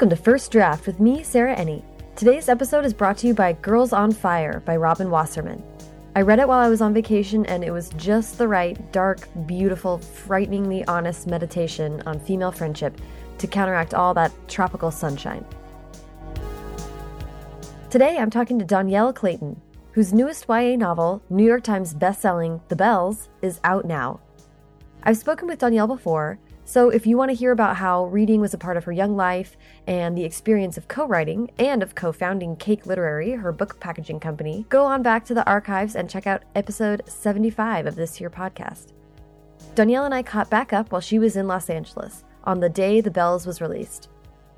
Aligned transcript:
Welcome 0.00 0.16
to 0.16 0.24
First 0.24 0.50
Draft 0.50 0.86
with 0.86 0.98
me, 0.98 1.22
Sarah 1.22 1.54
Enni. 1.54 1.82
Today's 2.16 2.48
episode 2.48 2.86
is 2.86 2.94
brought 2.94 3.18
to 3.18 3.26
you 3.26 3.34
by 3.34 3.52
Girls 3.52 3.92
on 3.92 4.12
Fire 4.12 4.60
by 4.60 4.74
Robin 4.74 5.10
Wasserman. 5.10 5.62
I 6.16 6.22
read 6.22 6.38
it 6.38 6.48
while 6.48 6.58
I 6.58 6.70
was 6.70 6.80
on 6.80 6.94
vacation, 6.94 7.44
and 7.44 7.62
it 7.62 7.70
was 7.70 7.90
just 7.98 8.38
the 8.38 8.48
right, 8.48 8.90
dark, 8.92 9.28
beautiful, 9.44 9.98
frighteningly 9.98 10.86
honest 10.86 11.26
meditation 11.26 12.02
on 12.06 12.18
female 12.18 12.50
friendship 12.50 12.98
to 13.36 13.46
counteract 13.46 13.92
all 13.92 14.14
that 14.14 14.32
tropical 14.48 14.90
sunshine. 14.90 15.44
Today, 17.90 18.16
I'm 18.16 18.30
talking 18.30 18.58
to 18.58 18.64
Dhonielle 18.64 19.14
Clayton, 19.14 19.60
whose 19.92 20.14
newest 20.14 20.46
YA 20.48 20.76
novel, 20.76 21.22
New 21.28 21.44
York 21.44 21.62
Times 21.62 21.92
bestselling 21.92 22.62
The 22.68 22.76
Belles, 22.76 23.28
is 23.42 23.60
out 23.64 23.84
now. 23.84 24.20
I've 25.02 25.18
spoken 25.18 25.46
with 25.46 25.58
Danielle 25.58 25.88
before, 25.88 26.38
so 26.70 26.88
if 26.88 27.04
you 27.04 27.16
want 27.16 27.32
to 27.32 27.36
hear 27.36 27.50
about 27.50 27.78
how 27.78 28.04
reading 28.04 28.40
was 28.40 28.54
a 28.54 28.58
part 28.58 28.76
of 28.76 28.84
her 28.84 28.92
young 28.92 29.16
life 29.16 29.56
and 29.88 30.16
the 30.16 30.22
experience 30.22 30.78
of 30.78 30.86
co 30.86 31.04
writing 31.04 31.50
and 31.58 31.82
of 31.82 31.96
co 31.96 32.12
founding 32.12 32.54
Cake 32.54 32.86
Literary, 32.86 33.32
her 33.32 33.50
book 33.50 33.80
packaging 33.80 34.20
company, 34.20 34.64
go 34.68 34.86
on 34.86 35.02
back 35.02 35.24
to 35.24 35.34
the 35.34 35.44
archives 35.50 35.96
and 35.96 36.08
check 36.08 36.28
out 36.28 36.44
episode 36.54 37.02
75 37.08 37.86
of 37.88 37.96
this 37.96 38.14
here 38.14 38.30
podcast. 38.30 38.92
Dhonielle 39.74 40.04
and 40.04 40.14
I 40.14 40.22
caught 40.22 40.48
back 40.48 40.72
up 40.72 40.92
while 40.92 41.00
she 41.00 41.18
was 41.18 41.34
in 41.34 41.48
Los 41.48 41.68
Angeles 41.68 42.22
on 42.44 42.60
the 42.60 42.68
day 42.68 43.00
The 43.00 43.10
Belles 43.10 43.48
was 43.48 43.60
released. 43.60 44.08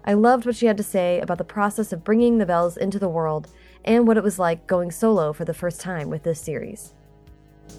I 0.04 0.12
loved 0.12 0.44
what 0.44 0.56
she 0.56 0.66
had 0.66 0.76
to 0.76 0.82
say 0.82 1.18
about 1.18 1.38
the 1.38 1.44
process 1.44 1.94
of 1.94 2.04
bringing 2.04 2.36
The 2.36 2.44
Belles 2.44 2.76
into 2.76 2.98
the 2.98 3.08
world 3.08 3.48
and 3.86 4.06
what 4.06 4.18
it 4.18 4.22
was 4.22 4.38
like 4.38 4.66
going 4.66 4.90
solo 4.90 5.32
for 5.32 5.46
the 5.46 5.54
first 5.54 5.80
time 5.80 6.10
with 6.10 6.24
this 6.24 6.42
series. 6.42 6.92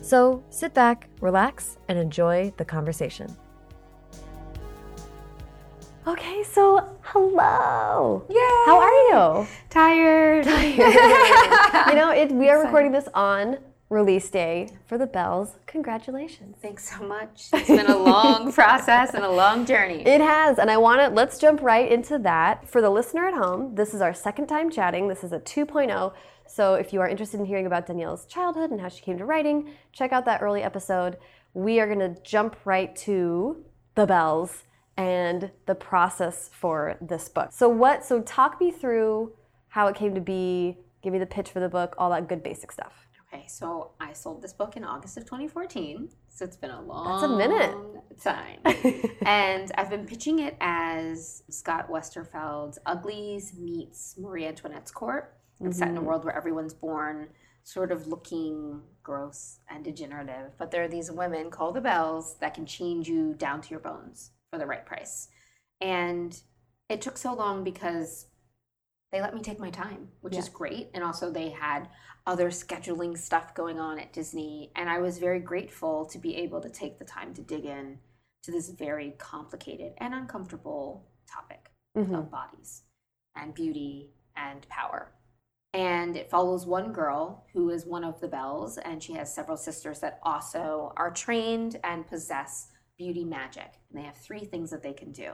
So 0.01 0.43
sit 0.49 0.73
back, 0.73 1.07
relax, 1.21 1.77
and 1.87 1.99
enjoy 1.99 2.51
the 2.57 2.65
conversation. 2.65 3.37
Okay, 6.05 6.43
so 6.43 6.97
hello. 7.01 8.25
Yay! 8.29 8.35
How 8.65 8.77
are 8.77 8.91
you? 8.91 9.47
Tired. 9.69 10.43
Tired. 10.43 10.75
you 11.87 11.95
know, 11.95 12.11
it, 12.11 12.29
we 12.29 12.49
are 12.49 12.61
recording 12.61 12.91
this 12.91 13.07
on 13.13 13.57
release 13.89 14.29
day 14.29 14.67
for 14.85 14.97
the 14.97 15.07
Belles. 15.07 15.55
Congratulations. 15.65 16.57
Thanks 16.61 16.89
so 16.89 17.07
much. 17.07 17.47
It's 17.53 17.69
been 17.69 17.85
a 17.85 17.97
long 17.97 18.51
process 18.53 19.13
and 19.13 19.23
a 19.23 19.31
long 19.31 19.65
journey. 19.65 20.05
It 20.05 20.19
has, 20.19 20.59
and 20.59 20.69
I 20.69 20.75
want 20.75 20.99
to 20.99 21.07
let's 21.07 21.39
jump 21.39 21.61
right 21.61 21.89
into 21.89 22.19
that. 22.19 22.67
For 22.67 22.81
the 22.81 22.89
listener 22.89 23.25
at 23.25 23.35
home, 23.35 23.75
this 23.75 23.93
is 23.93 24.01
our 24.01 24.13
second 24.13 24.47
time 24.47 24.69
chatting. 24.69 25.07
This 25.07 25.23
is 25.23 25.31
a 25.31 25.39
2.0. 25.39 26.13
So 26.47 26.73
if 26.73 26.91
you 26.91 26.99
are 26.99 27.07
interested 27.07 27.39
in 27.39 27.45
hearing 27.45 27.65
about 27.65 27.87
Dhonielle's 27.87 28.25
childhood 28.25 28.71
and 28.71 28.81
how 28.81 28.89
she 28.89 29.01
came 29.01 29.17
to 29.19 29.25
writing, 29.25 29.69
check 29.93 30.11
out 30.11 30.25
that 30.25 30.41
early 30.41 30.63
episode. 30.63 31.15
We 31.53 31.79
are 31.79 31.87
going 31.87 31.99
to 31.99 32.21
jump 32.23 32.57
right 32.65 32.93
to 32.97 33.63
the 33.95 34.05
Belles 34.05 34.63
and 34.97 35.51
the 35.65 35.75
process 35.75 36.49
for 36.53 36.97
this 37.01 37.29
book. 37.29 37.49
So 37.51 37.67
what 37.67 38.05
so 38.05 38.21
talk 38.21 38.59
me 38.59 38.71
through 38.71 39.33
how 39.69 39.87
it 39.87 39.95
came 39.95 40.13
to 40.15 40.21
be, 40.21 40.77
give 41.01 41.13
me 41.13 41.19
the 41.19 41.25
pitch 41.25 41.49
for 41.49 41.59
the 41.59 41.69
book, 41.69 41.95
all 41.97 42.11
that 42.11 42.29
good 42.29 42.43
basic 42.43 42.71
stuff. 42.71 43.07
Okay, 43.33 43.45
so 43.47 43.91
I 43.99 44.13
sold 44.13 44.43
this 44.43 44.53
book 44.53 44.77
in 44.77 44.83
August 44.83 45.17
of 45.17 45.23
2014. 45.23 46.09
So 46.29 46.45
it's 46.45 46.57
been 46.57 46.69
a 46.69 46.81
long 46.81 47.21
That's 47.21 47.23
a 47.23 47.35
minute. 47.35 48.21
time. 48.21 48.59
and 49.25 49.71
I've 49.75 49.89
been 49.89 50.05
pitching 50.05 50.39
it 50.39 50.55
as 50.61 51.41
Scott 51.49 51.89
Westerfeld's 51.89 52.77
Uglies 52.85 53.55
meets 53.57 54.15
Marie 54.19 54.45
Antoinette's 54.45 54.91
court. 54.91 55.35
It's 55.61 55.77
set 55.79 55.87
in 55.87 55.95
a 55.95 55.99
mm-hmm. 55.99 56.07
world 56.07 56.25
where 56.25 56.35
everyone's 56.35 56.73
born 56.73 57.29
sort 57.63 57.91
of 57.91 58.05
looking 58.07 58.81
gross 59.01 59.59
and 59.69 59.83
degenerative. 59.83 60.51
But 60.59 60.69
there 60.69 60.83
are 60.83 60.87
these 60.87 61.09
women 61.09 61.49
called 61.49 61.75
the 61.75 61.81
Belles 61.81 62.35
that 62.41 62.53
can 62.53 62.65
change 62.65 63.07
you 63.07 63.33
down 63.33 63.61
to 63.61 63.69
your 63.69 63.79
bones 63.79 64.31
for 64.53 64.59
the 64.59 64.67
right 64.67 64.85
price. 64.85 65.29
And 65.81 66.39
it 66.87 67.01
took 67.01 67.17
so 67.17 67.33
long 67.33 67.63
because 67.63 68.27
they 69.11 69.19
let 69.19 69.33
me 69.33 69.41
take 69.41 69.59
my 69.59 69.71
time, 69.71 70.09
which 70.21 70.37
is 70.37 70.47
great. 70.47 70.91
And 70.93 71.03
also, 71.03 71.31
they 71.31 71.49
had 71.49 71.89
other 72.27 72.49
scheduling 72.51 73.17
stuff 73.17 73.55
going 73.55 73.79
on 73.79 73.97
at 73.97 74.13
Disney. 74.13 74.71
And 74.75 74.87
I 74.89 74.99
was 74.99 75.17
very 75.17 75.39
grateful 75.39 76.05
to 76.05 76.19
be 76.19 76.35
able 76.37 76.61
to 76.61 76.69
take 76.69 76.99
the 76.99 77.05
time 77.05 77.33
to 77.33 77.41
dig 77.41 77.65
in 77.65 77.97
to 78.43 78.51
this 78.51 78.69
very 78.69 79.15
complicated 79.17 79.93
and 79.97 80.13
uncomfortable 80.13 81.09
topic 81.27 81.71
Mhm. 81.97 82.17
of 82.17 82.29
bodies 82.29 82.83
and 83.35 83.53
beauty 83.55 84.13
and 84.35 84.67
power. 84.69 85.13
And 85.73 86.15
it 86.15 86.29
follows 86.29 86.67
one 86.67 86.93
girl 86.93 87.47
who 87.53 87.71
is 87.71 87.85
one 87.85 88.03
of 88.03 88.19
the 88.19 88.27
Belles, 88.27 88.77
and 88.77 89.01
she 89.01 89.13
has 89.13 89.33
several 89.33 89.57
sisters 89.57 89.99
that 90.01 90.19
also 90.21 90.93
are 90.95 91.09
trained 91.09 91.79
and 91.83 92.05
possess 92.05 92.71
beauty 93.03 93.25
magic. 93.25 93.71
And 93.89 93.99
they 93.99 94.05
have 94.05 94.15
three 94.15 94.45
things 94.45 94.69
that 94.71 94.81
they 94.81 94.93
can 94.93 95.11
do. 95.11 95.31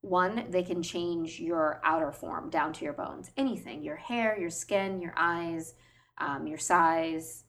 One, 0.00 0.46
they 0.50 0.64
can 0.64 0.82
change 0.82 1.38
your 1.38 1.80
outer 1.84 2.12
form 2.12 2.50
down 2.50 2.72
to 2.74 2.84
your 2.84 2.92
bones. 2.92 3.30
Anything 3.36 3.82
your 3.82 3.96
hair, 3.96 4.36
your 4.38 4.50
skin, 4.50 5.00
your 5.00 5.14
eyes, 5.16 5.74
um, 6.18 6.46
your 6.46 6.58
size, 6.58 7.44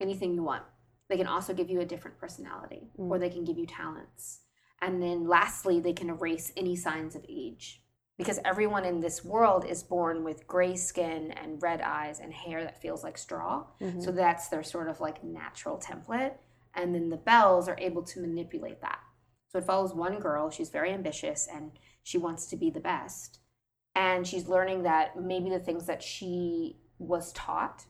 anything 0.00 0.34
you 0.34 0.42
want. 0.42 0.64
They 1.08 1.16
can 1.16 1.28
also 1.28 1.54
give 1.54 1.70
you 1.70 1.80
a 1.80 1.86
different 1.86 2.18
personality, 2.18 2.90
or 2.96 3.18
they 3.18 3.30
can 3.30 3.44
give 3.44 3.58
you 3.58 3.66
talents. 3.66 4.40
And 4.82 5.00
then 5.02 5.28
lastly, 5.28 5.78
they 5.80 5.92
can 5.92 6.10
erase 6.10 6.52
any 6.56 6.76
signs 6.76 7.14
of 7.14 7.24
age. 7.28 7.82
Because 8.18 8.38
everyone 8.44 8.84
in 8.84 9.00
this 9.00 9.24
world 9.24 9.64
is 9.64 9.82
born 9.82 10.24
with 10.24 10.46
gray 10.46 10.76
skin 10.76 11.32
and 11.32 11.62
red 11.62 11.80
eyes 11.80 12.20
and 12.20 12.32
hair 12.32 12.62
that 12.64 12.80
feels 12.80 13.02
like 13.02 13.18
straw. 13.18 13.64
So 14.02 14.10
that's 14.12 14.48
their 14.48 14.62
sort 14.62 14.88
of 14.88 15.00
like 15.00 15.24
natural 15.24 15.78
template. 15.78 16.34
And 16.76 16.94
then 16.94 17.10
the 17.10 17.16
Belles 17.16 17.68
are 17.68 17.78
able 17.80 18.02
to 18.02 18.20
manipulate 18.20 18.80
that. 18.80 19.00
So 19.48 19.58
it 19.58 19.64
follows 19.64 19.94
one 19.94 20.18
girl. 20.18 20.50
She's 20.50 20.70
very 20.70 20.92
ambitious 20.92 21.48
and 21.52 21.70
she 22.02 22.18
wants 22.18 22.46
to 22.46 22.56
be 22.56 22.70
the 22.70 22.80
best. 22.80 23.38
And 23.94 24.26
she's 24.26 24.48
learning 24.48 24.82
that 24.82 25.20
maybe 25.20 25.50
the 25.50 25.60
things 25.60 25.86
that 25.86 26.02
she 26.02 26.76
was 26.98 27.32
taught 27.32 27.84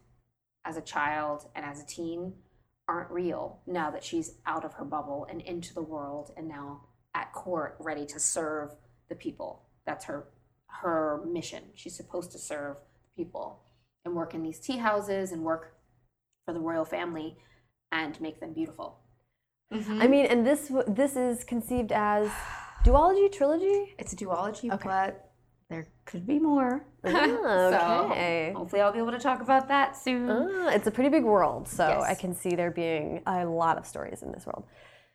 as 0.65 0.77
a 0.77 0.83
child 0.83 1.49
and 1.55 1.65
as 1.65 1.81
a 1.81 1.87
teen 1.87 2.35
aren't 2.87 3.11
real 3.11 3.61
now 3.67 3.91
that 3.91 4.05
she's 4.05 4.35
out 4.47 4.65
of 4.65 4.75
her 4.75 4.85
bubble 4.85 5.27
and 5.31 5.41
into 5.41 5.73
the 5.73 5.83
world 5.83 6.33
and 6.37 6.47
now 6.47 6.83
at 7.15 7.33
court 7.33 7.77
ready 7.79 8.05
to 8.07 8.21
serve 8.21 8.71
the 9.09 9.15
people. 9.15 9.63
That's 9.87 10.05
her 10.05 10.27
her 10.67 11.23
mission. 11.27 11.63
She's 11.75 11.97
supposed 11.97 12.33
to 12.33 12.39
serve 12.39 12.77
people 13.17 13.63
and 14.05 14.15
work 14.15 14.35
in 14.35 14.43
these 14.43 14.59
tea 14.59 14.79
houses 14.79 15.33
and 15.33 15.43
work 15.43 15.77
for 16.45 16.53
the 16.53 16.61
royal 16.61 16.85
family 16.85 17.37
and 17.95 18.21
make 18.21 18.41
them 18.41 18.53
beautiful. 18.53 18.99
I 19.73 20.07
mean, 20.07 20.27
and 20.27 20.47
this 20.47 20.71
this 20.87 21.17
is 21.17 21.43
conceived 21.45 21.93
as 21.93 22.29
duology 22.85 23.33
trilogy. 23.33 23.95
It's 23.99 24.13
a 24.13 24.17
duology, 24.17 24.71
Okay. 24.73 24.89
but 24.89 25.31
there 25.71 25.87
could 26.05 26.27
be 26.27 26.39
more. 26.39 26.85
Ah, 27.07 28.05
okay. 28.11 28.51
So 28.53 28.59
hopefully 28.59 28.83
I'll 28.83 28.93
be 28.93 28.99
able 28.99 29.11
to 29.13 29.19
talk 29.19 29.41
about 29.43 29.69
that 29.69 29.97
soon. 29.97 30.29
Ah, 30.31 30.69
it's 30.77 30.87
a 30.87 30.91
pretty 30.91 31.11
big 31.11 31.25
world, 31.25 31.69
so 31.69 31.87
Yes. 31.89 32.03
I 32.03 32.15
can 32.15 32.35
see 32.35 32.55
there 32.57 32.71
being 32.71 33.23
a 33.27 33.45
lot 33.45 33.79
of 33.79 33.87
stories 33.87 34.23
in 34.23 34.33
this 34.33 34.45
world. 34.47 34.65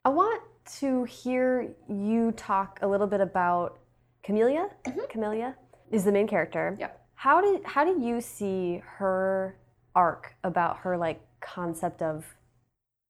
I 0.06 0.10
want 0.10 0.42
to 0.80 1.04
hear 1.06 1.76
you 1.88 2.32
talk 2.34 2.80
a 2.82 2.88
little 2.88 3.08
bit 3.08 3.22
about 3.22 3.80
Camellia. 4.24 4.70
Camellia 5.10 5.56
is 5.92 6.04
the 6.04 6.12
main 6.12 6.28
character. 6.28 6.78
Yep. 6.80 6.92
How 7.16 7.42
did 7.42 7.64
how 7.66 7.84
do 7.84 8.00
you 8.08 8.22
see 8.22 8.82
her 8.98 9.58
arc 9.96 10.36
about 10.44 10.78
her 10.84 10.98
like 10.98 11.20
concept 11.42 12.02
of 12.02 12.26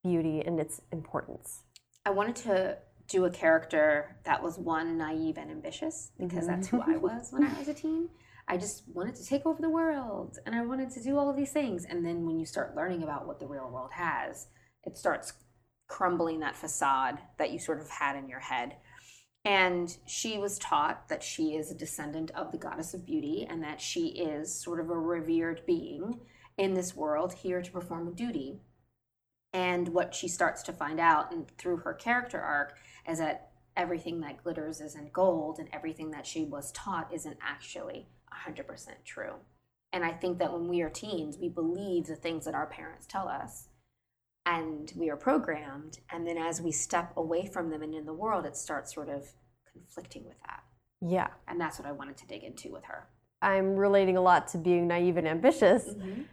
beauty 0.03 0.41
and 0.45 0.59
its 0.59 0.81
importance? 0.91 1.63
I 2.05 2.11
wanted 2.11 2.35
to 2.37 2.77
do 3.07 3.25
a 3.25 3.29
character 3.29 4.17
that 4.23 4.41
was 4.41 4.57
one 4.57 4.97
naive 4.97 5.37
and 5.37 5.49
ambitious 5.49 6.11
because 6.19 6.47
that's 6.47 6.67
who 6.67 6.81
I 6.81 6.93
mm-hmm. 6.93 7.01
was 7.01 7.29
when 7.31 7.43
I 7.43 7.57
was 7.57 7.67
a 7.67 7.73
teen. 7.73 8.09
I 8.47 8.57
just 8.57 8.83
wanted 8.87 9.15
to 9.15 9.25
take 9.25 9.45
over 9.45 9.61
the 9.61 9.69
world 9.69 10.37
and 10.45 10.55
I 10.55 10.65
wanted 10.65 10.89
to 10.91 11.03
do 11.03 11.17
all 11.17 11.29
of 11.29 11.35
these 11.35 11.51
things. 11.51 11.85
And 11.85 12.05
then 12.05 12.25
when 12.25 12.39
you 12.39 12.45
start 12.45 12.75
learning 12.75 13.03
about 13.03 13.27
what 13.27 13.39
the 13.39 13.47
real 13.47 13.69
world 13.69 13.91
has, 13.93 14.47
it 14.85 14.97
starts 14.97 15.33
crumbling 15.87 16.39
that 16.39 16.55
facade 16.55 17.19
that 17.37 17.51
you 17.51 17.59
sort 17.59 17.79
of 17.79 17.89
had 17.89 18.15
in 18.15 18.29
your 18.29 18.39
head. 18.39 18.77
And 19.45 19.95
she 20.05 20.37
was 20.37 20.59
taught 20.59 21.09
that 21.09 21.23
she 21.23 21.55
is 21.55 21.71
a 21.71 21.77
descendant 21.77 22.31
of 22.31 22.51
the 22.51 22.57
goddess 22.57 22.93
of 22.93 23.05
beauty 23.05 23.47
and 23.49 23.63
that 23.63 23.81
she 23.81 24.07
is 24.07 24.61
sort 24.63 24.79
of 24.79 24.89
a 24.89 24.97
revered 24.97 25.61
being 25.65 26.19
in 26.57 26.73
this 26.73 26.95
world 26.95 27.33
here 27.33 27.61
to 27.61 27.71
perform 27.71 28.07
a 28.07 28.11
duty. 28.11 28.59
And 29.53 29.89
what 29.89 30.13
she 30.13 30.27
starts 30.27 30.61
to 30.63 30.73
find 30.73 30.99
out 30.99 31.31
and 31.31 31.49
through 31.57 31.77
her 31.77 31.93
character 31.93 32.39
arc 32.39 32.77
is 33.07 33.19
that 33.19 33.51
everything 33.75 34.19
that 34.21 34.43
glitters 34.43 34.81
isn't 34.81 35.13
gold 35.13 35.57
and 35.57 35.69
everything 35.73 36.11
that 36.11 36.27
she 36.27 36.43
was 36.43 36.71
taught 36.71 37.11
isn't 37.13 37.37
actually 37.41 38.07
100% 38.47 38.65
true. 39.05 39.35
And 39.91 40.03
I 40.03 40.11
think 40.11 40.37
that 40.37 40.53
when 40.53 40.67
we 40.67 40.81
are 40.81 40.89
teens, 40.89 41.37
we 41.37 41.49
believe 41.49 42.05
the 42.05 42.15
things 42.15 42.45
that 42.45 42.53
our 42.53 42.67
parents 42.67 43.07
tell 43.07 43.27
us 43.27 43.69
and 44.45 44.91
we 44.95 45.09
are 45.09 45.17
programmed. 45.17 45.99
And 46.11 46.27
then 46.27 46.37
as 46.37 46.61
we 46.61 46.71
step 46.71 47.13
away 47.15 47.47
from 47.47 47.69
them 47.69 47.81
and 47.81 47.95
in 47.95 48.05
the 48.05 48.13
world, 48.13 48.45
it 48.45 48.55
starts 48.55 48.93
sort 48.93 49.09
of 49.09 49.29
conflicting 49.71 50.25
with 50.25 50.39
that. 50.45 50.63
Yeah. 51.01 51.27
And 51.47 51.59
that's 51.59 51.79
what 51.79 51.87
I 51.87 51.91
wanted 51.91 52.17
to 52.17 52.27
dig 52.27 52.43
into 52.43 52.71
with 52.71 52.85
her. 52.85 53.07
I'm 53.41 53.75
relating 53.75 54.17
a 54.17 54.21
lot 54.21 54.47
to 54.49 54.57
being 54.57 54.87
naive 54.87 55.17
and 55.17 55.27
ambitious. 55.27 55.85
Mm-hmm. 55.85 56.23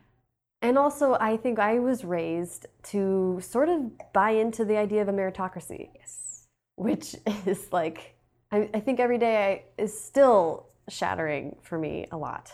And 0.66 0.76
also, 0.76 1.16
I 1.20 1.36
think 1.36 1.60
I 1.60 1.78
was 1.78 2.04
raised 2.04 2.66
to 2.90 3.38
sort 3.40 3.68
of 3.68 3.78
buy 4.12 4.30
into 4.30 4.64
the 4.64 4.76
idea 4.76 5.00
of 5.00 5.06
a 5.06 5.12
meritocracy, 5.12 5.90
Yes. 5.94 6.48
which 6.74 7.14
is 7.46 7.72
like, 7.72 8.16
I, 8.50 8.68
I 8.74 8.80
think 8.80 8.98
every 8.98 9.16
day 9.18 9.36
I, 9.78 9.82
is 9.82 9.92
still 9.98 10.66
shattering 10.88 11.54
for 11.62 11.78
me 11.78 12.08
a 12.10 12.16
lot. 12.16 12.52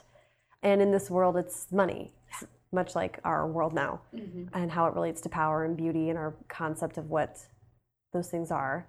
And 0.63 0.83
in 0.83 0.91
this 0.91 1.09
world, 1.11 1.39
it's 1.39 1.73
money, 1.73 2.13
much 2.71 2.95
like 2.95 3.19
our 3.25 3.47
world 3.47 3.73
now, 3.73 4.03
Mhm. 4.15 4.51
and 4.53 4.71
how 4.71 4.85
it 4.89 4.95
relates 4.95 5.23
to 5.23 5.31
power 5.31 5.65
and 5.65 5.75
beauty 5.75 6.11
and 6.11 6.19
our 6.19 6.35
concept 6.49 6.99
of 6.99 7.09
what 7.09 7.39
those 8.13 8.29
things 8.29 8.51
are, 8.51 8.87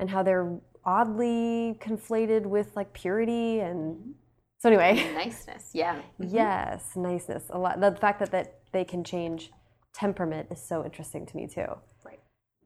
and 0.00 0.10
how 0.10 0.24
they're 0.24 0.58
oddly 0.84 1.78
conflated 1.80 2.46
with 2.46 2.74
like 2.74 2.92
purity 2.92 3.60
and 3.60 4.14
so 4.58 4.68
anyway. 4.70 4.94
Niceness, 5.14 5.70
yeah. 5.72 6.00
Mhm. 6.20 6.32
Yes, 6.32 6.96
niceness. 6.96 7.44
A 7.50 7.58
lot. 7.58 7.78
The 7.80 7.92
fact 7.92 8.18
that, 8.20 8.30
that 8.32 8.55
they 8.76 8.84
can 8.84 9.02
change 9.02 9.50
temperament 9.94 10.48
is 10.50 10.60
so 10.62 10.84
interesting 10.84 11.24
to 11.24 11.34
me 11.36 11.46
too. 11.46 11.64
Right. 12.04 12.20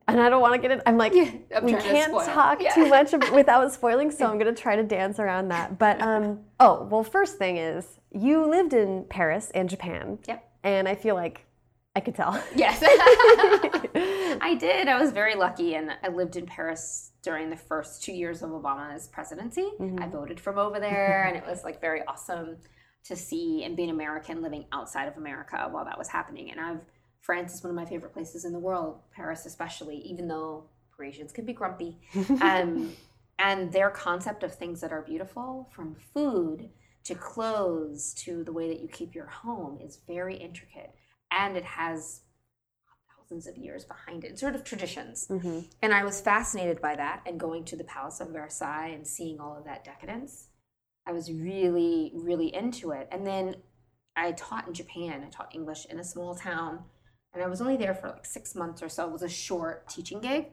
And 0.09 0.21
I 0.21 0.29
don't 0.29 0.41
want 0.41 0.55
to 0.55 0.59
get 0.61 0.73
it. 0.77 0.83
I'm 0.85 0.99
like, 0.99 1.13
I'm 1.57 1.65
we 1.65 1.73
can't 1.75 2.11
spoil. 2.11 2.27
talk 2.27 2.61
Yeah. 2.61 2.75
too 2.75 2.89
much 2.89 3.13
without 3.33 3.73
spoiling, 3.73 4.11
so 4.11 4.27
I'm 4.27 4.39
going 4.39 4.53
to 4.53 4.61
try 4.61 4.75
to 4.75 4.83
dance 4.83 5.21
around 5.21 5.49
that. 5.49 5.79
But 5.79 6.03
um, 6.03 6.41
oh, 6.61 6.89
well, 6.91 7.05
first 7.05 7.39
thing 7.39 7.59
is 7.59 7.87
you 8.11 8.45
lived 8.45 8.73
in 8.75 9.05
Paris 9.09 9.53
and 9.55 9.69
Japan, 9.71 10.19
Yep. 10.27 10.45
and 10.65 10.89
I 10.89 10.97
feel 10.97 11.15
like 11.15 11.47
I 11.95 12.01
could 12.01 12.17
tell. 12.17 12.43
Yes. 12.57 12.81
I 14.43 14.57
did. 14.59 14.89
I 14.89 15.01
was 15.01 15.13
very 15.13 15.35
lucky, 15.37 15.75
and 15.77 15.93
I 16.03 16.09
lived 16.09 16.35
in 16.37 16.47
Paris 16.47 17.13
during 17.23 17.51
the 17.51 17.57
first 17.57 18.03
two 18.03 18.13
years 18.13 18.43
of 18.43 18.51
Obama's 18.51 19.07
presidency. 19.09 19.69
I 19.99 20.07
voted 20.09 20.41
from 20.41 20.59
over 20.59 20.81
there, 20.81 21.25
and 21.29 21.37
it 21.37 21.45
was 21.47 21.63
like 21.63 21.81
very 21.81 22.03
awesome 22.09 22.57
to 23.05 23.17
see 23.17 23.65
and 23.65 23.77
be 23.77 23.85
an 23.85 23.91
American 23.91 24.43
living 24.43 24.67
outside 24.73 25.09
of 25.09 25.17
America 25.17 25.69
while 25.71 25.85
that 25.85 25.99
was 25.99 26.09
happening. 26.09 26.51
And 26.51 26.61
I've 26.61 26.85
France 27.21 27.55
is 27.55 27.63
one 27.63 27.71
of 27.71 27.77
my 27.77 27.85
favorite 27.85 28.13
places 28.13 28.45
in 28.45 28.53
the 28.53 28.59
world, 28.59 29.01
Paris 29.15 29.47
especially, 29.47 29.99
even 29.99 30.27
though 30.27 30.65
Parisians 30.97 31.33
can 31.33 31.45
be 31.45 31.53
grumpy. 31.53 31.99
Um, 32.41 32.95
and 33.39 33.73
their 33.73 33.89
concept 33.89 34.43
of 34.43 34.55
things 34.55 34.83
that 34.83 34.93
are 34.93 35.01
beautiful, 35.01 35.71
from 35.73 35.95
food 35.95 36.69
to 37.05 37.15
clothes 37.15 38.13
to 38.15 38.45
the 38.45 38.53
way 38.53 38.69
that 38.69 38.81
you 38.81 38.89
keep 38.89 39.15
your 39.15 39.27
home, 39.27 39.79
is 39.81 39.99
very 40.07 40.37
intricate, 40.37 40.95
and 41.31 41.57
it 41.57 41.65
has 41.65 42.21
thousands 43.17 43.47
of 43.47 43.57
years 43.57 43.85
behind 43.87 44.25
it, 44.25 44.39
sort 44.39 44.55
of 44.55 44.63
traditions. 44.63 45.27
Mhm. 45.29 45.65
And 45.81 45.95
I 45.95 46.05
was 46.05 46.21
fascinated 46.21 46.83
by 46.83 46.97
that 46.97 47.23
and 47.25 47.41
going 47.41 47.65
to 47.67 47.77
the 47.77 47.85
Palace 47.85 48.21
of 48.21 48.29
Versailles 48.29 48.89
and 48.89 49.07
seeing 49.07 49.41
all 49.41 49.57
of 49.57 49.65
that 49.65 49.85
decadence. 49.85 50.49
I 51.07 51.13
was 51.13 51.33
really, 51.33 52.13
really 52.15 52.55
into 52.55 52.93
it. 52.93 53.09
And 53.11 53.27
then 53.27 53.57
I 54.17 54.33
taught 54.33 54.67
in 54.67 54.75
Japan. 54.75 55.25
I 55.27 55.31
taught 55.31 55.55
English 55.55 55.87
in 55.87 55.99
a 55.99 56.05
small 56.05 56.35
town. 56.35 56.85
And 57.33 57.43
I 57.43 57.47
was 57.47 57.61
only 57.61 57.77
there 57.77 57.95
for 57.95 58.09
like 58.09 58.27
six 58.27 58.55
months 58.55 58.83
or 58.83 58.89
so. 58.89 59.07
It 59.07 59.13
was 59.13 59.23
a 59.23 59.29
short 59.29 59.89
teaching 59.89 60.21
gig. 60.21 60.47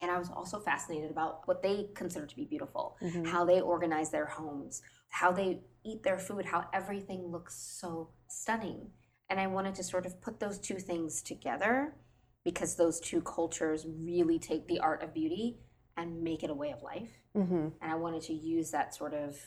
And 0.00 0.10
I 0.10 0.18
was 0.18 0.30
also 0.30 0.58
fascinated 0.58 1.10
about 1.10 1.46
what 1.46 1.62
they 1.62 1.88
consider 1.94 2.26
to 2.26 2.36
be 2.36 2.44
beautiful, 2.44 2.96
Mhm. 3.00 3.26
how 3.26 3.44
they 3.44 3.60
organize 3.60 4.10
their 4.10 4.26
homes, 4.26 4.82
how 5.10 5.30
they 5.30 5.62
eat 5.84 6.02
their 6.02 6.18
food, 6.18 6.46
how 6.46 6.68
everything 6.72 7.28
looks 7.28 7.54
so 7.54 8.10
stunning. 8.28 8.92
And 9.28 9.38
I 9.38 9.46
wanted 9.46 9.76
to 9.76 9.84
sort 9.84 10.04
of 10.04 10.20
put 10.20 10.40
those 10.40 10.58
two 10.58 10.78
things 10.78 11.22
together 11.22 11.94
because 12.42 12.74
those 12.74 12.98
two 12.98 13.22
cultures 13.22 13.86
really 13.86 14.38
take 14.38 14.66
the 14.66 14.80
art 14.80 15.02
of 15.02 15.14
beauty 15.14 15.60
and 15.96 16.22
make 16.22 16.42
it 16.42 16.50
a 16.50 16.54
way 16.54 16.70
of 16.72 16.82
life. 16.82 17.12
Mhm. 17.34 17.72
And 17.80 17.92
I 17.92 17.94
wanted 17.96 18.22
to 18.22 18.32
use 18.32 18.70
that 18.70 18.94
sort 18.94 19.14
of 19.14 19.38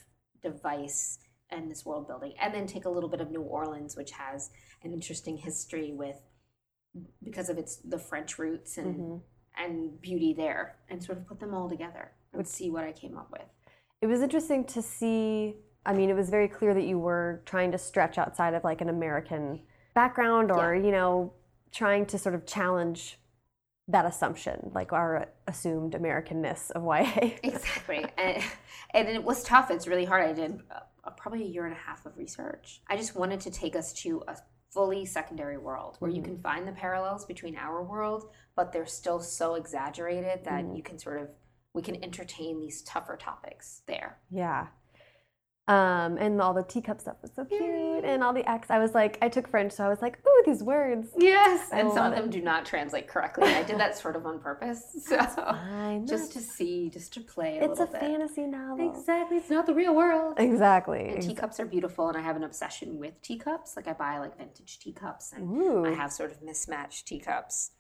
device 0.41 1.19
and 1.49 1.69
this 1.69 1.85
world 1.85 2.07
building. 2.07 2.33
And 2.39 2.53
then 2.53 2.67
take 2.67 2.85
a 2.85 2.89
little 2.89 3.09
bit 3.09 3.21
of 3.21 3.31
New 3.31 3.41
Orleans, 3.41 3.95
which 3.95 4.11
has 4.11 4.51
an 4.83 4.91
interesting 4.93 5.37
history 5.37 5.93
with 5.93 6.21
because 7.23 7.49
of 7.49 7.57
its 7.57 7.77
the 7.77 7.99
French 7.99 8.39
roots 8.39 8.77
and 8.77 8.95
Mhm. 8.95 9.21
and 9.57 10.01
beauty 10.01 10.33
there 10.33 10.77
and 10.89 11.01
sort 11.03 11.17
of 11.17 11.25
put 11.25 11.39
them 11.39 11.53
all 11.53 11.69
together 11.69 12.11
and 12.33 12.39
Would- 12.39 12.47
see 12.47 12.69
what 12.69 12.83
I 12.83 12.91
came 12.91 13.17
up 13.17 13.31
with. 13.31 13.47
It 14.01 14.07
was 14.07 14.21
interesting 14.21 14.65
to 14.65 14.81
see. 14.81 15.57
I 15.85 15.93
mean, 15.93 16.09
it 16.09 16.13
was 16.15 16.29
very 16.29 16.47
clear 16.49 16.73
that 16.73 16.83
you 16.83 16.99
were 16.99 17.41
trying 17.45 17.71
to 17.71 17.77
stretch 17.77 18.17
outside 18.17 18.53
of 18.53 18.63
like 18.63 18.81
an 18.81 18.89
American 18.89 19.65
background 19.93 20.51
or, 20.51 20.75
you 20.75 20.91
know, 20.91 21.33
trying 21.71 22.05
to 22.07 22.17
sort 22.17 22.35
of 22.35 22.45
challenge 22.45 23.17
that 23.87 24.05
assumption, 24.05 24.71
like 24.73 24.93
our 24.93 25.27
assumed 25.47 25.93
Americanness 25.93 26.71
of 26.71 26.83
YA. 26.83 27.31
Exactly. 27.43 28.05
and, 28.17 28.43
and 28.93 29.07
it 29.07 29.23
was 29.23 29.43
tough. 29.43 29.69
It's 29.69 29.87
really 29.87 30.05
hard. 30.05 30.27
I 30.27 30.33
did 30.33 30.59
uh, 30.71 31.11
probably 31.11 31.43
a 31.43 31.47
year 31.47 31.65
and 31.65 31.73
a 31.73 31.77
half 31.77 32.05
of 32.05 32.17
research. 32.17 32.81
I 32.89 32.97
just 32.97 33.15
wanted 33.15 33.39
to 33.41 33.51
take 33.51 33.75
us 33.75 33.93
to 33.93 34.23
a 34.27 34.35
fully 34.71 35.05
secondary 35.05 35.57
world 35.57 35.95
where 35.99 36.11
you 36.11 36.21
can 36.21 36.37
find 36.39 36.67
the 36.67 36.71
parallels 36.73 37.25
between 37.25 37.55
our 37.55 37.81
world, 37.83 38.29
but 38.55 38.73
they're 38.73 38.85
still 38.85 39.19
so 39.19 39.55
exaggerated 39.55 40.43
that 40.43 40.75
you 40.75 40.83
can 40.83 40.99
sort 40.99 41.21
of 41.21 41.29
we 41.73 41.81
can 41.81 42.01
entertain 42.03 42.59
these 42.59 42.81
tougher 42.83 43.17
topics 43.17 43.81
there. 43.85 44.17
Yeah. 44.31 44.67
Um, 45.67 46.17
and 46.19 46.39
all 46.41 46.53
the 46.53 46.61
teacup 46.61 47.01
stuff 47.01 47.15
was 47.23 47.31
so 47.35 47.43
cute, 47.43 48.05
and 48.05 48.23
all 48.23 48.33
the 48.33 48.47
X. 48.47 48.69
I 48.69 48.77
was 48.77 48.93
like, 48.93 49.17
I 49.23 49.29
took 49.29 49.47
French, 49.47 49.71
so 49.71 49.83
I 49.83 49.89
was 49.89 49.99
like, 49.99 50.19
ooh, 50.23 50.43
these 50.45 50.61
words. 50.61 51.07
Yes, 51.17 51.69
I 51.73 51.79
and 51.79 51.91
some 51.91 52.05
of 52.05 52.15
them 52.15 52.29
do 52.29 52.39
not 52.39 52.67
translate 52.67 53.07
correctly. 53.07 53.47
I 53.47 53.63
did 53.63 53.79
that 53.79 53.97
sort 53.97 54.15
of 54.15 54.27
on 54.27 54.39
purpose, 54.39 54.83
so 55.07 55.17
Fine. 55.17 56.05
just 56.05 56.33
to 56.33 56.39
see, 56.39 56.91
just 56.91 57.13
to 57.15 57.21
play 57.21 57.57
a 57.57 57.71
it's 57.71 57.79
a 57.79 57.87
bit. 57.87 57.99
fantasy 57.99 58.45
novel. 58.45 58.95
Exactly, 58.95 59.37
it's 59.37 59.49
not 59.49 59.65
the 59.65 59.73
real 59.73 59.95
world. 59.95 60.35
Exactly. 60.37 61.09
And 61.09 61.23
teacups 61.23 61.59
are 61.59 61.65
beautiful, 61.65 62.09
and 62.09 62.17
I 62.17 62.21
have 62.21 62.35
an 62.35 62.43
obsession 62.43 62.99
with 62.99 63.19
teacups. 63.23 63.75
Like 63.75 63.87
I 63.87 63.93
buy 63.93 64.19
like 64.19 64.37
vintage 64.37 64.77
teacups, 64.77 65.33
and 65.33 65.49
Ooh. 65.59 65.83
I 65.83 65.95
have 65.95 66.11
sort 66.11 66.31
of 66.31 66.43
mismatched 66.43 67.07
teacups, 67.07 67.71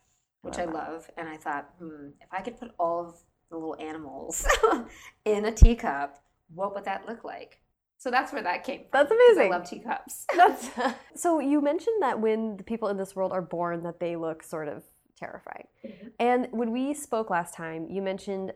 which 0.41 0.57
I 0.57 0.65
love. 0.65 1.07
And 1.17 1.29
I 1.29 1.37
thought, 1.37 1.69
hmm, 1.77 2.07
if 2.19 2.29
I 2.31 2.41
could 2.41 2.59
put 2.59 2.71
all 2.79 3.05
of 3.05 3.15
the 3.51 3.57
little 3.57 3.77
animals 3.79 4.43
in 5.25 5.45
a 5.45 5.51
teacup, 5.51 6.23
what 6.51 6.73
would 6.73 6.85
that 6.85 7.07
look 7.07 7.23
like? 7.23 7.59
So 7.97 8.11
that's 8.11 8.31
where 8.33 8.43
that 8.43 8.63
came 8.63 8.81
from. 8.81 8.89
That's 8.93 9.11
amazing. 9.11 9.51
I 9.51 9.55
love 9.57 9.67
teacups. 9.69 10.25
That's 10.35 10.69
so 11.15 11.39
you 11.39 11.61
mentioned 11.61 12.01
that 12.01 12.19
when 12.19 12.57
the 12.57 12.63
people 12.63 12.89
in 12.89 12.97
this 12.97 13.15
world 13.15 13.31
are 13.31 13.41
born 13.41 13.83
that 13.83 13.99
they 13.99 14.15
look 14.15 14.43
sort 14.43 14.67
of 14.67 14.83
terrifying. 15.17 15.67
Mhm. 15.85 16.11
And 16.19 16.47
when 16.51 16.71
we 16.71 16.93
spoke 16.93 17.29
last 17.29 17.53
time, 17.53 17.87
you 17.89 18.01
mentioned 18.01 18.53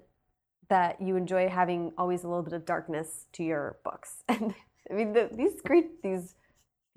that 0.70 1.02
you 1.02 1.16
enjoy 1.16 1.48
having 1.50 1.94
always 1.98 2.24
a 2.24 2.28
little 2.28 2.44
bit 2.44 2.54
of 2.54 2.66
darkness 2.66 3.26
to 3.34 3.44
your 3.44 3.78
books. 3.84 4.24
And 4.30 4.54
I 4.92 4.94
mean 4.94 5.14
the, 5.14 5.30
these 5.32 5.62
cre- 5.66 5.94
these 6.04 6.36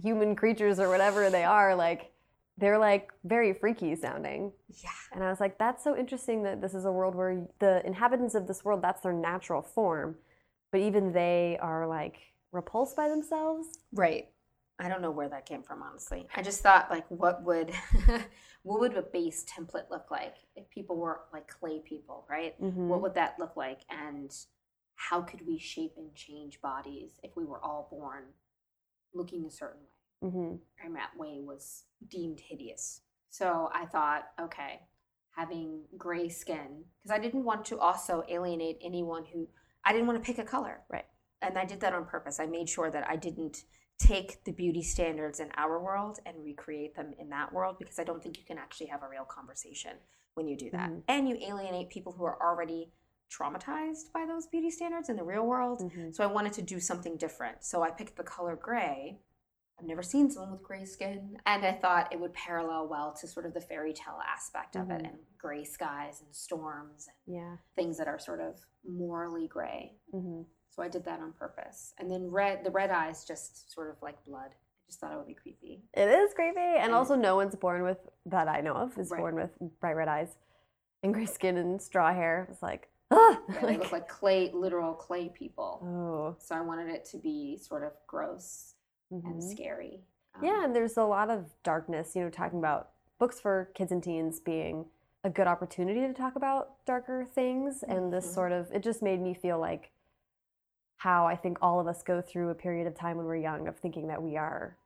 human 0.02 0.34
creatures 0.36 0.78
or 0.80 0.88
whatever 0.88 1.30
they 1.30 1.44
are 1.44 1.74
like 1.74 2.10
they're 2.58 2.78
like 2.78 3.12
very 3.24 3.54
freaky 3.54 3.94
sounding. 3.96 4.52
yeah. 4.82 4.90
And 5.12 5.22
I 5.24 5.30
was 5.30 5.40
like 5.40 5.58
that's 5.58 5.82
so 5.82 5.96
interesting 5.96 6.42
that 6.42 6.60
this 6.60 6.74
is 6.74 6.84
a 6.84 6.92
world 6.92 7.14
where 7.14 7.46
the 7.60 7.84
inhabitants 7.86 8.34
of 8.34 8.46
this 8.46 8.64
world 8.64 8.82
that's 8.82 9.00
their 9.00 9.12
natural 9.14 9.62
form, 9.62 10.16
but 10.70 10.80
even 10.80 11.12
they 11.12 11.56
are 11.62 11.86
like 11.86 12.16
repulsed 12.52 12.96
by 12.96 13.08
themselves. 13.08 13.68
Right. 13.92 14.28
I 14.78 14.88
don't 14.88 15.02
know 15.02 15.10
where 15.10 15.28
that 15.28 15.46
came 15.46 15.62
from, 15.62 15.82
honestly. 15.82 16.26
I 16.34 16.42
just 16.42 16.60
thought, 16.60 16.90
like, 16.90 17.04
what 17.08 17.42
would 17.44 17.72
what 18.62 18.80
would 18.80 18.96
a 18.96 19.02
base 19.02 19.44
template 19.44 19.90
look 19.90 20.10
like 20.10 20.36
if 20.56 20.68
people 20.70 20.96
were 20.96 21.20
like 21.32 21.48
clay 21.48 21.80
people, 21.80 22.26
right? 22.28 22.60
Mhm. 22.60 22.88
What 22.88 23.02
would 23.02 23.14
that 23.14 23.38
look 23.38 23.56
like, 23.56 23.80
and 23.90 24.32
how 24.94 25.20
could 25.22 25.46
we 25.46 25.58
shape 25.58 25.94
and 25.96 26.14
change 26.14 26.60
bodies 26.60 27.20
if 27.22 27.36
we 27.36 27.44
were 27.44 27.62
all 27.62 27.88
born 27.90 28.24
looking 29.14 29.44
a 29.46 29.50
certain 29.50 29.80
way? 29.80 30.30
hmm 30.30 30.54
And 30.84 30.96
that 30.96 31.16
way 31.16 31.40
was 31.40 31.84
deemed 32.08 32.40
hideous. 32.40 33.02
So 33.30 33.70
I 33.74 33.86
thought, 33.86 34.24
okay, 34.40 34.80
having 35.36 35.82
gray 35.96 36.28
skin, 36.28 36.84
because 37.02 37.14
I 37.16 37.18
didn't 37.20 37.44
want 37.44 37.64
to 37.66 37.78
also 37.78 38.24
alienate 38.28 38.78
anyone 38.82 39.24
who 39.32 39.48
I 39.84 39.92
didn't 39.92 40.06
want 40.06 40.22
to 40.22 40.26
pick 40.26 40.38
a 40.38 40.44
color. 40.48 40.80
Right. 40.88 41.06
And 41.42 41.58
I 41.58 41.64
did 41.64 41.80
that 41.80 41.92
on 41.92 42.04
purpose. 42.06 42.38
I 42.40 42.46
made 42.46 42.68
sure 42.68 42.90
that 42.90 43.06
I 43.08 43.16
didn't 43.16 43.64
take 43.98 44.42
the 44.44 44.52
beauty 44.52 44.82
standards 44.82 45.38
in 45.40 45.50
our 45.56 45.82
world 45.82 46.18
and 46.24 46.42
recreate 46.44 46.94
them 46.96 47.12
in 47.18 47.28
that 47.30 47.52
world 47.52 47.76
because 47.78 47.98
I 47.98 48.04
don't 48.04 48.22
think 48.22 48.38
you 48.38 48.44
can 48.44 48.58
actually 48.58 48.86
have 48.86 49.02
a 49.02 49.08
real 49.08 49.24
conversation 49.24 49.92
when 50.34 50.48
you 50.48 50.56
do 50.56 50.70
that. 50.70 50.90
Mhm. 50.90 51.02
And 51.08 51.28
you 51.28 51.36
alienate 51.36 51.90
people 51.90 52.12
who 52.12 52.24
are 52.24 52.40
already 52.42 52.92
traumatized 53.30 54.12
by 54.12 54.26
those 54.26 54.46
beauty 54.46 54.70
standards 54.70 55.08
in 55.08 55.16
the 55.16 55.24
real 55.24 55.46
world. 55.46 55.80
Mhm. 55.80 56.14
So 56.14 56.22
I 56.24 56.26
wanted 56.26 56.52
to 56.54 56.62
do 56.62 56.80
something 56.80 57.16
different. 57.16 57.64
So 57.64 57.82
I 57.82 57.90
picked 57.90 58.16
the 58.16 58.24
color 58.24 58.56
gray. 58.56 59.20
I've 59.78 59.86
never 59.86 60.02
seen 60.02 60.30
someone 60.30 60.52
with 60.52 60.62
gray 60.62 60.84
skin. 60.84 61.40
And 61.46 61.64
I 61.64 61.72
thought 61.72 62.12
it 62.12 62.20
would 62.20 62.34
parallel 62.34 62.88
well 62.88 63.12
to 63.14 63.26
sort 63.26 63.46
of 63.46 63.54
the 63.54 63.60
fairy 63.60 63.92
tale 63.92 64.20
aspect 64.24 64.76
of 64.76 64.90
it 64.90 65.02
Mhm. 65.02 65.08
and 65.08 65.26
gray 65.38 65.64
skies 65.64 66.20
and 66.20 66.34
storms 66.34 67.08
and 67.08 67.34
Yeah. 67.36 67.56
things 67.74 67.98
that 67.98 68.06
are 68.06 68.18
sort 68.18 68.40
of 68.40 68.64
morally 68.84 69.48
gray. 69.48 69.98
So 70.74 70.82
I 70.82 70.88
did 70.88 71.04
that 71.04 71.20
on 71.20 71.32
purpose. 71.32 71.92
And 71.98 72.10
then 72.10 72.30
red 72.30 72.64
the 72.64 72.70
red 72.70 72.90
eyes 72.90 73.24
just 73.24 73.72
sort 73.72 73.90
of 73.90 73.96
like 74.02 74.22
blood. 74.24 74.50
I 74.52 74.86
just 74.88 75.00
thought 75.00 75.12
it 75.12 75.16
would 75.18 75.26
be 75.26 75.34
creepy. 75.34 75.82
It 75.94 76.08
is 76.08 76.32
creepy, 76.34 76.58
and 76.60 76.84
And- 76.84 76.94
also 76.94 77.14
no 77.14 77.36
one's 77.36 77.54
born 77.54 77.82
with 77.82 77.98
that 78.26 78.48
I 78.48 78.60
know 78.62 78.72
of 78.74 78.96
is 78.98 79.10
Right. 79.10 79.18
born 79.20 79.34
with 79.36 79.50
bright 79.80 79.96
red 79.96 80.08
eyes 80.08 80.36
and 81.02 81.12
gray 81.12 81.26
skin 81.26 81.56
and 81.58 81.80
straw 81.80 82.12
hair. 82.12 82.46
It's 82.50 82.62
like, 82.62 82.88
ah, 83.10 83.40
Yeah, 83.50 83.66
they 83.66 83.76
look 83.76 83.92
like 83.92 84.08
clay 84.08 84.50
literal 84.50 84.94
clay 84.94 85.28
people. 85.28 85.80
oh, 85.84 86.36
So 86.38 86.54
I 86.54 86.62
wanted 86.62 86.88
it 86.88 87.04
to 87.06 87.18
be 87.18 87.58
sort 87.58 87.82
of 87.84 87.92
gross 88.06 88.74
and 89.10 89.22
mhm. 89.22 89.42
scary. 89.42 90.00
Um, 90.34 90.44
yeah. 90.44 90.64
And 90.64 90.74
there's 90.74 90.96
a 90.96 91.04
lot 91.04 91.28
of 91.28 91.50
darkness. 91.62 92.16
You 92.16 92.22
know, 92.24 92.30
talking 92.30 92.58
about 92.58 92.90
books 93.18 93.38
for 93.38 93.70
kids 93.74 93.92
and 93.92 94.02
teens 94.02 94.40
being 94.40 94.86
a 95.24 95.28
good 95.30 95.46
opportunity 95.46 96.00
to 96.00 96.14
talk 96.14 96.34
about 96.34 96.84
darker 96.86 97.24
things, 97.26 97.82
and 97.84 98.10
this 98.12 98.26
Mhm. 98.26 98.34
sort 98.34 98.52
of 98.52 98.72
it 98.72 98.82
just 98.82 99.02
made 99.02 99.20
me 99.20 99.34
feel 99.34 99.58
like 99.58 99.91
how 101.02 101.26
I 101.26 101.34
think 101.34 101.58
all 101.60 101.80
of 101.80 101.88
us 101.88 102.00
go 102.04 102.20
through 102.20 102.50
a 102.50 102.54
period 102.54 102.86
of 102.86 102.94
time 102.94 103.16
when 103.16 103.26
we're 103.26 103.36
young 103.36 103.66
of 103.66 103.76
thinking 103.76 104.06
that 104.06 104.22
we 104.22 104.36
are 104.36 104.76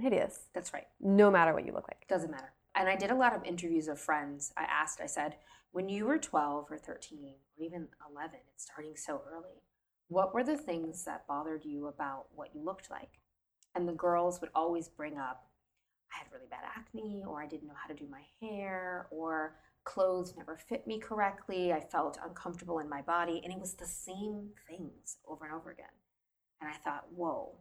hideous, 0.00 0.48
That's 0.52 0.72
right. 0.74 0.88
no 1.00 1.30
matter 1.30 1.54
what 1.54 1.64
you 1.64 1.72
look 1.72 1.86
like. 1.86 2.08
Doesn't 2.08 2.32
matter. 2.32 2.52
And 2.74 2.88
I 2.88 2.96
did 2.96 3.12
a 3.12 3.14
lot 3.14 3.36
of 3.36 3.44
interviews 3.44 3.86
of 3.86 4.00
friends. 4.00 4.52
I 4.56 4.64
asked, 4.64 5.00
I 5.00 5.06
said, 5.06 5.36
when 5.70 5.88
you 5.88 6.06
were 6.06 6.18
12 6.18 6.66
or 6.72 6.76
13 6.76 7.18
or 7.22 7.64
even 7.64 7.86
11, 8.10 8.40
it's 8.52 8.64
starting 8.64 8.96
so 8.96 9.22
early, 9.32 9.62
what 10.08 10.34
were 10.34 10.42
the 10.42 10.56
things 10.56 11.04
that 11.04 11.24
bothered 11.28 11.64
you 11.64 11.86
about 11.86 12.26
what 12.34 12.50
you 12.52 12.60
looked 12.60 12.90
like? 12.90 13.20
And 13.76 13.88
the 13.88 13.92
girls 13.92 14.40
would 14.40 14.50
always 14.56 14.88
bring 14.88 15.18
up, 15.18 15.46
I 16.12 16.18
had 16.18 16.26
really 16.32 16.48
bad 16.50 16.64
acne, 16.76 17.22
or 17.24 17.40
I 17.40 17.46
didn't 17.46 17.68
know 17.68 17.74
how 17.80 17.94
to 17.94 17.94
do 17.94 18.08
my 18.10 18.22
hair, 18.40 19.06
or 19.12 19.54
clothes 19.84 20.34
never 20.36 20.56
fit 20.56 20.86
me 20.86 20.98
correctly. 20.98 21.72
I 21.72 21.80
felt 21.80 22.18
uncomfortable 22.24 22.78
in 22.78 22.88
my 22.88 23.02
body. 23.02 23.40
And 23.44 23.52
it 23.52 23.60
was 23.60 23.74
the 23.74 23.86
same 23.86 24.50
things 24.68 25.18
over 25.28 25.44
and 25.44 25.54
over 25.54 25.70
again. 25.70 25.86
And 26.60 26.70
I 26.70 26.76
thought, 26.78 27.06
whoa, 27.14 27.58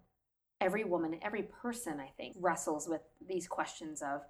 every 0.62 0.84
woman, 0.84 1.20
every 1.22 1.44
person, 1.44 2.00
I 2.00 2.10
think, 2.18 2.36
wrestles 2.40 2.88
with 2.88 3.02
these 3.28 3.48
questions 3.48 4.02
of 4.02 4.22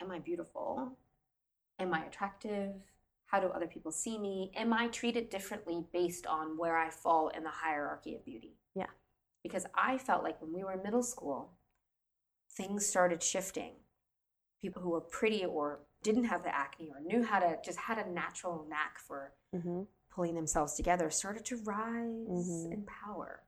Am 0.00 0.10
I 0.10 0.18
beautiful? 0.18 0.96
Am 1.78 1.94
I 1.94 2.04
attractive? 2.04 2.72
How 3.26 3.40
do 3.40 3.46
other 3.48 3.68
people 3.68 3.92
see 3.92 4.18
me? 4.18 4.50
Am 4.56 4.72
I 4.72 4.88
treated 4.88 5.30
differently 5.30 5.84
based 5.92 6.26
on 6.26 6.58
where 6.58 6.76
I 6.76 6.90
fall 6.90 7.28
in 7.28 7.44
the 7.44 7.50
hierarchy 7.50 8.14
of 8.14 8.24
beauty? 8.24 8.56
Yeah. 8.74 8.90
Because 9.44 9.64
I 9.74 9.98
felt 9.98 10.24
like 10.24 10.40
when 10.42 10.52
we 10.52 10.64
were 10.64 10.72
in 10.72 10.82
middle 10.82 11.02
school, 11.04 11.52
things 12.56 12.84
started 12.84 13.22
shifting. 13.22 13.74
People 14.60 14.82
who 14.82 14.90
were 14.90 15.00
pretty 15.00 15.44
or 15.44 15.80
didn't 16.02 16.24
have 16.24 16.42
the 16.42 16.54
acne 16.54 16.90
or 16.90 17.00
knew 17.00 17.22
how 17.24 17.38
to 17.38 17.58
just 17.64 17.78
had 17.78 17.98
a 17.98 18.10
natural 18.10 18.66
knack 18.68 18.98
for 18.98 19.32
Mm-hmm. 19.54 19.82
pulling 20.10 20.34
themselves 20.34 20.74
together 20.74 21.10
started 21.10 21.44
to 21.46 21.56
rise 21.58 22.28
Mhm. 22.28 22.72
in 22.72 22.84
power. 22.86 23.42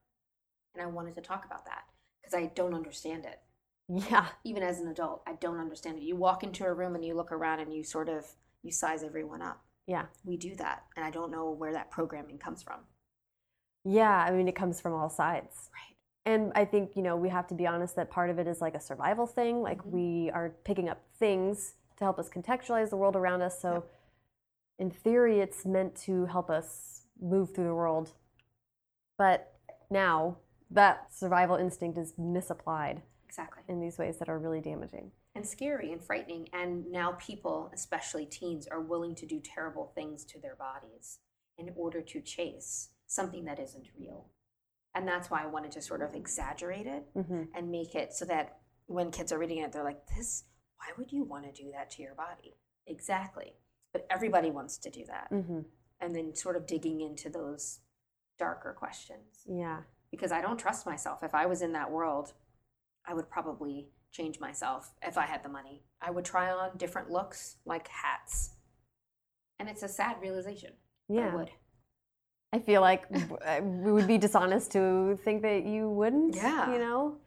And 0.73 0.81
I 0.83 0.85
wanted 0.87 1.15
to 1.15 1.21
talk 1.21 1.45
about 1.45 1.65
that 1.65 1.83
because 2.21 2.33
I 2.33 2.47
don't 2.47 2.73
understand 2.73 3.25
it. 3.25 3.41
Yeah. 3.87 4.27
Even 4.43 4.63
as 4.63 4.79
an 4.79 4.87
adult, 4.87 5.21
I 5.27 5.33
don't 5.33 5.59
understand 5.59 5.97
it. 5.97 6.03
You 6.03 6.15
walk 6.15 6.43
into 6.43 6.65
a 6.65 6.73
room 6.73 6.95
and 6.95 7.03
you 7.05 7.13
look 7.15 7.31
around 7.31 7.59
and 7.59 7.73
you 7.73 7.83
sort 7.83 8.09
of 8.09 8.35
you 8.63 8.71
size 8.71 9.03
everyone 9.03 9.41
up. 9.43 9.63
Yeah. 9.87 10.07
We 10.23 10.37
do 10.37 10.55
that, 10.55 10.85
and 10.95 11.05
I 11.05 11.11
don't 11.11 11.29
know 11.31 11.51
where 11.51 11.71
that 11.73 11.91
programming 11.91 12.39
comes 12.39 12.63
from. 12.63 12.79
Yeah. 13.83 14.09
I 14.27 14.31
mean, 14.31 14.47
it 14.47 14.55
comes 14.55 14.81
from 14.81 14.93
all 14.93 15.09
sides. 15.09 15.69
Right. 15.73 15.95
And 16.25 16.51
I 16.55 16.65
think, 16.65 16.95
you 16.95 17.03
know, 17.03 17.15
we 17.15 17.29
have 17.29 17.45
to 17.47 17.53
be 17.53 17.67
honest 17.67 17.95
that 17.97 18.09
part 18.09 18.31
of 18.31 18.39
it 18.39 18.47
is 18.47 18.59
like 18.61 18.73
a 18.73 18.79
survival 18.79 19.27
thing. 19.27 19.61
Like 19.61 19.83
Mhm. 19.83 19.91
we 19.91 20.31
are 20.31 20.49
picking 20.63 20.89
up 20.89 21.03
things 21.19 21.75
to 21.97 22.03
help 22.03 22.19
us 22.19 22.29
contextualize 22.29 22.89
the 22.89 22.97
world 22.97 23.15
around 23.15 23.41
us. 23.41 23.61
So, 23.61 23.85
in 24.77 24.91
theory, 24.91 25.39
it's 25.39 25.65
meant 25.65 25.95
to 26.03 26.25
help 26.25 26.49
us 26.49 27.01
move 27.21 27.53
through 27.55 27.65
the 27.65 27.75
world. 27.75 28.13
But 29.17 29.53
now 29.89 30.37
that 30.71 31.13
survival 31.13 31.55
instinct 31.55 31.97
is 31.97 32.13
misapplied 32.17 33.01
Exactly. 33.27 33.63
in 33.67 33.79
these 33.79 33.97
ways 33.97 34.17
that 34.17 34.29
are 34.29 34.39
really 34.39 34.61
damaging. 34.61 35.11
And 35.35 35.45
scary 35.45 35.91
and 35.91 36.01
frightening. 36.01 36.49
And 36.53 36.91
now 36.91 37.13
people, 37.13 37.69
especially 37.73 38.25
teens, 38.25 38.67
are 38.67 38.81
willing 38.81 39.15
to 39.15 39.25
do 39.25 39.39
terrible 39.41 39.91
things 39.95 40.25
to 40.25 40.39
their 40.39 40.55
bodies 40.55 41.19
in 41.57 41.71
order 41.75 42.01
to 42.01 42.21
chase 42.21 42.89
something 43.07 43.45
that 43.45 43.59
isn't 43.59 43.87
real. 43.97 44.27
And 44.93 45.07
that's 45.07 45.29
why 45.29 45.43
I 45.43 45.47
wanted 45.47 45.71
to 45.73 45.81
sort 45.81 46.01
of 46.01 46.15
exaggerate 46.15 46.87
it 46.87 47.05
hmm 47.13 47.43
and 47.53 47.69
make 47.69 47.95
it 47.95 48.13
so 48.13 48.25
that 48.25 48.57
when 48.87 49.11
kids 49.11 49.31
are 49.31 49.37
reading 49.39 49.59
it, 49.59 49.71
they're 49.71 49.83
like, 49.83 50.05
this, 50.15 50.43
why 50.85 50.93
would 50.97 51.11
you 51.11 51.23
want 51.23 51.45
to 51.45 51.63
do 51.63 51.71
that 51.71 51.89
to 51.91 52.01
your 52.01 52.15
body? 52.15 52.55
Exactly. 52.87 53.53
But 53.93 54.05
everybody 54.09 54.51
wants 54.51 54.77
to 54.79 54.89
do 54.89 55.03
that. 55.07 55.27
hmm 55.29 55.61
And 55.99 56.15
then 56.15 56.35
sort 56.35 56.55
of 56.55 56.67
digging 56.67 57.01
into 57.01 57.29
those 57.29 57.79
darker 58.37 58.75
questions. 58.77 59.43
Yeah. 59.47 59.81
Because 60.11 60.31
I 60.31 60.41
don't 60.41 60.59
trust 60.59 60.85
myself. 60.85 61.23
If 61.23 61.33
I 61.33 61.45
was 61.45 61.61
in 61.61 61.73
that 61.73 61.91
world, 61.91 62.33
I 63.07 63.13
would 63.13 63.29
probably 63.29 63.87
change 64.11 64.39
myself 64.39 64.93
if 65.01 65.17
I 65.17 65.25
had 65.25 65.43
the 65.43 65.49
money. 65.49 65.83
I 66.01 66.11
would 66.11 66.25
try 66.25 66.51
on 66.51 66.77
different 66.77 67.09
looks 67.09 67.57
like 67.65 67.87
hats. 67.87 68.51
And 69.59 69.69
it's 69.69 69.83
a 69.83 69.87
sad 69.87 70.17
realization. 70.21 70.73
Yeah. 71.09 71.31
I 71.31 71.35
would. 71.35 71.51
I 72.53 72.59
feel 72.59 72.81
like 72.81 73.05
we 73.61 73.91
would 73.91 74.07
be 74.07 74.17
dishonest 74.17 74.71
to 74.71 75.17
think 75.23 75.41
that 75.41 75.65
you 75.65 75.89
wouldn't. 75.89 76.35
Yeah. 76.35 76.71
You 76.71 76.79
know? 76.79 77.17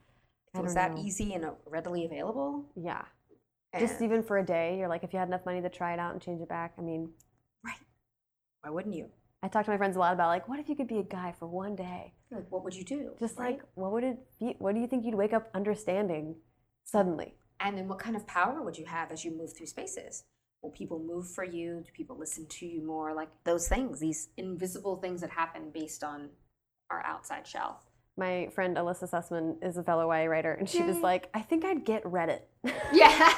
If 0.54 0.60
it 0.60 0.62
was 0.62 0.74
that 0.74 0.94
know. 0.94 1.02
easy 1.02 1.34
and 1.34 1.46
readily 1.66 2.04
available. 2.06 2.64
Yeah. 2.74 3.02
Just 3.76 4.00
even 4.00 4.22
for 4.22 4.38
a 4.38 4.44
day, 4.44 4.78
you're 4.78 4.88
like, 4.88 5.04
if 5.04 5.12
you 5.12 5.18
had 5.18 5.28
enough 5.28 5.44
money 5.44 5.60
to 5.60 5.68
try 5.68 5.92
it 5.92 5.98
out 5.98 6.12
and 6.12 6.22
change 6.22 6.40
it 6.40 6.48
back. 6.48 6.72
I 6.78 6.80
mean, 6.80 7.10
right. 7.64 7.76
Why 8.62 8.70
wouldn't 8.70 8.94
you? 8.94 9.08
I 9.42 9.48
talk 9.48 9.66
to 9.66 9.70
my 9.70 9.76
friends 9.76 9.96
a 9.96 9.98
lot 9.98 10.14
about 10.14 10.28
like, 10.28 10.48
what 10.48 10.58
if 10.58 10.68
you 10.68 10.74
could 10.74 10.88
be 10.88 10.98
a 10.98 11.02
guy 11.04 11.34
for 11.38 11.46
one 11.46 11.76
day? 11.76 12.12
Like, 12.30 12.50
what 12.50 12.64
would 12.64 12.74
you 12.74 12.84
do? 12.84 13.12
Just 13.20 13.38
right? 13.38 13.52
like, 13.52 13.62
what 13.74 13.92
would 13.92 14.04
it 14.04 14.18
be? 14.40 14.56
What 14.58 14.74
do 14.74 14.80
you 14.80 14.86
think 14.86 15.04
you'd 15.04 15.14
wake 15.14 15.32
up 15.32 15.50
understanding 15.54 16.36
suddenly? 16.84 17.34
And 17.60 17.76
then 17.76 17.88
what 17.88 17.98
kind 17.98 18.16
of 18.16 18.26
power 18.26 18.62
would 18.62 18.78
you 18.78 18.86
have 18.86 19.12
as 19.12 19.24
you 19.24 19.36
move 19.36 19.56
through 19.56 19.66
spaces? 19.66 20.24
Will 20.62 20.70
people 20.70 20.98
move 20.98 21.30
for 21.30 21.44
you? 21.44 21.82
Do 21.84 21.90
people 21.92 22.18
listen 22.18 22.46
to 22.46 22.66
you 22.66 22.82
more? 22.82 23.14
Like 23.14 23.28
those 23.44 23.68
things, 23.68 24.00
these 24.00 24.28
invisible 24.36 24.96
things 24.96 25.20
that 25.20 25.30
happen 25.30 25.70
based 25.72 26.02
on 26.02 26.30
our 26.90 27.04
outside 27.04 27.46
shell. 27.46 27.82
My 28.18 28.48
friend 28.52 28.76
Elissa 28.76 29.06
Sussman 29.06 29.56
is 29.62 29.76
a 29.76 29.82
fellow 29.84 30.12
YA 30.12 30.24
writer, 30.24 30.52
and 30.52 30.68
she 30.68 30.82
was 30.82 30.98
like, 30.98 31.30
I 31.32 31.40
think 31.40 31.64
I'd 31.64 31.84
get 31.84 32.02
Reddit. 32.04 32.40
Yeah. 32.92 33.32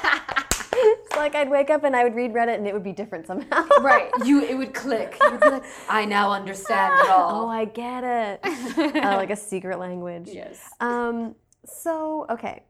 it's 0.73 1.15
like 1.15 1.35
I'd 1.35 1.49
wake 1.49 1.69
up 1.69 1.83
and 1.83 1.95
I 1.95 2.03
would 2.03 2.15
read 2.15 2.31
Reddit 2.33 2.55
and 2.55 2.65
it 2.65 2.73
would 2.73 2.83
be 2.83 2.93
different 2.93 3.27
somehow. 3.27 3.67
right. 3.81 4.09
You 4.25 4.41
it 4.41 4.57
would 4.57 4.73
click. 4.73 5.17
You'd 5.21 5.39
be 5.39 5.49
like, 5.49 5.63
I 5.89 6.05
now 6.05 6.31
understand 6.31 6.99
it 7.01 7.09
all. 7.09 7.45
oh. 7.45 7.47
I 7.49 7.65
get 7.65 8.03
it. 8.03 8.39
uh, 8.95 9.15
like 9.17 9.29
a 9.29 9.35
secret 9.35 9.77
language. 9.77 10.29
yes. 10.31 10.57
Um, 10.79 11.35
so 11.65 12.25
okay, 12.29 12.63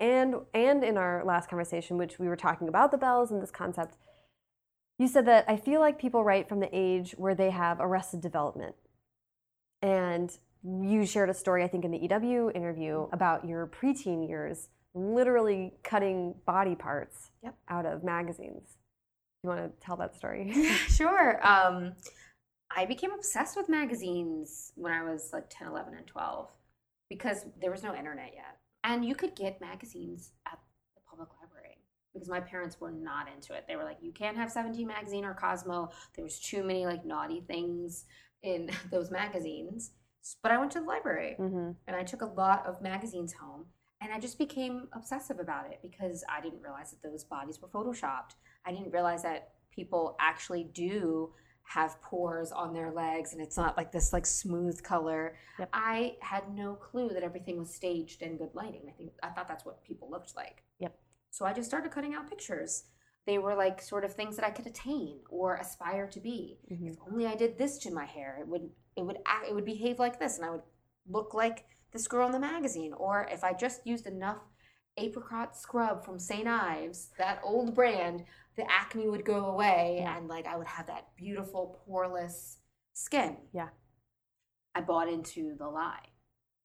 and 0.00 0.36
and 0.54 0.82
in 0.82 0.96
our 0.96 1.22
last 1.24 1.48
conversation, 1.48 1.96
which 1.98 2.18
we 2.18 2.26
were 2.26 2.36
talking 2.36 2.66
about 2.68 2.90
the 2.90 2.98
Belles 2.98 3.30
and 3.30 3.40
this 3.42 3.50
concept, 3.52 3.96
you 4.98 5.06
said 5.06 5.26
that 5.26 5.44
I 5.46 5.56
feel 5.56 5.80
like 5.80 5.98
people 5.98 6.24
write 6.24 6.48
from 6.48 6.58
the 6.60 6.70
age 6.72 7.14
where 7.18 7.34
they 7.34 7.50
have 7.50 7.78
arrested 7.78 8.20
development, 8.20 8.74
and 9.80 10.36
you 10.64 11.06
shared 11.06 11.30
a 11.30 11.34
story 11.34 11.64
I 11.64 11.68
think 11.68 11.84
in 11.84 11.90
the 11.90 11.98
EW 11.98 12.50
interview 12.54 13.08
about 13.12 13.46
your 13.46 13.66
preteen 13.66 14.28
years, 14.28 14.68
literally 14.94 15.74
cutting 15.82 16.34
body 16.46 16.74
parts 16.74 17.30
Yep. 17.42 17.56
out 17.68 17.86
of 17.86 18.04
magazines. 18.04 18.76
You 19.42 19.50
want 19.50 19.60
to 19.60 19.84
tell 19.84 19.96
that 19.96 20.14
story? 20.14 20.52
sure. 20.88 21.44
Um, 21.46 21.94
I 22.74 22.86
became 22.86 23.12
obsessed 23.12 23.56
with 23.56 23.68
magazines 23.68 24.72
when 24.76 24.92
I 24.92 25.02
was 25.02 25.30
like 25.32 25.50
10, 25.50 25.68
11, 25.68 25.94
and 25.94 26.06
12 26.06 26.48
because 27.10 27.44
there 27.60 27.70
was 27.70 27.82
no 27.82 27.94
internet 27.94 28.30
yet. 28.34 28.58
And 28.84 29.04
you 29.04 29.14
could 29.14 29.34
get 29.34 29.60
magazines 29.60 30.32
at 30.46 30.58
the 30.94 31.00
public 31.08 31.28
library 31.40 31.78
because 32.14 32.28
my 32.28 32.40
parents 32.40 32.80
were 32.80 32.92
not 32.92 33.26
into 33.34 33.52
it. 33.52 33.64
They 33.68 33.76
were 33.76 33.84
like, 33.84 33.98
you 34.00 34.12
can't 34.12 34.36
have 34.36 34.50
17 34.50 34.86
magazine 34.86 35.24
or 35.24 35.34
Cosmo. 35.34 35.90
There 36.14 36.24
was 36.24 36.38
too 36.38 36.62
many 36.62 36.86
like 36.86 37.04
naughty 37.04 37.42
things 37.46 38.04
in 38.42 38.70
those 38.90 39.10
magazines. 39.10 39.90
But 40.42 40.52
I 40.52 40.58
went 40.58 40.72
to 40.72 40.80
the 40.80 40.86
library 40.86 41.34
hmm 41.36 41.70
and 41.86 41.96
I 41.96 42.04
took 42.04 42.22
a 42.22 42.26
lot 42.26 42.64
of 42.66 42.80
magazines 42.80 43.32
home 43.32 43.66
and 44.00 44.12
I 44.12 44.18
just 44.18 44.38
became 44.38 44.88
obsessive 44.92 45.38
about 45.38 45.70
it 45.70 45.80
because 45.82 46.24
I 46.28 46.40
didn't 46.40 46.62
realize 46.62 46.90
that 46.90 47.02
those 47.02 47.24
bodies 47.24 47.60
were 47.60 47.68
photoshopped. 47.68 48.34
I 48.66 48.72
didn't 48.72 48.92
realize 48.92 49.22
that 49.22 49.52
people 49.70 50.16
actually 50.20 50.64
do 50.64 51.32
have 51.64 52.00
pores 52.02 52.50
on 52.52 52.74
their 52.74 52.90
legs 52.90 53.32
and 53.32 53.40
it's 53.40 53.56
not 53.56 53.76
like 53.76 53.92
this 53.92 54.12
like 54.12 54.26
smooth 54.26 54.82
color. 54.82 55.36
Yep. 55.58 55.70
I 55.72 56.16
had 56.20 56.52
no 56.52 56.74
clue 56.74 57.10
that 57.10 57.22
everything 57.22 57.58
was 57.58 57.72
staged 57.72 58.22
and 58.22 58.38
good 58.38 58.50
lighting. 58.54 58.82
I 58.88 58.92
think 58.92 59.12
I 59.22 59.28
thought 59.28 59.48
that's 59.48 59.64
what 59.64 59.84
people 59.84 60.10
looked 60.10 60.34
like. 60.36 60.64
Yep. 60.80 60.94
So 61.30 61.46
I 61.46 61.52
just 61.52 61.68
started 61.68 61.92
cutting 61.92 62.14
out 62.14 62.28
pictures. 62.28 62.84
They 63.24 63.38
were 63.38 63.54
like 63.54 63.80
sort 63.80 64.04
of 64.04 64.12
things 64.14 64.34
that 64.36 64.44
I 64.44 64.50
could 64.50 64.66
attain 64.66 65.20
or 65.30 65.54
aspire 65.56 66.08
to 66.08 66.20
be 66.20 66.58
hmm 66.68 66.88
if 66.88 66.96
only 67.08 67.26
I 67.26 67.36
did 67.36 67.56
this 67.56 67.78
to 67.78 67.92
my 67.92 68.04
hair, 68.04 68.38
it 68.40 68.48
would 68.48 68.68
it 68.96 69.02
would 69.02 69.18
act, 69.26 69.48
it 69.48 69.54
would 69.54 69.64
behave 69.64 69.98
like 69.98 70.18
this, 70.18 70.36
and 70.36 70.46
I 70.46 70.50
would 70.50 70.62
look 71.08 71.34
like 71.34 71.64
this 71.92 72.06
girl 72.06 72.26
in 72.26 72.32
the 72.32 72.38
magazine. 72.38 72.92
Or 72.92 73.28
if 73.30 73.44
I 73.44 73.52
just 73.52 73.86
used 73.86 74.06
enough 74.06 74.38
apricot 74.96 75.56
scrub 75.56 76.04
from 76.04 76.18
St. 76.18 76.46
Ives, 76.46 77.10
that 77.18 77.40
old 77.42 77.74
brand, 77.74 78.24
the 78.56 78.70
acne 78.70 79.08
would 79.08 79.24
go 79.24 79.46
away, 79.46 79.98
Yeah. 80.00 80.16
and 80.16 80.28
like 80.28 80.46
I 80.46 80.56
would 80.56 80.66
have 80.66 80.86
that 80.86 81.14
beautiful 81.16 81.82
poreless 81.88 82.58
skin. 82.92 83.38
Yeah. 83.52 83.70
I 84.74 84.80
bought 84.80 85.08
into 85.08 85.54
the 85.56 85.68
lie, 85.68 86.06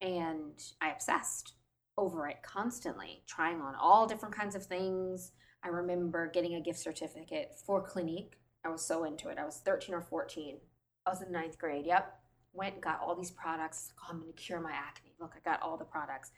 and 0.02 0.62
I 0.82 0.92
obsessed 0.92 1.54
over 1.98 2.28
it 2.28 2.44
constantly, 2.44 3.24
trying 3.28 3.60
on 3.62 3.76
all 3.76 4.06
different 4.08 4.36
kinds 4.36 4.56
of 4.56 4.66
things. 4.66 5.32
I 5.64 5.70
remember 5.70 6.28
getting 6.28 6.56
a 6.56 6.62
gift 6.62 6.80
certificate 6.80 7.56
for 7.66 7.82
Clinique. 7.82 8.38
I 8.64 8.70
was 8.70 8.86
so 8.86 9.04
into 9.04 9.30
it. 9.30 9.38
I 9.38 9.46
was 9.46 9.58
13 9.58 9.96
or 9.96 10.02
14. 10.02 10.60
I 11.08 11.10
was 11.10 11.22
in 11.22 11.32
ninth 11.32 11.58
grade. 11.58 11.86
Yep. 11.86 12.14
Went 12.54 12.74
and 12.76 12.84
got 12.84 13.00
all 13.02 13.16
these 13.16 13.32
products. 13.32 13.94
Oh, 14.02 14.08
I'm 14.10 14.20
going 14.20 14.32
to 14.34 14.38
cure 14.42 14.60
my 14.60 14.72
acne. 14.72 15.14
Look, 15.20 15.34
I 15.36 15.50
got 15.50 15.62
all 15.62 15.78
the 15.78 15.86
products. 15.86 16.32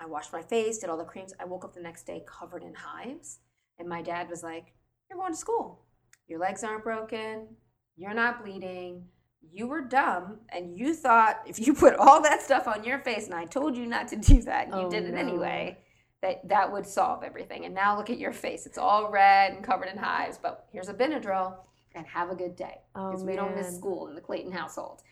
I 0.00 0.06
washed 0.06 0.32
my 0.32 0.42
face, 0.42 0.78
did 0.78 0.88
all 0.90 0.96
the 0.96 1.04
creams. 1.04 1.34
I 1.40 1.44
woke 1.44 1.64
up 1.64 1.74
the 1.74 1.80
next 1.82 2.06
day 2.06 2.22
covered 2.26 2.62
in 2.62 2.74
hives. 2.74 3.40
And 3.78 3.88
my 3.88 4.00
dad 4.02 4.28
was 4.30 4.42
like, 4.42 4.72
You're 5.10 5.18
going 5.18 5.32
to 5.32 5.38
school. 5.38 5.84
Your 6.28 6.38
legs 6.38 6.62
aren't 6.64 6.84
broken. 6.84 7.48
You're 7.96 8.14
not 8.14 8.44
bleeding. 8.44 9.04
you 9.50 9.66
were 9.66 9.80
dumb 9.80 10.38
and 10.50 10.76
you 10.78 10.94
thought 10.94 11.40
if 11.46 11.58
you 11.64 11.74
put 11.74 11.94
all 11.96 12.22
that 12.22 12.42
stuff 12.42 12.68
on 12.68 12.84
your 12.84 12.98
face 13.00 13.26
and 13.26 13.34
I 13.34 13.44
told 13.44 13.76
you 13.76 13.86
not 13.86 14.08
to 14.08 14.16
do 14.16 14.42
that 14.42 14.66
and 14.68 14.74
you 14.80 14.86
Oh, 14.86 14.90
did 14.90 15.04
it 15.04 15.14
no. 15.14 15.18
anyway, 15.18 15.78
that 16.22 16.46
that 16.48 16.70
would 16.72 16.86
solve 16.86 17.22
everything. 17.24 17.64
And 17.64 17.74
now 17.74 17.96
look 17.96 18.10
at 18.10 18.18
your 18.18 18.32
face. 18.32 18.66
It's 18.66 18.78
all 18.78 19.10
red 19.10 19.52
and 19.54 19.64
covered 19.64 19.88
in 19.88 19.96
hives, 19.98 20.38
but 20.40 20.66
here's 20.72 20.88
a 20.88 20.94
Benadryl 20.94 21.56
and 21.94 22.06
have 22.06 22.30
a 22.30 22.34
good 22.34 22.56
day. 22.56 22.78
Oh, 22.94 23.10
Because 23.10 23.24
we 23.24 23.34
don't 23.36 23.54
miss 23.56 23.74
school 23.74 24.08
in 24.08 24.14
the 24.14 24.20
Clayton 24.20 24.52
household. 24.52 25.02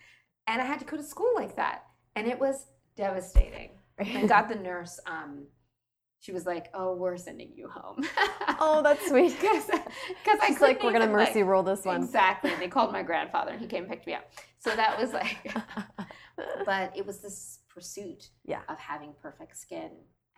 And 0.46 0.60
I 0.60 0.64
had 0.64 0.78
to 0.80 0.84
go 0.84 0.96
to 0.96 1.02
school 1.02 1.32
like 1.34 1.56
that. 1.56 1.84
And 2.14 2.26
it 2.26 2.38
was 2.38 2.66
devastating. 2.96 3.70
And 3.98 4.28
got 4.28 4.48
the 4.48 4.54
nurse, 4.70 5.00
um, 5.06 5.46
she 6.20 6.32
was 6.32 6.46
like, 6.46 6.68
Oh, 6.74 6.94
we're 6.96 7.16
sending 7.16 7.52
you 7.54 7.68
home. 7.68 8.04
oh, 8.60 8.80
that's 8.82 9.06
sweet. 9.08 9.36
Because 9.40 10.40
I 10.42 10.46
She's 10.48 10.60
like, 10.60 10.82
we're 10.82 10.92
gonna 10.92 11.06
mercy 11.08 11.40
like- 11.40 11.48
roll 11.50 11.62
this 11.62 11.84
one. 11.84 12.02
Exactly. 12.02 12.52
They 12.58 12.68
called 12.68 12.92
my 12.92 13.02
grandfather 13.10 13.52
and 13.52 13.60
he 13.60 13.66
came 13.66 13.84
and 13.84 13.90
picked 13.92 14.06
me 14.06 14.14
up. 14.14 14.30
So 14.58 14.74
that 14.74 14.98
was 14.98 15.12
like, 15.12 15.54
but 16.64 16.96
it 16.96 17.06
was 17.06 17.20
this 17.20 17.60
pursuit 17.68 18.30
Yeah. 18.44 18.60
of 18.68 18.78
having 18.78 19.14
perfect 19.22 19.56
skin 19.56 19.90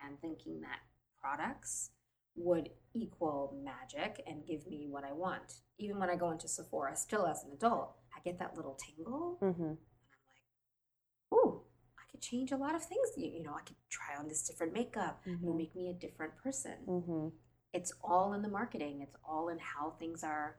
and 0.05 0.19
thinking 0.21 0.61
that 0.61 0.79
products 1.19 1.89
would 2.39 2.69
equal 2.93 3.55
magic 3.63 4.23
and 4.25 4.45
give 4.45 4.65
me 4.67 4.87
what 4.89 5.03
I 5.03 5.11
want. 5.13 5.61
Even 5.77 5.99
when 5.99 6.09
I 6.09 6.15
go 6.15 6.31
into 6.31 6.47
Sephora, 6.47 6.95
still 6.95 7.27
as 7.27 7.43
an 7.43 7.51
adult, 7.53 7.95
I 8.15 8.19
get 8.23 8.39
that 8.39 8.55
little 8.55 8.75
tingle. 8.75 9.37
hmm 9.39 9.45
And 9.47 9.55
I'm 9.61 10.25
like, 11.31 11.33
ooh, 11.33 11.61
I 11.97 12.03
could 12.11 12.21
change 12.21 12.51
a 12.51 12.57
lot 12.57 12.75
of 12.75 12.83
things. 12.83 13.09
You, 13.15 13.27
you 13.29 13.43
know, 13.43 13.53
I 13.53 13.61
could 13.61 13.75
try 13.89 14.15
on 14.17 14.27
this 14.27 14.47
different 14.47 14.73
makeup. 14.73 15.21
It'll 15.25 15.53
Mhm. 15.53 15.57
make 15.57 15.75
me 15.75 15.89
a 15.89 15.93
different 15.93 16.35
person. 16.37 16.73
hmm 16.85 17.27
It's 17.73 17.93
all 18.03 18.33
in 18.33 18.41
the 18.41 18.49
marketing. 18.49 19.01
It's 19.01 19.15
all 19.23 19.49
in 19.49 19.59
how 19.59 19.91
things 19.99 20.23
are 20.23 20.57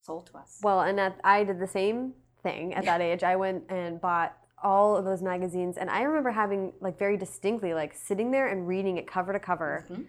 sold 0.00 0.26
to 0.28 0.38
us. 0.38 0.58
Well, 0.62 0.80
and 0.80 0.98
at, 0.98 1.20
I 1.22 1.44
did 1.44 1.58
the 1.60 1.66
same 1.66 2.14
thing 2.42 2.72
at 2.74 2.86
that 2.86 3.02
age. 3.02 3.22
I 3.22 3.36
went 3.36 3.64
and 3.70 4.00
bought 4.00 4.34
all 4.62 4.96
of 4.96 5.04
those 5.04 5.20
magazines, 5.22 5.76
and 5.76 5.90
I 5.90 6.02
remember 6.02 6.30
having 6.30 6.72
like 6.80 6.98
very 6.98 7.16
distinctly 7.18 7.74
like 7.74 7.92
sitting 7.94 8.30
there 8.30 8.48
and 8.48 8.66
reading 8.66 8.96
it 8.96 9.06
cover 9.06 9.32
to 9.34 9.38
cover, 9.40 9.86
Mhm. 9.90 10.06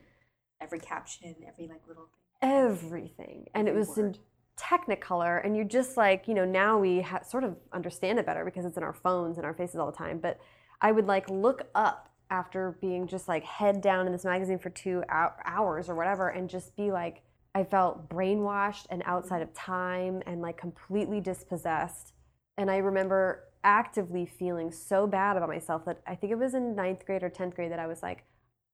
Every 0.61 0.79
caption, 0.79 1.35
every 1.47 1.67
like 1.67 1.81
little 1.87 2.09
thing. 2.39 2.49
everything, 2.49 3.47
and 3.53 3.67
it 3.67 3.75
was 3.75 3.97
in. 3.97 4.15
Technicolor, 4.57 5.43
and 5.43 5.57
you 5.57 5.63
just 5.63 5.97
like 5.97 6.27
you 6.27 6.35
know 6.35 6.45
now 6.45 6.77
we 6.77 7.01
ha- 7.01 7.23
sort 7.23 7.43
of 7.43 7.55
understand 7.73 8.19
it 8.19 8.27
better 8.27 8.45
because 8.45 8.63
it's 8.63 8.77
in 8.77 8.83
our 8.83 8.93
phones 8.93 9.37
and 9.37 9.45
our 9.45 9.55
faces 9.55 9.77
all 9.77 9.89
the 9.89 9.97
time. 9.97 10.19
But 10.19 10.39
I 10.81 10.91
would 10.91 11.07
like 11.07 11.27
look 11.29 11.63
up 11.73 12.09
after 12.29 12.77
being 12.79 13.07
just 13.07 13.27
like 13.27 13.43
head 13.43 13.81
down 13.81 14.05
in 14.05 14.11
this 14.11 14.23
magazine 14.23 14.59
for 14.59 14.69
two 14.69 15.03
hours 15.09 15.89
or 15.89 15.95
whatever, 15.95 16.29
and 16.29 16.47
just 16.47 16.75
be 16.75 16.91
like, 16.91 17.23
I 17.55 17.63
felt 17.63 18.07
brainwashed 18.07 18.85
and 18.89 19.01
outside 19.05 19.41
of 19.41 19.53
time 19.53 20.21
and 20.27 20.41
like 20.41 20.57
completely 20.57 21.19
dispossessed. 21.21 22.13
And 22.57 22.69
I 22.69 22.77
remember 22.77 23.45
actively 23.63 24.25
feeling 24.25 24.71
so 24.71 25.07
bad 25.07 25.37
about 25.37 25.49
myself 25.49 25.85
that 25.85 26.01
I 26.07 26.15
think 26.15 26.31
it 26.31 26.37
was 26.37 26.53
in 26.53 26.75
ninth 26.75 27.05
grade 27.05 27.23
or 27.23 27.29
tenth 27.29 27.55
grade 27.55 27.71
that 27.71 27.79
I 27.79 27.87
was 27.87 28.01
like, 28.03 28.23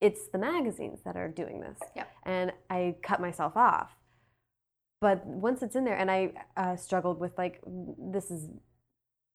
it's 0.02 0.28
the 0.30 0.38
magazines 0.38 1.00
that 1.06 1.16
are 1.16 1.28
doing 1.28 1.60
this. 1.60 1.80
Yep. 1.96 2.12
And 2.26 2.54
I 2.70 2.96
cut 3.02 3.20
myself 3.20 3.58
off 3.58 3.96
but 5.02 5.26
once 5.26 5.62
it's 5.62 5.76
in 5.76 5.84
there 5.84 5.98
and 5.98 6.10
i 6.10 6.32
uh, 6.56 6.76
struggled 6.76 7.20
with 7.20 7.38
like 7.38 7.62
this 7.66 8.32
is 8.32 8.50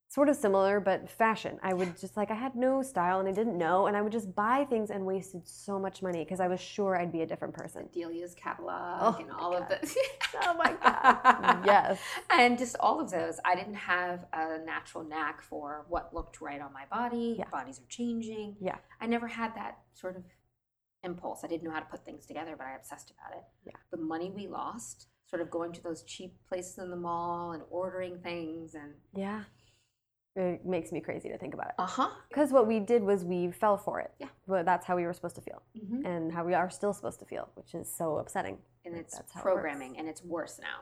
sort 0.09 0.28
of 0.28 0.37
similar 0.37 0.78
but 0.78 1.09
fashion 1.09 1.59
i 1.62 1.73
would 1.73 1.99
just 1.99 2.16
like 2.19 2.31
i 2.31 2.35
had 2.35 2.54
no 2.54 2.83
style 2.83 3.19
and 3.21 3.28
i 3.28 3.33
didn't 3.33 3.57
know 3.57 3.87
and 3.87 3.97
i 3.97 4.02
would 4.02 4.12
just 4.12 4.35
buy 4.35 4.66
things 4.69 4.90
and 4.90 5.07
wasted 5.07 5.40
so 5.49 5.78
much 5.78 6.02
money 6.02 6.23
because 6.23 6.38
i 6.38 6.47
was 6.47 6.61
sure 6.61 6.99
i'd 6.99 7.11
be 7.12 7.23
a 7.23 7.26
different 7.26 7.54
person 7.54 7.88
Delia's 7.92 8.34
catalog 8.34 9.15
Oh 9.17 9.21
and 9.21 9.30
all 9.30 9.56
of 9.56 9.69
this. 9.69 9.97
oh 10.43 10.54
my 10.54 10.75
god 10.82 11.65
yes 11.65 11.99
And 12.30 12.58
just 12.58 12.76
all 12.80 13.00
of 13.00 13.10
those. 13.10 13.39
I 13.45 13.54
didn't 13.54 13.75
have 13.75 14.25
a 14.32 14.58
natural 14.65 15.04
knack 15.04 15.43
for 15.43 15.84
what 15.89 16.15
looked 16.15 16.41
right 16.41 16.60
on 16.60 16.73
my 16.73 16.84
body. 16.91 17.36
Yeah. 17.39 17.49
Bodies 17.50 17.78
are 17.78 17.89
changing. 17.89 18.56
Yeah. 18.60 18.76
I 19.00 19.06
never 19.06 19.28
had 19.28 19.54
that 19.54 19.78
sort 19.95 20.17
of 20.17 20.23
impulse. 21.04 21.41
I 21.45 21.49
didn't 21.49 21.65
know 21.65 21.71
how 21.73 21.80
to 21.80 21.86
put 21.86 22.04
things 22.04 22.26
together, 22.26 22.54
but 22.56 22.67
I 22.67 22.76
obsessed 22.76 23.10
about 23.12 23.36
it. 23.38 23.45
Yeah. 23.67 23.73
The 23.91 23.97
money 23.99 24.30
we 24.30 24.47
lost, 24.47 25.08
sort 25.28 25.43
of 25.43 25.50
going 25.50 25.73
to 25.73 25.82
those 25.82 26.02
cheap 26.02 26.34
places 26.49 26.78
in 26.78 26.91
the 26.91 26.97
mall 26.97 27.52
and 27.52 27.62
ordering 27.71 28.19
things 28.19 28.75
and 28.75 28.93
yeah 29.15 29.45
it 30.34 30.65
makes 30.65 30.93
me 30.93 31.00
crazy 31.00 31.28
to 31.28 31.36
think 31.38 31.52
about 31.54 31.69
it 31.69 31.75
uh 31.78 31.86
huh. 31.86 32.08
because 32.28 32.52
what 32.52 32.67
we 32.67 32.80
did 32.80 33.02
was 33.02 33.25
we 33.25 33.50
fell 33.50 33.76
for 33.78 33.99
it 34.00 34.10
Yeah. 34.19 34.28
well, 34.47 34.62
that's 34.65 34.86
how 34.86 34.97
we 34.97 35.04
were 35.04 35.12
supposed 35.15 35.34
to 35.36 35.41
feel 35.43 35.62
Mm-hmm. 35.78 36.04
and 36.06 36.32
how 36.32 36.45
we 36.45 36.52
are 36.54 36.69
still 36.71 36.93
supposed 36.93 37.19
to 37.21 37.25
feel 37.26 37.49
which 37.54 37.75
is 37.75 37.91
so 37.95 38.17
upsetting 38.19 38.58
And 38.84 38.95
it's 38.97 39.15
how 39.15 39.21
it 39.21 39.43
programming, 39.43 39.99
and 39.99 40.06
it's 40.08 40.23
worse 40.23 40.58
now. 40.60 40.80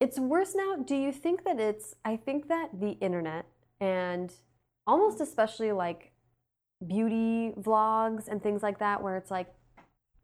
It's 0.00 0.18
worse 0.18 0.54
now. 0.56 0.76
Do 0.76 0.96
you 0.96 1.12
think 1.12 1.44
that 1.44 1.60
it's, 1.60 1.94
I 2.04 2.16
think 2.16 2.48
that 2.48 2.68
the 2.80 2.92
internet 3.00 3.46
and 3.80 4.32
almost 4.86 5.20
especially 5.20 5.70
like 5.72 6.11
beauty 6.86 7.52
vlogs 7.60 8.28
and 8.28 8.42
things 8.42 8.62
like 8.62 8.78
that, 8.78 9.02
where 9.02 9.16
it's 9.16 9.30
like 9.30 9.52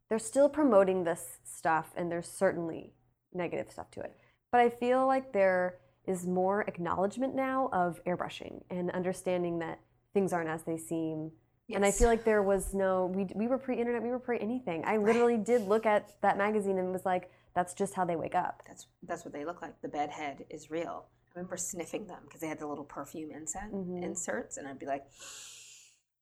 they're 0.08 0.18
still 0.18 0.48
promoting 0.48 1.04
this 1.04 1.38
stuff 1.44 1.92
and 1.96 2.10
there's 2.10 2.28
certainly 2.28 2.92
negative 3.32 3.70
stuff 3.70 3.90
to 3.92 4.00
it. 4.00 4.16
But 4.50 4.60
I 4.62 4.70
feel 4.70 5.06
like 5.06 5.32
there 5.32 5.76
is 6.06 6.26
more 6.26 6.62
acknowledgement 6.62 7.34
now 7.34 7.68
of 7.72 8.02
airbrushing 8.04 8.62
and 8.70 8.90
understanding 8.92 9.58
that 9.58 9.78
things 10.14 10.32
aren't 10.32 10.48
as 10.48 10.62
they 10.62 10.78
seem. 10.78 11.30
And 11.74 11.84
I 11.84 11.90
feel 11.90 12.08
like 12.08 12.24
there 12.24 12.42
was 12.42 12.72
no, 12.72 13.12
we, 13.14 13.26
we 13.34 13.46
were 13.46 13.58
pre 13.58 13.76
internet, 13.76 14.02
we 14.02 14.08
were 14.08 14.18
pre 14.18 14.38
anything. 14.40 14.82
I 14.86 14.96
literally 14.96 15.36
did 15.36 15.68
look 15.68 15.84
at 15.84 16.14
that 16.22 16.38
magazine 16.38 16.78
and 16.78 16.90
was 16.90 17.04
like, 17.04 17.30
that's 17.54 17.74
just 17.74 17.92
how 17.92 18.06
they 18.06 18.16
wake 18.16 18.34
up. 18.34 18.62
That's 18.66 18.86
that's 19.02 19.24
what 19.24 19.34
they 19.34 19.44
look 19.44 19.60
like. 19.60 19.78
The 19.82 19.88
bed 19.88 20.08
head 20.08 20.46
is 20.48 20.70
real. 20.70 21.04
I 21.26 21.38
remember 21.38 21.58
sniffing 21.58 22.06
them 22.06 22.20
because 22.24 22.40
they 22.40 22.46
had 22.46 22.58
the 22.58 22.66
little 22.66 22.84
perfume 22.84 23.30
incense 23.32 23.74
Mhm. 23.74 24.02
inserts, 24.02 24.56
and 24.56 24.66
I'd 24.66 24.78
be 24.78 24.86
like, 24.86 25.04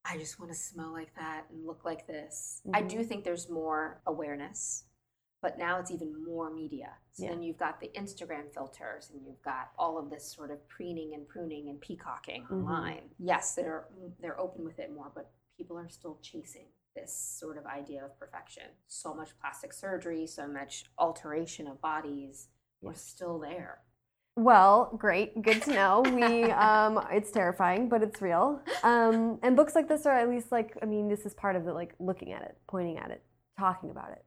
I 0.08 0.18
just 0.18 0.38
want 0.38 0.52
to 0.52 0.58
smell 0.58 0.92
like 0.92 1.14
that 1.16 1.44
and 1.50 1.66
look 1.66 1.84
like 1.84 2.06
this. 2.06 2.62
I 2.72 2.82
do 2.82 3.02
think 3.04 3.24
there's 3.24 3.48
more 3.50 4.00
awareness, 4.06 4.84
but 5.42 5.58
now 5.58 5.78
it's 5.80 5.90
even 5.90 6.24
more 6.24 6.50
media. 6.50 6.94
So 7.12 7.24
Yeah. 7.24 7.30
then 7.30 7.42
you've 7.42 7.56
got 7.58 7.80
the 7.80 7.88
Instagram 7.88 8.52
filters, 8.52 9.10
and 9.10 9.24
you've 9.26 9.42
got 9.42 9.72
all 9.78 9.98
of 9.98 10.10
this 10.10 10.30
sort 10.30 10.50
of 10.50 10.66
preening 10.68 11.14
and 11.14 11.26
pruning 11.26 11.68
and 11.68 11.80
peacocking 11.80 12.44
Mhm. 12.44 12.50
online. 12.62 13.14
Yes, 13.18 13.54
they're 13.54 13.88
they're 14.20 14.38
open 14.38 14.64
with 14.64 14.78
it 14.78 14.92
more, 14.92 15.10
but 15.14 15.30
people 15.56 15.78
are 15.78 15.88
still 15.88 16.18
chasing 16.20 16.68
this 16.94 17.12
sort 17.14 17.58
of 17.58 17.66
idea 17.66 18.04
of 18.04 18.16
perfection. 18.18 18.70
So 18.86 19.12
much 19.12 19.38
plastic 19.38 19.72
surgery, 19.72 20.26
so 20.26 20.46
much 20.46 20.90
alteration 20.98 21.66
of 21.66 21.80
bodies. 21.80 22.48
We're 22.80 22.94
still 22.94 23.38
there. 23.38 23.82
Well, 24.36 24.94
great, 24.98 25.40
good 25.42 25.62
to 25.62 25.72
know. 25.72 26.02
We, 26.02 26.44
um, 26.52 27.00
it's 27.10 27.30
terrifying, 27.30 27.88
but 27.88 28.02
it's 28.02 28.20
real. 28.20 28.60
Um, 28.82 29.38
and 29.42 29.56
books 29.56 29.74
like 29.74 29.88
this 29.88 30.04
are 30.04 30.16
at 30.16 30.28
least 30.28 30.52
like, 30.52 30.76
I 30.82 30.86
mean, 30.86 31.08
this 31.08 31.24
is 31.24 31.34
part 31.34 31.56
of 31.56 31.66
it, 31.66 31.72
like 31.72 31.94
looking 31.98 32.32
at 32.32 32.42
it, 32.42 32.56
pointing 32.68 32.98
at 32.98 33.10
it, 33.10 33.22
talking 33.58 33.90
about 33.90 34.12
it. 34.12 34.24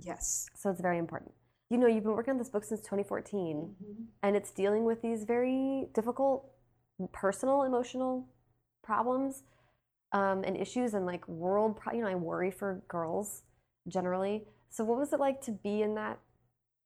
Yes. 0.00 0.46
So 0.54 0.70
it's 0.70 0.80
very 0.80 0.98
important. 0.98 1.32
You 1.70 1.76
know, 1.78 1.88
you've 1.88 2.04
been 2.04 2.12
working 2.12 2.32
on 2.32 2.38
this 2.38 2.48
book 2.48 2.64
since 2.64 2.80
2014, 2.80 3.74
and 4.22 4.36
it's 4.36 4.50
dealing 4.52 4.84
with 4.84 5.02
these 5.02 5.24
very 5.24 5.88
difficult, 5.92 6.48
personal, 7.12 7.64
emotional 7.64 8.28
problems 8.82 9.42
um, 10.12 10.44
and 10.44 10.56
issues, 10.56 10.94
and 10.94 11.04
like 11.04 11.26
world. 11.28 11.76
Pro- 11.76 11.92
you 11.94 12.02
know, 12.02 12.08
I 12.08 12.14
worry 12.14 12.50
for 12.50 12.82
girls 12.88 13.42
generally. 13.86 14.44
So, 14.70 14.84
what 14.84 14.98
was 14.98 15.12
it 15.12 15.20
like 15.20 15.42
to 15.42 15.52
be 15.52 15.82
in 15.82 15.94
that, 15.96 16.18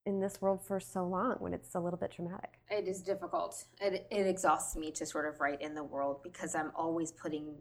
in 0.04 0.20
this 0.20 0.40
world 0.40 0.60
for 0.64 0.80
so 0.80 1.04
long 1.06 1.36
when 1.38 1.54
it's 1.54 1.74
a 1.74 1.80
little 1.80 1.98
bit 1.98 2.10
traumatic? 2.12 2.58
It 2.70 2.88
is 2.88 3.02
difficult. 3.02 3.64
It, 3.80 4.06
it 4.10 4.26
exhausts 4.26 4.76
me 4.76 4.90
to 4.92 5.06
sort 5.06 5.26
of 5.26 5.40
write 5.40 5.60
in 5.62 5.74
the 5.74 5.84
world 5.84 6.22
because 6.22 6.54
I'm 6.54 6.72
always 6.74 7.12
putting 7.12 7.54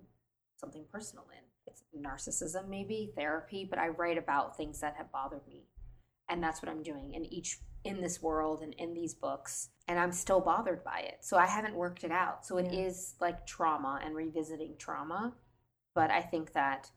something 0.57 0.85
personal 0.91 1.25
in. 1.31 1.43
It's 1.67 1.83
narcissism, 1.97 2.67
maybe 2.67 3.11
therapy, 3.15 3.65
but 3.69 3.79
I 3.79 3.89
write 3.89 4.17
about 4.17 4.57
things 4.57 4.79
that 4.81 4.95
have 4.97 5.11
bothered 5.11 5.47
me, 5.47 5.67
and 6.27 6.43
that's 6.43 6.61
what 6.61 6.69
I'm 6.69 6.83
doing 6.83 7.13
in 7.13 7.25
each 7.25 7.59
in 7.83 7.99
this 8.01 8.21
world 8.21 8.61
and 8.61 8.75
in 8.75 8.93
these 8.93 9.13
books. 9.15 9.69
And 9.87 9.97
I'm 9.97 10.11
still 10.11 10.39
bothered 10.39 10.83
by 10.83 10.99
it, 10.99 11.19
so 11.21 11.37
I 11.37 11.47
haven't 11.47 11.75
worked 11.75 12.03
it 12.03 12.11
out. 12.11 12.45
So 12.45 12.57
it 12.57 12.71
Yeah. 12.71 12.81
is 12.87 13.15
like 13.19 13.45
trauma 13.45 13.99
and 14.03 14.15
revisiting 14.15 14.75
trauma, 14.77 15.33
but 15.95 16.11
I 16.11 16.21
think 16.21 16.53
that 16.53 16.91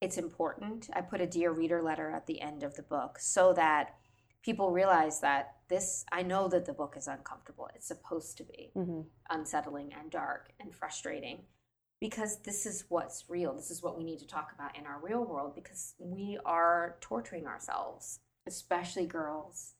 it's 0.00 0.18
important. 0.18 0.88
I 0.92 1.02
put 1.02 1.20
a 1.20 1.26
dear 1.26 1.52
reader 1.52 1.82
letter 1.82 2.10
at 2.10 2.26
the 2.26 2.40
end 2.40 2.62
of 2.62 2.74
the 2.74 2.82
book 2.82 3.18
so 3.18 3.52
that 3.52 3.96
people 4.42 4.70
realize 4.70 5.20
that 5.20 5.56
this 5.68 6.04
I 6.12 6.22
know 6.22 6.48
that 6.48 6.64
the 6.66 6.72
book 6.72 6.94
is 6.96 7.06
uncomfortable. 7.08 7.68
It's 7.74 7.86
supposed 7.88 8.36
to 8.38 8.44
be 8.44 8.72
Mm-hmm. 8.76 9.02
unsettling 9.30 9.92
and 9.98 10.10
dark 10.10 10.52
and 10.60 10.74
frustrating 10.74 11.42
because 12.00 12.40
this 12.42 12.64
is 12.66 12.84
what's 12.88 13.24
real. 13.28 13.54
This 13.54 13.70
is 13.70 13.82
what 13.82 13.96
we 13.98 14.04
need 14.04 14.18
to 14.20 14.26
talk 14.26 14.52
about 14.54 14.76
in 14.78 14.86
our 14.86 14.98
real 15.02 15.24
world 15.24 15.54
because 15.54 15.94
we 15.98 16.38
are 16.46 16.96
torturing 17.00 17.46
ourselves, 17.46 18.20
especially 18.48 19.06
girls, 19.06 19.74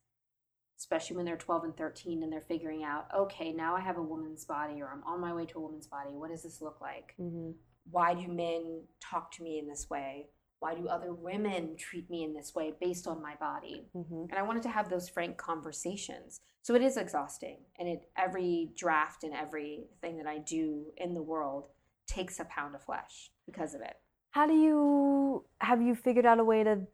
especially 0.79 1.17
when 1.17 1.25
they're 1.25 1.37
12 1.37 1.65
and 1.65 1.77
13 1.77 2.23
and 2.23 2.31
they're 2.33 2.43
figuring 2.43 2.85
out, 2.85 3.07
okay, 3.17 3.53
now 3.53 3.75
I 3.75 3.81
have 3.81 3.97
a 3.97 4.03
woman's 4.03 4.45
body 4.45 4.81
or 4.83 4.89
I'm 4.93 5.03
on 5.05 5.21
my 5.21 5.33
way 5.33 5.47
to 5.47 5.59
a 5.59 5.63
woman's 5.63 5.87
body. 5.87 6.11
What 6.11 6.31
does 6.31 6.43
this 6.43 6.61
look 6.61 6.81
like? 6.81 7.15
Mm-hmm. 7.21 7.53
Why 7.91 8.15
do 8.15 8.29
men 8.29 8.83
talk 9.01 9.33
to 9.33 9.43
me 9.43 9.59
in 9.59 9.67
this 9.67 9.89
way? 9.89 10.29
Why 10.61 10.75
do 10.75 10.89
other 10.89 11.13
women 11.15 11.75
treat 11.77 12.09
me 12.11 12.23
in 12.23 12.35
this 12.35 12.55
way 12.55 12.75
based 12.81 13.07
on 13.07 13.21
my 13.21 13.35
body? 13.37 13.89
hmm 13.93 14.27
And 14.31 14.39
I 14.39 14.43
wanted 14.43 14.63
to 14.65 14.69
have 14.69 14.89
those 14.89 15.09
frank 15.09 15.37
conversations. 15.39 16.41
So 16.63 16.75
it 16.75 16.83
is 16.83 16.97
exhausting. 16.99 17.57
And 17.79 17.89
it 17.89 18.11
every 18.17 18.71
draft 18.77 19.25
and 19.25 19.35
everything 19.35 20.19
that 20.19 20.27
I 20.27 20.39
do 20.39 20.93
in 20.99 21.15
the 21.15 21.23
world 21.23 21.69
takes 22.07 22.39
a 22.41 22.45
pound 22.45 22.75
of 22.75 22.83
flesh 22.83 23.31
because 23.47 23.75
of 23.75 23.81
it. 23.81 23.97
How 24.33 24.47
do 24.47 24.55
you 24.55 25.45
have 25.61 25.81
you 25.83 25.95
figured 25.95 26.27
out 26.27 26.39
a 26.39 26.45
way 26.45 26.63
to 26.63 26.87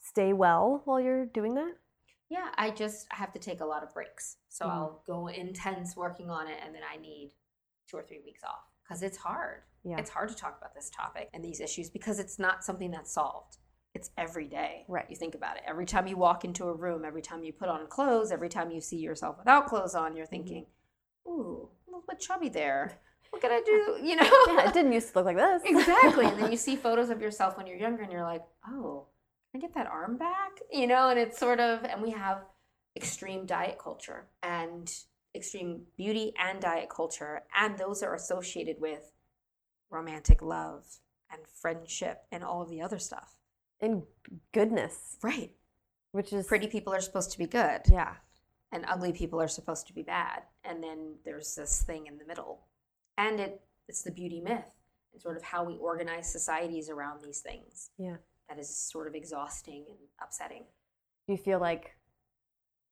stay 0.00 0.32
well 0.32 0.82
while 0.86 1.00
you're 1.00 1.26
doing 1.26 1.54
that? 1.54 1.74
Yeah, 2.30 2.48
I 2.56 2.70
just 2.70 3.06
have 3.12 3.32
to 3.34 3.38
take 3.38 3.60
a 3.60 3.66
lot 3.66 3.82
of 3.82 3.92
breaks. 3.92 4.38
So 4.48 4.64
Mhm. 4.64 4.70
I'll 4.70 5.02
go 5.06 5.28
intense 5.28 5.94
working 5.94 6.30
on 6.30 6.48
it 6.48 6.58
and 6.64 6.74
then 6.74 6.82
I 6.90 6.96
need 6.96 7.32
two 7.86 7.98
or 7.98 8.02
three 8.02 8.20
weeks 8.20 8.42
off 8.42 8.64
because 8.82 9.02
it's 9.02 9.18
hard. 9.18 9.62
Yeah. 9.84 9.98
It's 9.98 10.10
hard 10.10 10.30
to 10.30 10.34
talk 10.34 10.56
about 10.58 10.74
this 10.74 10.90
topic 10.90 11.28
and 11.34 11.44
these 11.44 11.60
issues 11.60 11.90
because 11.90 12.18
it's 12.18 12.38
not 12.38 12.64
something 12.64 12.90
that's 12.90 13.12
solved. 13.12 13.58
It's 13.94 14.10
every 14.18 14.48
day. 14.48 14.84
Right. 14.88 15.06
You 15.08 15.14
think 15.16 15.34
about 15.34 15.56
it. 15.56 15.62
Every 15.68 15.86
time 15.86 16.06
you 16.06 16.16
walk 16.16 16.44
into 16.44 16.64
a 16.64 16.74
room, 16.74 17.04
every 17.04 17.22
time 17.22 17.44
you 17.44 17.52
put 17.52 17.68
on 17.68 17.86
clothes, 17.86 18.32
every 18.32 18.48
time 18.48 18.70
you 18.70 18.80
see 18.80 18.96
yourself 18.96 19.38
without 19.38 19.66
clothes 19.66 19.94
on, 19.94 20.08
Mm-hmm. 20.08 20.16
you're 20.16 20.26
thinking, 20.26 20.66
ooh, 21.28 21.68
a 21.86 21.90
little 21.90 22.04
bit 22.08 22.18
chubby 22.18 22.48
there. 22.48 22.98
What 23.30 23.42
can 23.42 23.52
I 23.52 23.60
do? 23.64 23.98
You 24.02 24.16
know? 24.16 24.30
yeah, 24.48 24.68
it 24.68 24.74
didn't 24.74 24.92
used 24.92 25.12
to 25.12 25.18
look 25.18 25.26
like 25.26 25.36
this. 25.36 25.62
exactly. 25.66 26.26
And 26.26 26.40
then 26.40 26.50
you 26.50 26.56
see 26.66 26.76
photos 26.76 27.10
of 27.10 27.20
yourself 27.20 27.56
when 27.56 27.66
you're 27.66 27.76
younger 27.76 28.02
and 28.02 28.10
you're 28.12 28.22
like, 28.22 28.42
oh, 28.68 29.06
can 29.52 29.60
I 29.60 29.66
get 29.66 29.74
that 29.74 29.86
arm 29.86 30.16
back? 30.16 30.58
You 30.72 30.86
know, 30.86 31.10
and 31.10 31.18
it's 31.18 31.38
sort 31.38 31.60
of, 31.60 31.84
and 31.84 32.02
we 32.02 32.10
have 32.10 32.38
extreme 32.96 33.44
diet 33.46 33.78
culture 33.78 34.26
and 34.42 34.92
extreme 35.36 35.82
beauty 35.96 36.32
and 36.38 36.60
diet 36.60 36.88
culture. 36.90 37.42
And 37.56 37.76
those 37.78 38.02
are 38.02 38.14
associated 38.14 38.76
with 38.80 39.12
romantic 39.94 40.42
love 40.42 40.98
and 41.30 41.46
friendship 41.46 42.24
and 42.32 42.42
all 42.44 42.60
of 42.62 42.68
the 42.68 42.82
other 42.82 42.98
stuff. 42.98 43.38
and 43.80 44.02
goodness, 44.52 45.18
Right. 45.22 45.54
which 46.12 46.32
is 46.32 46.46
Pretty 46.46 46.68
people 46.68 46.94
are 46.94 47.00
supposed 47.02 47.30
to 47.32 47.38
be 47.38 47.46
good 47.46 47.82
Yeah. 47.90 48.16
and 48.72 48.84
ugly 48.86 49.12
people 49.12 49.40
are 49.42 49.48
supposed 49.48 49.86
to 49.88 49.92
be 49.92 50.02
bad. 50.02 50.44
And 50.62 50.82
then 50.82 51.18
there's 51.24 51.54
this 51.54 51.82
thing 51.82 52.06
in 52.06 52.16
the 52.16 52.24
middle. 52.24 52.66
And 53.18 53.40
it, 53.40 53.60
it's 53.88 54.02
the 54.02 54.10
beauty 54.12 54.40
myth 54.40 54.72
and 55.12 55.20
sort 55.20 55.36
of 55.36 55.42
how 55.42 55.64
we 55.64 55.76
organize 55.76 56.30
societies 56.30 56.88
around 56.88 57.20
these 57.22 57.40
things. 57.40 57.90
Yeah. 57.98 58.16
that 58.48 58.58
is 58.58 58.74
sort 58.74 59.06
of 59.06 59.14
exhausting 59.14 59.84
and 59.88 59.98
upsetting. 60.20 60.64
Do 61.26 61.32
you 61.32 61.38
feel 61.38 61.58
like 61.58 61.96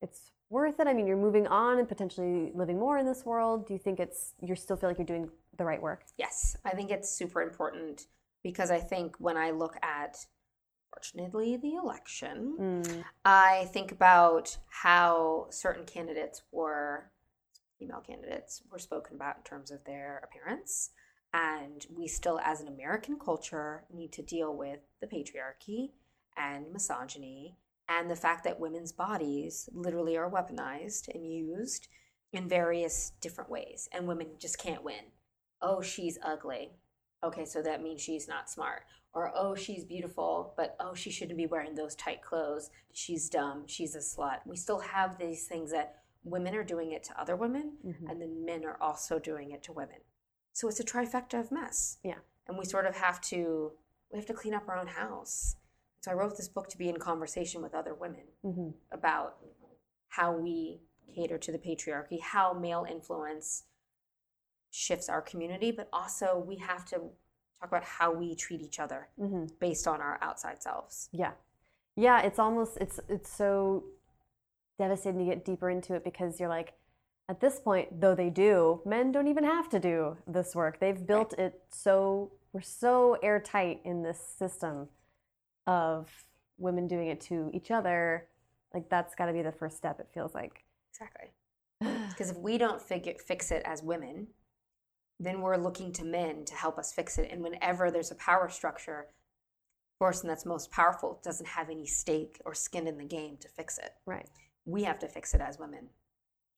it's 0.01 0.31
worth 0.53 0.79
it? 0.79 0.87
I 0.87 0.93
mean, 0.93 1.07
you're 1.07 1.17
moving 1.17 1.47
on 1.47 1.79
and 1.79 1.89
potentially 1.89 2.51
living 2.53 2.79
more 2.79 2.97
in 2.99 3.05
this 3.05 3.25
world. 3.25 3.67
Do 3.67 3.73
you 3.73 3.79
think 3.79 3.99
it's 3.99 4.33
you 4.41 4.55
still 4.55 4.77
feel 4.77 4.89
like 4.89 4.97
you're 4.99 5.05
doing 5.05 5.29
the 5.57 5.65
right 5.65 5.81
work? 5.81 6.03
Yes, 6.17 6.55
I 6.63 6.71
think 6.71 6.91
it's 6.91 7.09
super 7.09 7.41
important 7.41 8.07
because 8.43 8.71
I 8.71 8.79
think 8.79 9.15
when 9.17 9.35
I 9.35 9.51
look 9.51 9.75
at, 9.81 10.17
fortunately, 10.93 11.57
the 11.57 11.75
election, 11.75 12.55
Mm. 12.59 13.03
I 13.25 13.69
think 13.73 13.91
about 13.91 14.57
how 14.69 15.47
certain 15.49 15.85
candidates 15.85 16.43
were, 16.51 17.11
female 17.79 18.01
candidates, 18.01 18.61
were 18.71 18.79
spoken 18.79 19.15
about 19.15 19.37
in 19.37 19.43
terms 19.43 19.71
of 19.71 19.83
their 19.85 20.21
appearance. 20.23 20.91
And 21.33 21.85
we 21.89 22.07
still, 22.07 22.39
as 22.43 22.61
an 22.61 22.67
American 22.67 23.17
culture, 23.17 23.85
need 23.91 24.11
to 24.13 24.21
deal 24.21 24.55
with 24.55 24.81
the 25.01 25.07
patriarchy 25.07 25.93
and 26.37 26.71
misogyny 26.71 27.57
and 27.89 28.09
the 28.09 28.15
fact 28.15 28.43
that 28.43 28.59
women's 28.59 28.91
bodies 28.91 29.69
literally 29.73 30.17
are 30.17 30.29
weaponized 30.29 31.07
and 31.13 31.25
used 31.25 31.87
in 32.31 32.47
various 32.47 33.11
different 33.21 33.49
ways. 33.49 33.89
And 33.91 34.07
women 34.07 34.27
just 34.39 34.57
can't 34.57 34.83
win. 34.83 35.11
Oh, 35.61 35.81
she's 35.81 36.17
ugly. 36.23 36.71
Okay, 37.23 37.45
so 37.45 37.61
that 37.61 37.81
means 37.83 38.01
she's 38.01 38.27
not 38.27 38.49
smart. 38.49 38.83
Or, 39.13 39.31
oh, 39.35 39.53
she's 39.53 39.85
beautiful, 39.85 40.53
but 40.57 40.75
oh, 40.79 40.95
she 40.95 41.11
shouldn't 41.11 41.37
be 41.37 41.45
wearing 41.45 41.75
those 41.75 41.95
tight 41.95 42.21
clothes. 42.23 42.71
She's 42.93 43.29
dumb. 43.29 43.65
She's 43.67 43.95
a 43.95 43.99
slut. 43.99 44.39
We 44.45 44.55
still 44.57 44.79
have 44.79 45.17
these 45.17 45.45
things 45.47 45.71
that 45.71 45.97
women 46.23 46.55
are 46.55 46.63
doing 46.63 46.93
it 46.93 47.03
to 47.03 47.21
other 47.21 47.35
women, 47.35 47.77
Mhm. 47.85 48.09
and 48.09 48.21
then 48.21 48.43
men 48.45 48.65
are 48.65 48.81
also 48.81 49.19
doing 49.19 49.51
it 49.51 49.61
to 49.63 49.73
women. 49.73 49.99
So 50.53 50.67
it's 50.67 50.79
a 50.79 50.83
trifecta 50.83 51.39
of 51.39 51.51
mess. 51.51 51.99
Yeah. 52.03 52.19
And 52.47 52.57
we 52.57 52.65
sort 52.65 52.85
of 52.85 52.95
have 52.95 53.21
to 53.21 53.73
we 54.11 54.19
have 54.19 54.27
to 54.27 54.33
clean 54.33 54.53
up 54.53 54.69
our 54.69 54.77
own 54.77 54.87
house. 54.87 55.55
So 56.03 56.11
I 56.11 56.15
wrote 56.15 56.35
this 56.35 56.49
book 56.49 56.67
to 56.67 56.77
be 56.77 56.89
in 56.89 56.97
conversation 56.97 57.61
with 57.61 57.73
other 57.73 57.93
women 57.93 58.25
hmm 58.43 58.69
about 58.91 59.37
how 60.09 60.35
we 60.35 60.81
cater 61.15 61.37
to 61.37 61.51
the 61.51 61.57
patriarchy, 61.57 62.19
how 62.21 62.53
male 62.53 62.85
influence 62.89 63.63
shifts 64.69 65.07
our 65.07 65.21
community, 65.21 65.71
but 65.71 65.87
also 65.93 66.43
we 66.45 66.57
have 66.57 66.85
to 66.85 66.97
talk 66.97 67.69
about 67.69 67.85
how 67.85 68.13
we 68.13 68.35
treat 68.35 68.61
each 68.61 68.79
other 68.79 69.07
hmm 69.17 69.45
based 69.61 69.87
on 69.87 70.01
our 70.01 70.19
outside 70.21 70.61
selves. 70.61 71.07
Yeah, 71.13 71.31
yeah. 71.95 72.19
It's 72.21 72.37
almost 72.37 72.77
it's 72.81 72.99
it's 73.07 73.31
so 73.31 73.85
devastating 74.77 75.19
to 75.19 75.25
get 75.25 75.45
deeper 75.45 75.69
into 75.69 75.95
it 75.95 76.03
because 76.03 76.37
you're 76.37 76.49
like, 76.49 76.73
at 77.29 77.39
this 77.39 77.61
point, 77.61 78.01
though 78.01 78.13
they 78.13 78.29
do, 78.29 78.81
men 78.85 79.13
don't 79.13 79.29
even 79.29 79.45
have 79.45 79.69
to 79.69 79.79
do 79.79 80.17
this 80.27 80.53
work. 80.53 80.81
They've 80.81 81.07
built 81.07 81.31
it 81.39 81.61
so 81.69 82.33
we're 82.51 82.59
so 82.59 83.17
airtight 83.23 83.79
in 83.85 84.03
this 84.03 84.19
system 84.19 84.89
of 85.67 86.09
women 86.57 86.87
doing 86.87 87.07
it 87.07 87.21
to 87.21 87.49
each 87.53 87.71
other. 87.71 88.27
Like 88.73 88.89
that's 88.89 89.15
got 89.15 89.27
to 89.27 89.33
be 89.33 89.41
the 89.41 89.51
first 89.51 89.77
step. 89.77 89.99
It 89.99 90.09
feels 90.13 90.33
like. 90.33 90.63
Exactly. 90.91 91.29
Because 92.09 92.31
if 92.31 92.37
we 92.37 92.57
don't 92.57 92.81
figure, 92.81 93.13
fix 93.25 93.51
it 93.51 93.61
as 93.65 93.83
women, 93.83 94.27
then 95.19 95.41
we're 95.41 95.57
looking 95.57 95.91
to 95.93 96.05
men 96.05 96.45
to 96.45 96.53
help 96.55 96.77
us 96.77 96.93
fix 96.93 97.17
it. 97.17 97.29
And 97.31 97.41
whenever 97.43 97.91
there's 97.91 98.11
a 98.11 98.15
power 98.15 98.49
structure, 98.49 99.07
the 99.99 100.05
person 100.05 100.27
that's 100.27 100.45
most 100.45 100.71
powerful 100.71 101.19
doesn't 101.23 101.47
have 101.47 101.69
any 101.69 101.85
stake 101.85 102.39
or 102.45 102.53
skin 102.53 102.87
in 102.87 102.97
the 102.97 103.03
game 103.05 103.37
to 103.41 103.47
fix 103.49 103.77
it. 103.77 103.91
Right. 104.05 104.27
We 104.65 104.83
have 104.83 104.99
to 104.99 105.07
fix 105.07 105.33
it 105.33 105.41
as 105.41 105.59
women. 105.59 105.89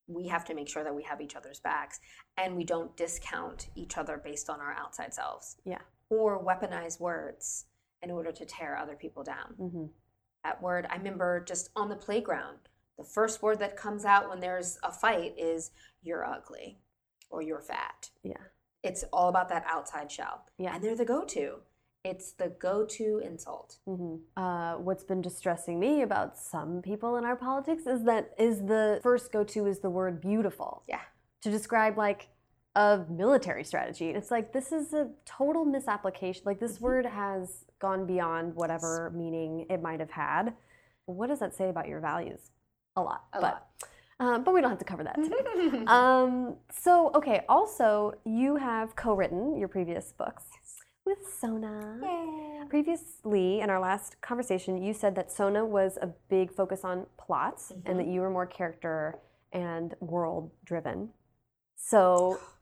We 0.08 0.28
have 0.28 0.46
to 0.46 0.54
make 0.54 0.70
sure 0.70 0.84
that 0.84 0.94
we 0.96 1.04
have 1.04 1.22
each 1.22 1.36
other's 1.36 1.60
backs 1.60 2.00
and 2.38 2.56
we 2.56 2.64
don't 2.64 2.96
discount 2.96 3.70
each 3.76 3.98
other 3.98 4.22
based 4.24 4.50
on 4.50 4.60
our 4.62 4.74
outside 4.74 5.14
selves 5.14 5.58
Yeah. 5.66 5.80
or 6.10 6.44
weaponize 6.44 7.00
words 7.00 7.66
in 8.02 8.12
order 8.12 8.32
to 8.32 8.46
tear 8.46 8.78
other 8.78 8.96
people 8.96 9.24
down 9.24 9.54
hmm 9.58 9.86
that 10.44 10.62
word. 10.62 10.86
I 10.92 10.98
remember 10.98 11.44
just 11.44 11.72
on 11.76 11.90
the 11.90 11.96
playground, 11.96 12.60
the 13.00 13.04
first 13.04 13.42
word 13.42 13.58
that 13.62 13.76
comes 13.76 14.06
out 14.06 14.30
when 14.30 14.40
there's 14.40 14.78
a 14.84 14.92
fight 14.92 15.34
is 15.40 15.72
you're 16.04 16.24
ugly 16.24 16.78
or 17.32 17.42
you're 17.42 17.64
fat. 17.64 18.12
Yeah. 18.22 18.38
It's 18.84 19.04
all 19.12 19.30
about 19.30 19.50
that 19.50 19.66
outside 19.68 20.12
shell. 20.12 20.46
Yeah. 20.60 20.76
And 20.76 20.84
they're 20.84 20.96
the 20.96 21.04
go 21.04 21.26
to. 21.26 21.56
It's 22.04 22.34
the 22.34 22.50
go 22.50 22.86
to 22.86 23.22
insult. 23.26 23.78
hmm 23.88 24.18
Uh, 24.38 24.76
what's 24.76 25.04
been 25.04 25.20
distressing 25.24 25.80
me 25.80 26.04
about 26.04 26.38
some 26.38 26.84
people 26.84 27.16
in 27.18 27.26
our 27.26 27.36
politics 27.36 27.88
is 27.88 28.04
that 28.04 28.36
is 28.38 28.60
the 28.62 29.00
first 29.02 29.32
go-to 29.32 29.66
is 29.66 29.80
the 29.80 29.90
word 29.90 30.22
beautiful 30.22 30.84
Yeah. 30.88 31.02
to 31.42 31.50
describe 31.50 31.98
like 31.98 32.30
a 32.76 33.06
military 33.10 33.64
strategy. 33.64 34.10
It's 34.10 34.32
like 34.32 34.52
this 34.52 34.72
is 34.72 34.94
a 34.94 35.10
total 35.26 35.64
misapplication. 35.66 36.44
Like 36.46 36.60
this 36.60 36.78
Mhm. 36.78 36.82
word 36.82 37.06
has 37.06 37.66
gone 37.80 38.06
beyond 38.06 38.56
whatever 38.56 39.12
meaning 39.16 39.66
it 39.70 39.82
might 39.82 40.00
have 40.00 40.12
had. 40.12 40.56
What 41.06 41.28
does 41.28 41.40
that 41.40 41.54
say 41.54 41.70
about 41.70 41.88
your 41.88 42.00
values? 42.02 42.52
A 42.96 43.02
lot. 43.02 43.26
A 43.34 43.40
but, 43.42 43.54
lot. 43.54 43.68
Um, 44.20 44.44
but 44.44 44.54
we 44.54 44.62
don't 44.62 44.70
have 44.70 44.80
to 44.80 44.86
cover 44.86 45.04
that 45.04 45.16
today. 45.16 45.84
Um, 45.88 46.58
so, 46.72 47.12
okay, 47.14 47.44
also, 47.50 48.14
you 48.26 48.56
have 48.56 48.96
co 48.96 49.14
written 49.14 49.56
your 49.58 49.68
previous 49.68 50.14
books 50.14 50.46
with 51.06 51.20
Sona. 51.40 52.00
Yay. 52.02 52.66
Previously, 52.70 53.60
in 53.60 53.70
our 53.70 53.80
last 53.80 54.20
conversation, 54.22 54.82
you 54.82 54.94
said 54.94 55.16
that 55.16 55.32
Sona 55.32 55.66
was 55.66 55.98
a 56.02 56.08
big 56.30 56.52
focus 56.52 56.84
on 56.84 57.06
plots 57.18 57.72
and 57.86 58.00
that 58.00 58.08
you 58.08 58.22
were 58.22 58.30
more 58.30 58.46
character 58.48 59.20
and 59.52 59.94
world 60.00 60.52
driven. 60.64 61.12
So, 61.76 62.40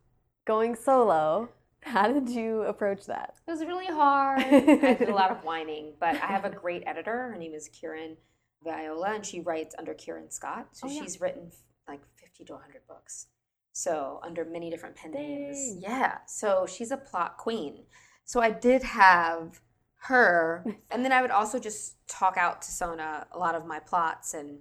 going 0.46 0.76
solo, 0.76 1.50
how 1.82 2.12
did 2.12 2.30
you 2.30 2.62
approach 2.64 3.06
that? 3.08 3.36
It 3.48 3.52
was 3.52 3.62
really 3.66 3.88
hard. 3.88 4.42
I 4.42 4.94
did 4.96 5.10
a 5.10 5.14
lot 5.16 5.32
of 5.32 5.38
whining, 5.44 5.94
but 6.00 6.16
I 6.16 6.28
have 6.28 6.46
a 6.46 6.50
great 6.50 6.84
editor. 6.86 7.30
Her 7.32 7.38
name 7.38 7.54
is 7.54 7.70
Kieran 7.70 8.18
Viola, 8.64 9.14
and 9.16 9.26
she 9.26 9.42
writes 9.42 9.76
under 9.78 9.94
Kieran 9.94 10.32
Scott. 10.32 10.68
So 10.74 10.88
Oh, 10.88 10.92
yeah. 10.92 11.02
she's 11.02 11.20
written 11.20 11.52
like 11.88 12.02
50 12.16 12.46
to 12.46 12.54
100 12.54 12.82
books. 12.88 13.28
So 13.74 14.20
under 14.24 14.46
many 14.46 14.70
different 14.70 14.96
pen 14.96 15.12
names. 15.12 15.78
Yeah. 15.80 16.20
So 16.28 16.66
she's 16.68 16.92
a 16.92 16.98
plot 16.98 17.38
queen. 17.38 17.84
So 18.26 18.40
I 18.40 18.52
did 18.52 18.84
have 18.84 19.60
her, 20.08 20.66
and 20.92 21.04
then 21.04 21.12
I 21.12 21.22
would 21.22 21.32
also 21.32 21.60
just 21.60 21.96
talk 22.08 22.38
out 22.38 22.62
to 22.62 22.72
Sona 22.72 23.26
a 23.32 23.38
lot 23.40 23.56
of 23.56 23.66
my 23.66 23.80
plots 23.80 24.34
and 24.34 24.60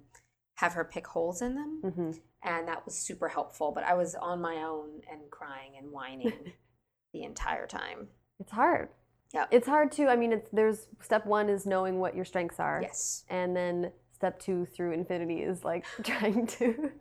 have 0.55 0.73
her 0.73 0.83
pick 0.83 1.07
holes 1.07 1.41
in 1.41 1.55
them. 1.55 1.79
hmm 1.83 2.11
And 2.43 2.67
that 2.67 2.85
was 2.85 2.95
super 2.95 3.27
helpful. 3.29 3.71
But 3.73 3.83
I 3.85 3.93
was 3.95 4.15
on 4.15 4.41
my 4.41 4.57
own 4.57 5.01
and 5.11 5.21
crying 5.31 5.73
and 5.77 5.91
whining 5.91 6.33
the 7.13 7.23
entire 7.23 7.67
time. 7.67 8.07
It's 8.39 8.51
hard. 8.51 8.89
Yeah. 9.33 9.45
It's 9.51 9.67
hard 9.67 9.91
to, 9.93 10.07
I 10.07 10.15
mean, 10.15 10.31
it's, 10.33 10.49
there's 10.51 10.87
step 11.01 11.25
one 11.25 11.49
is 11.49 11.65
knowing 11.65 11.99
what 11.99 12.15
your 12.15 12.25
strengths 12.25 12.59
are. 12.59 12.79
Yes. 12.83 13.23
And 13.29 13.55
then 13.55 13.91
step 14.13 14.39
two 14.39 14.65
through 14.65 14.93
infinity 14.93 15.39
is 15.41 15.63
like 15.63 15.85
trying 16.03 16.45
to 16.47 16.91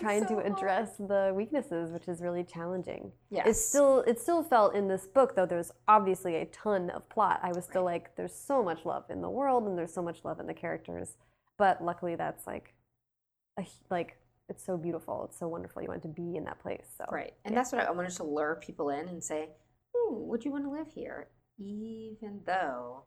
trying 0.00 0.22
so 0.22 0.28
to 0.28 0.34
hard. 0.36 0.46
address 0.46 0.90
the 0.98 1.32
weaknesses, 1.36 1.92
which 1.92 2.08
is 2.08 2.20
really 2.20 2.42
challenging. 2.42 3.12
yeah 3.30 3.46
It 3.46 3.54
still 3.54 4.00
it 4.06 4.18
still 4.18 4.42
felt 4.42 4.74
in 4.74 4.88
this 4.88 5.06
book 5.06 5.36
though 5.36 5.46
there's 5.46 5.70
obviously 5.86 6.36
a 6.36 6.46
ton 6.46 6.90
of 6.90 7.08
plot. 7.10 7.38
I 7.42 7.52
was 7.52 7.64
still 7.66 7.84
like 7.84 8.16
there's 8.16 8.34
so 8.34 8.62
much 8.62 8.84
love 8.84 9.04
in 9.10 9.20
the 9.20 9.30
world 9.30 9.66
and 9.68 9.78
there's 9.78 9.92
so 9.94 10.02
much 10.02 10.24
love 10.24 10.40
in 10.40 10.46
the 10.46 10.54
characters. 10.54 11.16
But 11.58 11.84
luckily 11.84 12.16
that's 12.16 12.46
like 12.46 12.73
a, 13.58 13.66
like 13.90 14.16
it's 14.48 14.64
so 14.64 14.76
beautiful. 14.76 15.24
It's 15.28 15.38
so 15.38 15.48
wonderful. 15.48 15.80
You 15.82 15.88
want 15.88 16.02
to 16.02 16.08
be 16.08 16.36
in 16.36 16.44
that 16.44 16.58
place. 16.60 16.86
So 16.98 17.04
Right. 17.10 17.32
And 17.44 17.56
that's 17.56 17.72
what 17.72 17.80
I, 17.82 17.86
I 17.86 17.90
wanted 17.92 18.12
to 18.12 18.24
lure 18.24 18.60
people 18.62 18.90
in 18.90 19.08
and 19.08 19.22
say, 19.24 19.48
Ooh, 19.96 20.24
would 20.28 20.44
you 20.44 20.50
want 20.50 20.64
to 20.64 20.70
live 20.70 20.88
here? 20.88 21.28
Even 21.58 22.40
though 22.46 23.04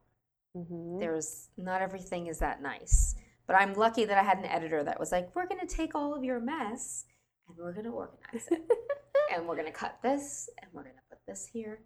Mhm. 0.56 1.00
there's 1.00 1.50
not 1.58 1.82
everything 1.82 2.28
is 2.28 2.40
that 2.40 2.62
nice. 2.62 3.16
But 3.46 3.56
I'm 3.58 3.74
lucky 3.76 4.06
that 4.06 4.18
I 4.18 4.24
had 4.24 4.40
an 4.40 4.46
editor 4.46 4.84
that 4.84 5.00
was 5.00 5.12
like, 5.12 5.34
we're 5.36 5.46
going 5.48 5.66
to 5.66 5.68
take 5.68 5.94
all 5.94 6.16
of 6.16 6.24
your 6.24 6.40
mess 6.40 7.06
and 7.48 7.56
we're 7.58 7.72
going 7.74 7.86
to 7.86 7.92
organize 7.92 8.48
it. 8.50 8.62
and 9.36 9.48
we're 9.48 9.56
going 9.56 9.68
to 9.68 9.72
cut 9.72 10.00
this 10.02 10.50
and 10.62 10.72
we're 10.74 10.84
going 10.84 10.96
to 10.96 11.02
put 11.10 11.20
this 11.28 11.46
here. 11.54 11.82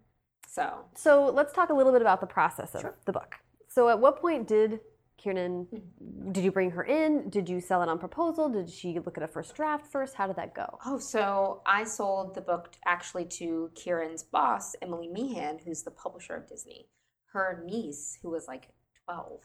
So, 0.48 0.86
So 0.94 1.26
let's 1.26 1.52
talk 1.52 1.68
a 1.70 1.74
little 1.74 1.92
bit 1.92 2.00
about 2.00 2.20
the 2.20 2.26
process 2.26 2.74
of 2.74 2.80
Sure. 2.80 2.94
the 3.04 3.12
book. 3.12 3.34
So 3.68 3.88
at 3.88 3.98
what 3.98 4.20
point 4.20 4.48
did 4.48 4.80
Kieran 5.16 5.66
Mm-hmm. 5.72 6.32
did 6.32 6.44
you 6.44 6.50
bring 6.52 6.70
her 6.72 6.82
in? 6.84 7.28
Did 7.30 7.48
you 7.48 7.60
sell 7.60 7.82
it 7.82 7.88
on 7.88 7.98
proposal? 7.98 8.48
Did 8.48 8.68
she 8.70 8.98
look 8.98 9.16
at 9.16 9.22
a 9.22 9.28
first 9.28 9.54
draft 9.54 9.86
first? 9.86 10.14
How 10.14 10.26
did 10.26 10.36
that 10.36 10.54
go? 10.54 10.78
oh, 10.86 10.98
so 10.98 11.62
I 11.66 11.84
sold 11.84 12.34
the 12.34 12.40
book 12.40 12.70
actually 12.86 13.24
to 13.26 13.70
Kieran's 13.74 14.22
boss, 14.22 14.74
Emily 14.82 15.08
Meehan, 15.08 15.58
who's 15.64 15.82
the 15.82 15.90
publisher 15.90 16.34
of 16.34 16.48
Disney. 16.48 16.88
Her 17.32 17.62
niece, 17.66 18.18
who 18.22 18.30
was 18.30 18.46
like 18.48 18.68
12 19.06 19.40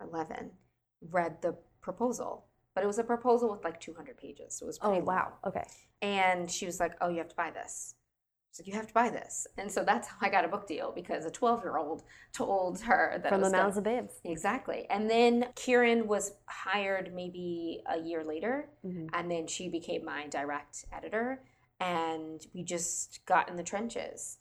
or 0.00 0.06
11, 0.06 0.50
read 1.10 1.40
the 1.42 1.56
proposal. 1.80 2.46
But 2.74 2.84
it 2.84 2.86
was 2.88 2.98
a 2.98 3.04
proposal 3.04 3.50
with 3.50 3.64
like 3.64 3.80
200 3.80 4.16
pages. 4.16 4.56
So 4.58 4.64
it 4.64 4.68
was 4.68 4.78
Oh 4.82 4.88
pretty 4.90 5.06
long. 5.06 5.16
wow. 5.16 5.32
Okay. 5.46 5.64
And 6.02 6.50
she 6.50 6.66
was 6.66 6.80
like, 6.80 6.92
Oh, 7.00 7.08
you 7.08 7.18
have 7.18 7.28
to 7.28 7.34
buy 7.36 7.50
this. 7.50 7.94
She's 8.54 8.60
like, 8.60 8.68
You 8.72 8.74
have 8.78 8.86
to 8.86 8.94
buy 8.94 9.10
this. 9.10 9.46
And 9.58 9.70
so 9.70 9.82
that's 9.84 10.06
how 10.06 10.16
I 10.20 10.28
got 10.28 10.44
a 10.44 10.48
book 10.48 10.66
deal 10.68 10.92
because 10.94 11.24
a 11.24 11.30
12 11.30 11.62
year 11.64 11.76
old 11.76 12.04
told 12.32 12.80
her 12.82 13.18
that 13.20 13.28
From 13.28 13.40
it 13.40 13.42
the 13.42 13.44
was 13.46 13.52
gonna- 13.52 13.64
mouths 13.64 13.76
of 13.78 13.84
babes. 13.84 14.20
Exactly. 14.24 14.86
And 14.90 15.10
then 15.10 15.46
Kieran 15.56 16.06
was 16.06 16.32
hired 16.46 17.12
maybe 17.14 17.82
a 17.86 17.98
year 17.98 18.22
later, 18.22 18.68
Mhm. 18.84 19.10
and 19.12 19.30
then 19.30 19.46
she 19.48 19.68
became 19.68 20.04
my 20.04 20.28
direct 20.28 20.84
editor. 20.92 21.42
And 21.80 22.46
we 22.54 22.62
just 22.62 23.24
got 23.26 23.48
in 23.48 23.56
the 23.56 23.64
trenches 23.64 24.38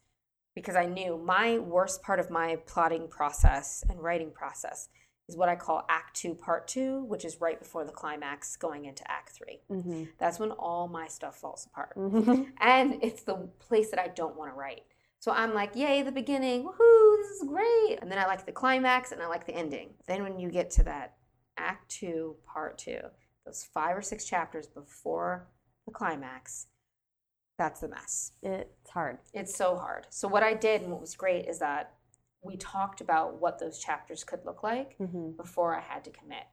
because 0.54 0.76
I 0.76 0.86
knew 0.86 1.17
my 1.17 1.58
worst 1.58 2.04
part 2.04 2.19
of 2.19 2.30
my 2.30 2.58
plotting 2.67 3.08
process 3.08 3.84
and 3.89 3.99
writing 4.02 4.32
process 4.32 4.89
is 5.30 5.38
what 5.38 5.50
I 5.50 5.56
call 5.56 5.86
Act 5.90 6.16
Two, 6.16 6.34
Part 6.36 6.68
Two, 6.68 7.04
which 7.06 7.24
is 7.26 7.40
right 7.40 7.58
before 7.60 7.86
the 7.86 7.92
climax 7.92 8.56
going 8.56 8.86
into 8.86 9.10
Act 9.10 9.30
Three. 9.30 9.62
Mhm. 9.70 10.10
That's 10.18 10.40
when 10.40 10.52
all 10.52 10.88
my 10.88 11.08
stuff 11.08 11.38
falls 11.38 11.66
apart. 11.66 11.96
Mhm. 11.96 12.52
And 12.60 13.00
it's 13.02 13.24
the 13.24 13.36
place 13.60 13.90
that 13.92 14.00
I 14.00 14.10
don't 14.10 14.36
want 14.36 14.52
to 14.52 14.56
write. 14.58 14.84
So 15.20 15.32
I'm 15.32 15.54
like, 15.54 15.76
yay, 15.76 16.02
the 16.02 16.12
beginning, 16.12 16.66
woohoo, 16.66 17.18
this 17.22 17.32
is 17.42 17.48
great. 17.48 18.00
And 18.02 18.12
then 18.12 18.18
I 18.20 18.26
like 18.26 18.46
the 18.46 18.52
climax 18.52 19.14
and 19.14 19.22
I 19.22 19.28
like 19.28 19.46
the 19.46 19.56
ending. 19.56 19.94
Then 20.06 20.24
when 20.24 20.38
you 20.38 20.50
get 20.52 20.70
to 20.72 20.84
that 20.84 21.16
act 21.58 21.90
two, 21.90 22.36
part 22.46 22.78
two, 22.78 23.00
those 23.46 23.64
five 23.64 23.96
or 23.96 24.02
six 24.02 24.26
chapters 24.26 24.68
before 24.68 25.48
the 25.86 25.92
climax, 25.94 26.68
that's 27.58 27.80
the 27.80 27.88
mess. 27.88 28.34
It's 28.42 28.90
hard. 28.90 29.20
It's 29.34 29.56
so 29.56 29.78
hard. 29.78 30.08
So 30.10 30.28
what 30.28 30.44
I 30.44 30.54
did 30.56 30.82
and 30.82 30.92
what 30.92 31.00
was 31.00 31.16
great 31.16 31.46
is 31.48 31.60
that 31.60 31.94
we 32.44 32.58
talked 32.58 33.02
about 33.02 33.40
what 33.40 33.60
those 33.60 33.80
chapters 33.80 34.24
could 34.24 34.46
look 34.46 34.64
like 34.64 34.98
Mhm. 35.00 35.36
before 35.38 35.76
I 35.76 35.80
had 35.82 36.04
to 36.06 36.12
commit 36.12 36.46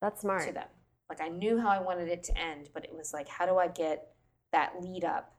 That's 0.00 0.20
smart. 0.20 0.46
to 0.46 0.52
them. 0.52 0.68
Like 1.08 1.20
I 1.20 1.28
knew 1.28 1.58
how 1.60 1.68
I 1.68 1.80
wanted 1.80 2.08
it 2.08 2.22
to 2.24 2.38
end, 2.38 2.70
but 2.72 2.84
it 2.84 2.94
was 2.94 3.12
like, 3.12 3.28
how 3.28 3.44
do 3.46 3.58
I 3.58 3.68
get 3.68 4.14
that 4.52 4.80
lead 4.80 5.04
up 5.04 5.36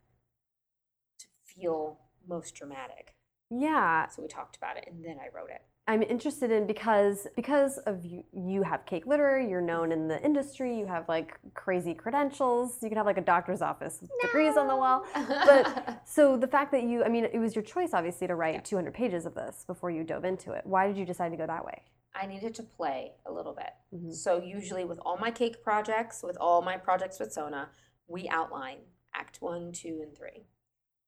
to 1.20 1.26
feel 1.44 2.00
most 2.26 2.56
dramatic? 2.56 3.16
Yeah, 3.50 4.08
So 4.08 4.22
we 4.22 4.28
talked 4.28 4.58
about 4.58 4.78
it, 4.78 4.86
and 4.88 5.04
then 5.06 5.20
I 5.20 5.30
wrote 5.30 5.52
it. 5.52 5.62
I'm 5.88 6.02
interested 6.02 6.50
in 6.50 6.66
because 6.66 7.28
because 7.36 7.78
of 7.80 8.04
you 8.06 8.24
you 8.34 8.64
have 8.64 8.86
cake 8.88 9.06
literary, 9.06 9.48
you're 9.48 9.62
known 9.62 9.92
in 9.92 10.08
the 10.08 10.20
industry, 10.24 10.76
you 10.76 10.88
have 10.88 11.08
like 11.08 11.38
crazy 11.54 11.94
credentials. 11.94 12.80
You 12.82 12.90
can 12.90 12.98
have 12.98 13.06
like 13.06 13.20
a 13.20 13.22
doctor's 13.22 13.62
office 13.62 14.00
with 14.02 14.10
degrees 14.20 14.58
on 14.58 14.68
the 14.68 14.76
wall. 14.76 15.06
But 15.14 16.02
so 16.06 16.38
the 16.38 16.48
fact 16.48 16.72
that 16.72 16.84
you 16.84 17.04
I 17.04 17.10
mean 17.10 17.26
it 17.26 17.38
was 17.38 17.54
your 17.56 17.64
choice 17.64 17.92
obviously 17.94 18.26
to 18.26 18.34
write 18.36 18.56
Yeah. 18.56 18.62
200 18.62 18.94
pages 18.96 19.28
of 19.28 19.36
this 19.36 19.64
before 19.68 19.92
you 19.92 20.04
dove 20.04 20.26
into 20.26 20.54
it. 20.54 20.66
Why 20.66 20.88
did 20.88 20.98
you 20.98 21.06
decide 21.06 21.30
to 21.30 21.38
go 21.38 21.46
that 21.46 21.64
way? 21.64 21.84
I 22.16 22.26
needed 22.26 22.56
to 22.56 22.64
play 22.64 23.12
a 23.28 23.32
little 23.32 23.54
bit. 23.54 23.72
Mhm. 23.94 24.12
So 24.14 24.42
usually 24.42 24.86
with 24.86 25.00
all 25.06 25.18
my 25.18 25.30
cake 25.30 25.62
projects, 25.64 26.24
with 26.24 26.38
all 26.42 26.64
my 26.64 26.78
projects 26.78 27.20
with 27.20 27.32
Sona, 27.32 27.70
we 28.08 28.28
outline 28.30 28.80
act 29.14 29.40
one, 29.40 29.72
two, 29.72 30.00
and 30.02 30.18
three. 30.18 30.48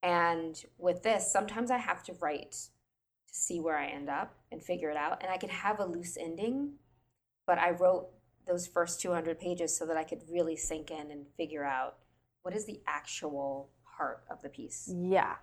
And 0.02 0.62
with 0.78 1.02
this, 1.02 1.32
sometimes 1.32 1.70
I 1.72 1.78
have 1.78 2.04
to 2.04 2.12
write 2.14 2.68
to 3.28 3.34
see 3.34 3.60
where 3.60 3.76
I 3.76 3.86
end 3.86 4.08
up 4.08 4.34
and 4.50 4.62
figure 4.62 4.90
it 4.90 4.96
out. 4.96 5.22
And 5.22 5.30
I 5.30 5.36
could 5.36 5.50
have 5.50 5.80
a 5.80 5.84
loose 5.84 6.16
ending, 6.16 6.74
but 7.46 7.58
I 7.58 7.70
wrote 7.70 8.08
those 8.46 8.66
first 8.66 9.00
200 9.00 9.38
pages 9.38 9.76
so 9.76 9.86
that 9.86 9.96
I 9.96 10.04
could 10.04 10.22
really 10.30 10.56
sink 10.56 10.90
in 10.90 11.10
and 11.10 11.26
figure 11.36 11.64
out 11.64 11.98
what 12.42 12.54
is 12.54 12.64
the 12.64 12.80
actual 12.86 13.70
heart 13.84 14.24
of 14.30 14.40
the 14.42 14.48
piece. 14.48 14.92
Yeah. 14.94 15.36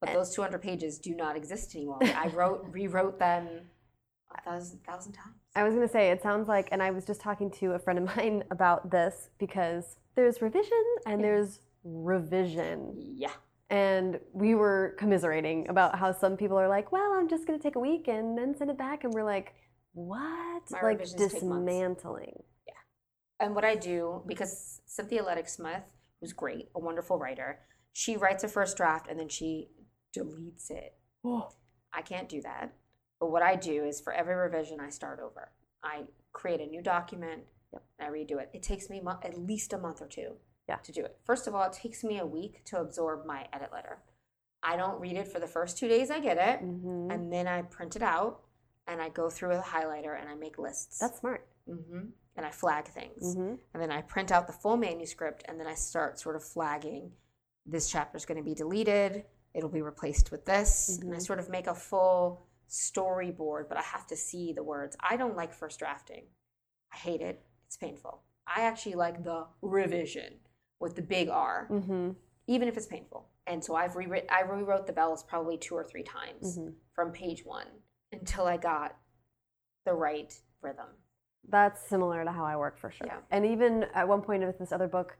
But 0.00 0.12
those 0.12 0.34
200 0.34 0.60
pages 0.60 0.98
do 0.98 1.14
not 1.14 1.36
exist 1.36 1.74
anymore. 1.74 1.98
I 2.02 2.28
wrote, 2.34 2.66
rewrote 2.70 3.18
them 3.18 3.48
a 4.36 4.40
thousand, 4.42 4.84
thousand 4.84 5.12
times. 5.12 5.36
I 5.54 5.64
was 5.64 5.74
going 5.74 5.86
to 5.86 5.92
say, 5.92 6.10
it 6.10 6.22
sounds 6.22 6.48
like, 6.48 6.68
and 6.70 6.82
I 6.82 6.90
was 6.90 7.04
just 7.04 7.20
talking 7.20 7.50
to 7.52 7.72
a 7.72 7.78
friend 7.78 7.98
of 7.98 8.16
mine 8.16 8.44
about 8.50 8.90
this 8.90 9.30
because 9.38 9.96
there's 10.14 10.42
revision 10.42 10.84
and 11.06 11.24
there's 11.24 11.60
revision. 11.82 12.92
Yeah. 12.96 13.30
And 13.68 14.20
we 14.32 14.54
were 14.54 14.94
commiserating 14.98 15.68
about 15.68 15.98
how 15.98 16.12
some 16.12 16.36
people 16.36 16.56
are 16.56 16.68
like, 16.68 16.92
well, 16.92 17.12
I'm 17.18 17.28
just 17.28 17.46
going 17.46 17.58
to 17.58 17.62
take 17.62 17.74
a 17.76 17.80
week 17.80 18.06
and 18.06 18.38
then 18.38 18.54
send 18.56 18.70
it 18.70 18.78
back. 18.78 19.02
And 19.04 19.12
we're 19.12 19.24
like, 19.24 19.54
what? 19.92 20.62
My 20.70 20.80
like 20.82 20.98
dismantling. 21.16 22.42
Yeah. 22.66 22.74
And 23.40 23.54
what 23.54 23.64
I 23.64 23.74
do, 23.74 24.22
because 24.26 24.80
Cynthia 24.86 25.24
Leitich 25.24 25.48
Smith, 25.48 25.82
who's 26.20 26.32
great, 26.32 26.68
a 26.76 26.80
wonderful 26.80 27.18
writer, 27.18 27.58
she 27.92 28.16
writes 28.16 28.44
a 28.44 28.48
first 28.48 28.76
draft 28.76 29.08
and 29.10 29.18
then 29.18 29.28
she 29.28 29.68
deletes 30.16 30.70
it. 30.70 30.94
Oh, 31.24 31.48
I 31.92 32.02
can't 32.02 32.28
do 32.28 32.42
that. 32.42 32.72
But 33.18 33.32
what 33.32 33.42
I 33.42 33.56
do 33.56 33.84
is 33.84 34.00
for 34.00 34.12
every 34.12 34.34
revision, 34.34 34.78
I 34.80 34.90
start 34.90 35.18
over. 35.18 35.50
I 35.82 36.02
create 36.32 36.60
a 36.60 36.66
new 36.66 36.82
document 36.82 37.42
Yep. 37.72 37.82
and 37.98 38.08
I 38.08 38.10
redo 38.12 38.40
it. 38.40 38.50
It 38.54 38.62
takes 38.62 38.88
me 38.88 39.00
mo- 39.00 39.18
at 39.24 39.36
least 39.36 39.72
a 39.72 39.78
month 39.78 40.00
or 40.00 40.06
two 40.06 40.36
Yeah. 40.68 40.76
to 40.76 40.92
do 40.92 41.04
it. 41.04 41.16
First 41.24 41.46
of 41.46 41.54
all, 41.54 41.62
it 41.64 41.72
takes 41.72 42.02
me 42.02 42.18
a 42.18 42.26
week 42.26 42.64
to 42.66 42.80
absorb 42.80 43.24
my 43.24 43.46
edit 43.52 43.70
letter. 43.72 43.98
I 44.62 44.76
don't 44.76 45.00
read 45.00 45.16
it 45.16 45.28
for 45.28 45.38
the 45.38 45.46
first 45.46 45.78
two 45.78 45.86
days 45.88 46.10
I 46.10 46.18
get 46.18 46.38
it, 46.38 46.64
mhm. 46.64 47.12
and 47.12 47.32
then 47.32 47.46
I 47.46 47.62
print 47.62 47.94
it 47.94 48.02
out 48.02 48.42
and 48.88 49.00
I 49.00 49.08
go 49.10 49.30
through 49.30 49.50
with 49.50 49.58
a 49.58 49.62
highlighter 49.62 50.18
and 50.20 50.28
I 50.28 50.34
make 50.34 50.58
lists. 50.58 50.98
That's 50.98 51.20
smart. 51.20 51.46
hmm 51.66 52.06
And 52.36 52.44
I 52.44 52.50
flag 52.50 52.86
things. 52.88 53.34
hmm 53.36 53.54
And 53.72 53.82
then 53.82 53.90
I 53.92 54.02
print 54.02 54.32
out 54.32 54.46
the 54.48 54.52
full 54.52 54.76
manuscript 54.76 55.44
and 55.46 55.58
then 55.60 55.66
I 55.68 55.74
start 55.74 56.18
sort 56.18 56.34
of 56.36 56.42
flagging 56.44 57.12
this 57.68 57.90
chapter 57.90 58.16
is 58.16 58.24
going 58.24 58.38
to 58.38 58.44
be 58.44 58.54
deleted, 58.54 59.24
it'll 59.54 59.68
be 59.68 59.82
replaced 59.82 60.30
with 60.30 60.44
this. 60.46 60.98
And 61.00 61.12
I 61.12 61.16
Mhm. 61.16 61.22
sort 61.22 61.38
of 61.40 61.48
make 61.48 61.66
a 61.66 61.74
full 61.74 62.46
storyboard, 62.68 63.68
but 63.68 63.76
I 63.78 63.82
have 63.82 64.06
to 64.08 64.16
see 64.16 64.52
the 64.52 64.62
words. 64.62 64.96
I 65.00 65.16
don't 65.16 65.36
like 65.36 65.52
first 65.52 65.78
drafting, 65.78 66.24
I 66.92 66.96
hate 66.96 67.20
it, 67.20 67.44
it's 67.66 67.76
painful. 67.76 68.22
I 68.46 68.62
actually 68.62 68.94
like 68.94 69.24
the 69.24 69.46
revision 69.62 70.40
with 70.80 70.94
the 70.96 71.02
big 71.02 71.28
R, 71.28 71.66
hmm 71.68 72.10
even 72.48 72.68
if 72.68 72.76
it's 72.76 72.86
painful. 72.86 73.26
And 73.48 73.62
so 73.64 73.74
I've 73.74 73.96
rewritten, 73.96 74.28
I 74.30 74.42
rewrote 74.42 74.86
the 74.86 74.92
Belles 74.92 75.24
probably 75.24 75.56
two 75.58 75.74
or 75.74 75.82
three 75.82 76.04
times 76.04 76.56
Mhm. 76.58 76.74
from 76.94 77.10
page 77.10 77.44
one 77.44 77.66
until 78.12 78.46
I 78.46 78.56
got 78.56 78.96
the 79.84 79.94
right 79.94 80.32
rhythm. 80.60 80.86
That's 81.48 81.80
similar 81.82 82.24
to 82.24 82.30
how 82.30 82.44
I 82.44 82.56
work 82.56 82.78
for 82.78 82.90
sure. 82.92 83.08
Yeah. 83.08 83.18
And 83.32 83.44
even 83.44 83.84
at 83.94 84.06
one 84.06 84.22
point 84.22 84.44
with 84.46 84.58
this 84.60 84.70
other 84.70 84.86
book 84.86 85.16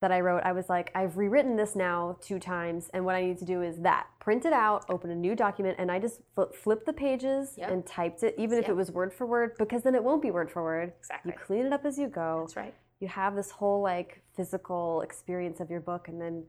that 0.00 0.12
I 0.12 0.20
wrote, 0.20 0.42
I 0.44 0.52
was 0.52 0.68
like, 0.68 0.92
I've 0.94 1.16
rewritten 1.16 1.56
this 1.56 1.74
now 1.74 2.18
two 2.20 2.38
times, 2.38 2.88
and 2.94 3.04
what 3.04 3.14
I 3.16 3.22
need 3.22 3.38
to 3.38 3.44
do 3.44 3.62
is 3.62 3.80
that 3.80 4.06
print 4.20 4.44
it 4.44 4.52
out, 4.52 4.84
open 4.88 5.10
a 5.10 5.14
new 5.16 5.34
document, 5.34 5.76
and 5.80 5.90
I 5.90 5.98
just 5.98 6.20
flip, 6.52 6.84
the 6.84 6.92
pages 6.92 7.56
Yep. 7.58 7.70
and 7.70 7.86
typed 7.86 8.22
it, 8.22 8.34
even 8.38 8.58
if 8.58 8.68
it 8.68 8.74
was 8.76 8.92
word 8.92 9.12
for 9.12 9.26
word, 9.26 9.56
because 9.58 9.82
then 9.82 9.94
it 9.96 10.04
won't 10.04 10.22
be 10.22 10.30
word 10.30 10.50
for 10.52 10.62
word. 10.62 10.92
Exactly. 10.98 11.32
You 11.32 11.38
clean 11.38 11.66
it 11.66 11.72
up 11.72 11.84
as 11.84 11.98
you 11.98 12.06
go. 12.08 12.40
That's 12.42 12.56
right. 12.56 12.74
You 13.00 13.08
have 13.08 13.34
this 13.34 13.50
whole 13.50 13.82
like 13.82 14.22
physical 14.36 15.02
experience 15.02 15.60
of 15.60 15.70
your 15.70 15.80
book, 15.80 16.08
and 16.08 16.20
then 16.20 16.44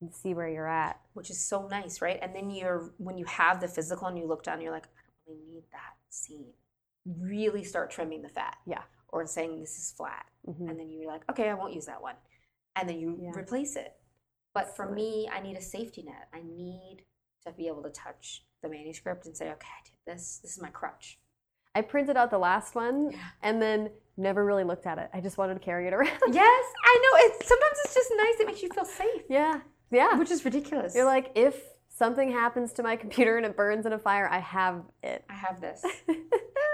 you 0.00 0.10
see 0.12 0.34
where 0.34 0.48
you're 0.48 0.66
at. 0.68 1.00
which 1.14 1.30
is 1.30 1.44
so 1.44 1.68
nice, 1.68 2.00
right? 2.02 2.18
And 2.22 2.34
then 2.34 2.50
you're 2.50 2.92
when 2.98 3.16
you 3.18 3.24
have 3.26 3.60
the 3.60 3.68
physical 3.68 4.08
and 4.08 4.18
you 4.18 4.26
look 4.26 4.42
down, 4.42 4.60
you're 4.60 4.72
like, 4.72 4.86
I 4.86 5.00
don't 5.26 5.36
really 5.36 5.52
need 5.54 5.64
that 5.72 5.94
scene. 6.10 6.46
Really 7.06 7.62
start 7.64 7.90
trimming 7.90 8.22
the 8.22 8.28
fat. 8.28 8.56
Yeah. 8.66 8.82
Or 9.08 9.26
saying 9.26 9.60
this 9.60 9.76
is 9.78 9.92
flat. 9.96 10.24
Mhm. 10.48 10.70
And 10.70 10.78
then 10.80 10.90
you're 10.90 11.06
like, 11.10 11.22
okay, 11.30 11.48
I 11.50 11.54
won't 11.54 11.74
use 11.74 11.86
that 11.86 12.00
one. 12.02 12.16
And 12.76 12.88
then 12.88 12.98
you 12.98 13.16
Yeah. 13.20 13.30
replace 13.38 13.76
it. 13.76 13.94
But 14.54 14.74
for 14.74 14.90
me, 14.90 15.28
I 15.30 15.40
need 15.40 15.56
a 15.56 15.60
safety 15.60 16.02
net. 16.02 16.28
I 16.32 16.40
need 16.42 17.04
to 17.46 17.52
be 17.52 17.66
able 17.68 17.82
to 17.82 17.90
touch 17.90 18.44
the 18.62 18.68
manuscript 18.68 19.26
and 19.26 19.36
say, 19.36 19.50
okay, 19.52 19.68
I 19.68 19.84
did 19.84 19.98
this. 20.14 20.38
This 20.38 20.52
is 20.56 20.62
my 20.62 20.70
crutch. 20.70 21.20
I 21.74 21.80
printed 21.82 22.16
out 22.16 22.30
the 22.30 22.38
last 22.38 22.74
one 22.74 23.12
and 23.42 23.60
then 23.60 23.90
never 24.16 24.44
really 24.44 24.64
looked 24.64 24.86
at 24.86 24.98
it. 24.98 25.08
I 25.14 25.20
just 25.20 25.38
wanted 25.38 25.54
to 25.54 25.60
carry 25.60 25.86
it 25.86 25.92
around. 25.94 26.18
Yes, 26.30 26.64
I 26.84 27.00
know. 27.02 27.18
It's 27.26 27.48
sometimes 27.48 27.78
it's 27.84 27.94
just 27.94 28.12
nice. 28.16 28.34
It 28.40 28.46
makes 28.46 28.62
you 28.62 28.68
feel 28.70 28.84
safe, 28.84 29.22
yeah. 29.28 29.60
Yeah. 29.90 30.16
which 30.16 30.30
is 30.30 30.44
ridiculous. 30.44 30.94
You're 30.94 31.04
like, 31.04 31.32
if 31.34 31.60
something 31.88 32.30
happens 32.30 32.72
to 32.74 32.82
my 32.82 32.96
computer 32.96 33.36
and 33.36 33.44
it 33.46 33.56
burns 33.56 33.86
in 33.86 33.92
a 33.92 33.98
fire, 33.98 34.28
I 34.30 34.38
have 34.38 34.82
it. 35.02 35.24
I 35.28 35.34
have 35.34 35.60
this. 35.60 35.84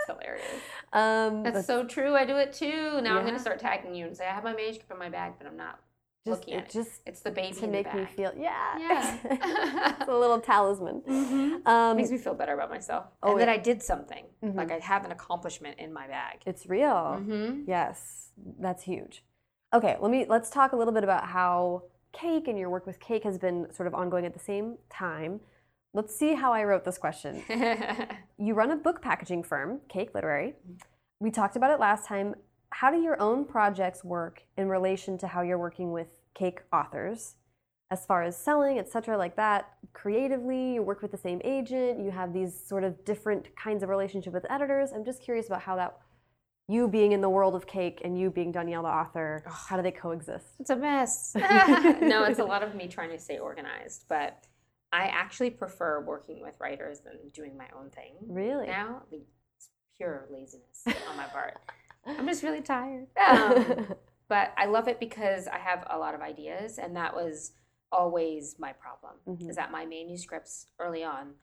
It's 0.00 0.16
hilarious. 0.18 0.44
Um, 0.92 1.42
That's 1.42 1.66
so 1.66 1.84
true. 1.84 2.14
I 2.14 2.24
do 2.24 2.36
it 2.36 2.52
too. 2.52 3.00
Now 3.02 3.18
I'm 3.18 3.24
going 3.24 3.34
to 3.34 3.40
start 3.40 3.58
tagging 3.58 3.94
you 3.94 4.06
and 4.06 4.16
say 4.16 4.26
I 4.26 4.32
have 4.32 4.44
my 4.44 4.54
manuscript 4.54 4.90
in 4.90 4.98
my 4.98 5.08
bag, 5.10 5.32
but 5.38 5.46
I'm 5.46 5.56
not 5.56 5.80
just, 6.26 6.40
looking 6.40 6.54
it 6.58 6.68
just 6.70 7.00
It's 7.06 7.20
the 7.20 7.30
baby 7.30 7.54
to 7.60 7.66
make 7.66 7.92
me 7.94 8.04
feel, 8.04 8.32
yeah. 8.36 8.78
Yeah. 8.78 9.94
it's 10.00 10.08
a 10.08 10.18
little 10.18 10.40
talisman. 10.40 11.02
Mhm. 11.06 11.66
Um, 11.66 11.96
makes 11.96 12.10
me 12.10 12.18
feel 12.18 12.34
better 12.34 12.54
about 12.54 12.70
myself. 12.70 13.06
Oh, 13.22 13.32
and 13.32 13.40
that 13.40 13.48
I 13.48 13.56
did 13.56 13.82
something. 13.82 14.24
Mhm. 14.42 14.54
Like 14.56 14.70
I 14.70 14.78
have 14.78 15.04
an 15.04 15.12
accomplishment 15.12 15.78
in 15.78 15.92
my 15.92 16.06
bag. 16.06 16.42
it's 16.46 16.66
real. 16.66 17.18
Mm-hmm. 17.20 17.62
Yes, 17.66 18.30
that's 18.58 18.82
huge. 18.84 19.24
Okay, 19.74 19.96
let 20.00 20.10
me 20.10 20.26
let's 20.28 20.50
talk 20.50 20.72
a 20.72 20.76
little 20.76 20.92
bit 20.94 21.04
about 21.04 21.24
how 21.28 21.84
cake 22.12 22.48
and 22.48 22.58
your 22.58 22.70
work 22.70 22.86
with 22.86 22.98
cake 23.00 23.24
has 23.24 23.38
been 23.38 23.66
sort 23.72 23.86
of 23.86 23.94
ongoing 23.94 24.24
at 24.24 24.32
the 24.32 24.38
same 24.40 24.78
time. 24.90 25.40
Let's 25.94 26.14
see 26.14 26.34
how 26.34 26.52
I 26.52 26.64
wrote 26.64 26.84
this 26.84 26.98
question. 26.98 27.42
You 28.40 28.54
run 28.54 28.70
a 28.70 28.76
book 28.76 29.02
packaging 29.02 29.42
firm, 29.42 29.80
Cake 29.88 30.14
Literary. 30.14 30.54
We 31.18 31.32
talked 31.32 31.56
about 31.56 31.72
it 31.72 31.80
last 31.80 32.06
time. 32.06 32.36
How 32.70 32.90
do 32.90 33.00
your 33.00 33.20
own 33.20 33.44
projects 33.44 34.04
work 34.04 34.42
in 34.56 34.68
relation 34.68 35.18
to 35.18 35.26
how 35.26 35.42
you're 35.42 35.58
working 35.58 35.92
with 35.92 36.08
cake 36.34 36.60
authors? 36.72 37.36
As 37.90 38.04
far 38.04 38.22
as 38.22 38.36
selling, 38.36 38.78
etc., 38.78 39.16
like 39.16 39.34
that, 39.36 39.70
creatively, 39.94 40.74
you 40.74 40.82
work 40.82 41.00
with 41.00 41.10
the 41.10 41.16
same 41.16 41.40
agent, 41.42 41.98
you 41.98 42.10
have 42.10 42.34
these 42.34 42.54
sort 42.54 42.84
of 42.84 43.02
different 43.06 43.48
kinds 43.56 43.82
of 43.82 43.88
relationship 43.88 44.34
with 44.34 44.44
editors. 44.50 44.90
I'm 44.94 45.06
just 45.06 45.22
curious 45.22 45.46
about 45.46 45.62
how 45.62 45.76
that, 45.76 45.96
you 46.68 46.86
being 46.86 47.12
in 47.12 47.22
the 47.22 47.30
world 47.30 47.54
of 47.54 47.66
cake 47.66 48.02
and 48.04 48.18
you 48.18 48.30
being 48.30 48.52
Dhonielle 48.52 48.82
the 48.82 48.88
author, 48.88 49.42
how 49.46 49.76
do 49.76 49.82
they 49.82 49.90
coexist? 49.90 50.48
It's 50.60 50.68
a 50.68 50.76
mess. 50.76 51.32
no, 51.34 52.24
it's 52.24 52.38
a 52.38 52.44
lot 52.44 52.62
of 52.62 52.74
me 52.74 52.88
trying 52.88 53.10
to 53.10 53.18
stay 53.18 53.38
organized, 53.38 54.04
but 54.06 54.46
I 54.92 55.04
actually 55.04 55.50
prefer 55.50 56.00
working 56.00 56.42
with 56.42 56.54
writers 56.60 57.00
than 57.00 57.14
doing 57.32 57.56
my 57.56 57.68
own 57.78 57.88
thing. 57.88 58.14
Really? 58.26 58.66
Now, 58.66 59.02
it's 59.10 59.70
pure 59.96 60.26
laziness 60.30 60.84
on 60.86 61.16
my 61.16 61.24
part. 61.24 61.58
I'm 62.08 62.26
just 62.26 62.42
really 62.42 62.62
tired. 62.62 63.06
Um, 63.28 63.86
but 64.28 64.52
I 64.56 64.66
love 64.66 64.88
it 64.88 65.00
because 65.00 65.46
I 65.48 65.58
have 65.58 65.86
a 65.90 65.98
lot 65.98 66.14
of 66.14 66.20
ideas, 66.20 66.78
and 66.78 66.94
that 66.96 67.14
was 67.14 67.52
always 67.92 68.56
my 68.58 68.72
problem. 68.72 69.14
Mhm. 69.26 69.48
Is 69.50 69.56
that 69.56 69.70
my 69.70 69.86
manuscripts 69.86 70.66
early 70.78 71.02
on 71.04 71.34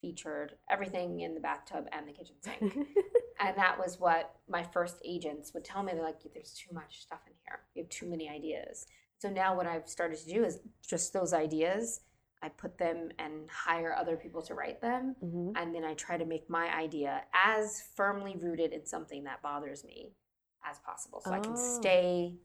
featured 0.00 0.56
everything 0.70 1.20
in 1.20 1.34
the 1.34 1.40
bathtub 1.40 1.86
and 1.92 2.06
the 2.06 2.12
kitchen 2.12 2.36
sink. 2.42 2.76
And 3.40 3.56
that 3.58 3.76
was 3.78 3.98
what 3.98 4.36
my 4.48 4.62
first 4.62 4.98
agents 5.04 5.52
would 5.54 5.64
tell 5.64 5.82
me. 5.82 5.92
They're 5.92 6.02
like, 6.04 6.20
there's 6.32 6.54
too 6.54 6.72
much 6.72 7.02
stuff 7.02 7.18
in 7.26 7.32
here. 7.44 7.60
You 7.74 7.82
have 7.82 7.90
too 7.90 8.06
many 8.08 8.28
ideas. 8.28 8.86
So 9.18 9.28
now 9.28 9.56
what 9.56 9.66
I've 9.66 9.88
started 9.88 10.18
to 10.20 10.26
do 10.32 10.44
is 10.44 10.60
just 10.88 11.12
those 11.12 11.32
ideas, 11.32 12.00
I 12.44 12.50
put 12.50 12.76
them 12.76 13.08
and 13.18 13.48
hire 13.50 13.94
other 13.96 14.16
people 14.18 14.42
to 14.42 14.54
write 14.54 14.78
them. 14.82 15.16
Mhm. 15.24 15.52
And 15.56 15.74
then 15.74 15.82
I 15.82 15.94
try 15.94 16.18
to 16.18 16.26
make 16.26 16.50
my 16.50 16.66
idea 16.76 17.24
as 17.32 17.80
firmly 17.80 18.36
rooted 18.36 18.72
in 18.74 18.84
something 18.84 19.24
that 19.24 19.40
bothers 19.40 19.82
me 19.82 20.14
as 20.62 20.78
possible. 20.80 21.20
So 21.22 21.32
I 21.32 21.40
can 21.40 21.52
Oh. 21.54 21.56
stay 21.56 22.38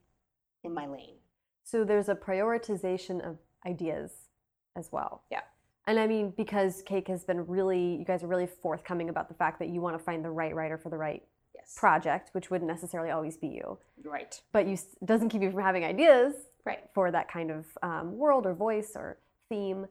in 0.64 0.74
my 0.74 0.86
lane. 0.88 1.20
So 1.64 1.84
there's 1.84 2.08
a 2.08 2.16
prioritization 2.16 3.20
of 3.22 3.40
ideas 3.66 4.30
as 4.78 4.90
well. 4.90 5.24
Yeah. 5.30 5.42
And 5.86 6.00
I 6.00 6.08
mean, 6.08 6.32
because 6.32 6.82
Cake 6.84 7.10
has 7.10 7.26
been 7.26 7.46
really, 7.46 7.96
you 7.98 8.06
guys 8.06 8.24
are 8.24 8.28
really 8.28 8.48
forthcoming 8.48 9.10
about 9.10 9.28
the 9.28 9.34
fact 9.34 9.60
that 9.60 9.68
you 9.68 9.82
want 9.82 9.98
to 9.98 10.04
find 10.04 10.24
the 10.24 10.32
right 10.32 10.56
writer 10.56 10.78
for 10.78 10.90
the 10.90 10.98
right 10.98 11.28
Yes. 11.56 11.76
project, 11.78 12.30
which 12.34 12.50
wouldn't 12.50 12.70
necessarily 12.70 13.10
always 13.12 13.36
be 13.36 13.48
you. 13.50 13.78
right. 14.06 14.42
But 14.54 14.66
you 14.66 14.78
doesn't 15.04 15.28
keep 15.28 15.42
you 15.42 15.52
from 15.52 15.60
having 15.62 15.84
ideas 15.84 16.48
Right. 16.64 16.90
for 16.94 17.12
that 17.12 17.28
kind 17.28 17.52
of 17.52 17.78
um, 17.82 18.18
world 18.18 18.46
or 18.46 18.54
voice 18.54 18.96
or 18.96 19.20
theme. 19.50 19.88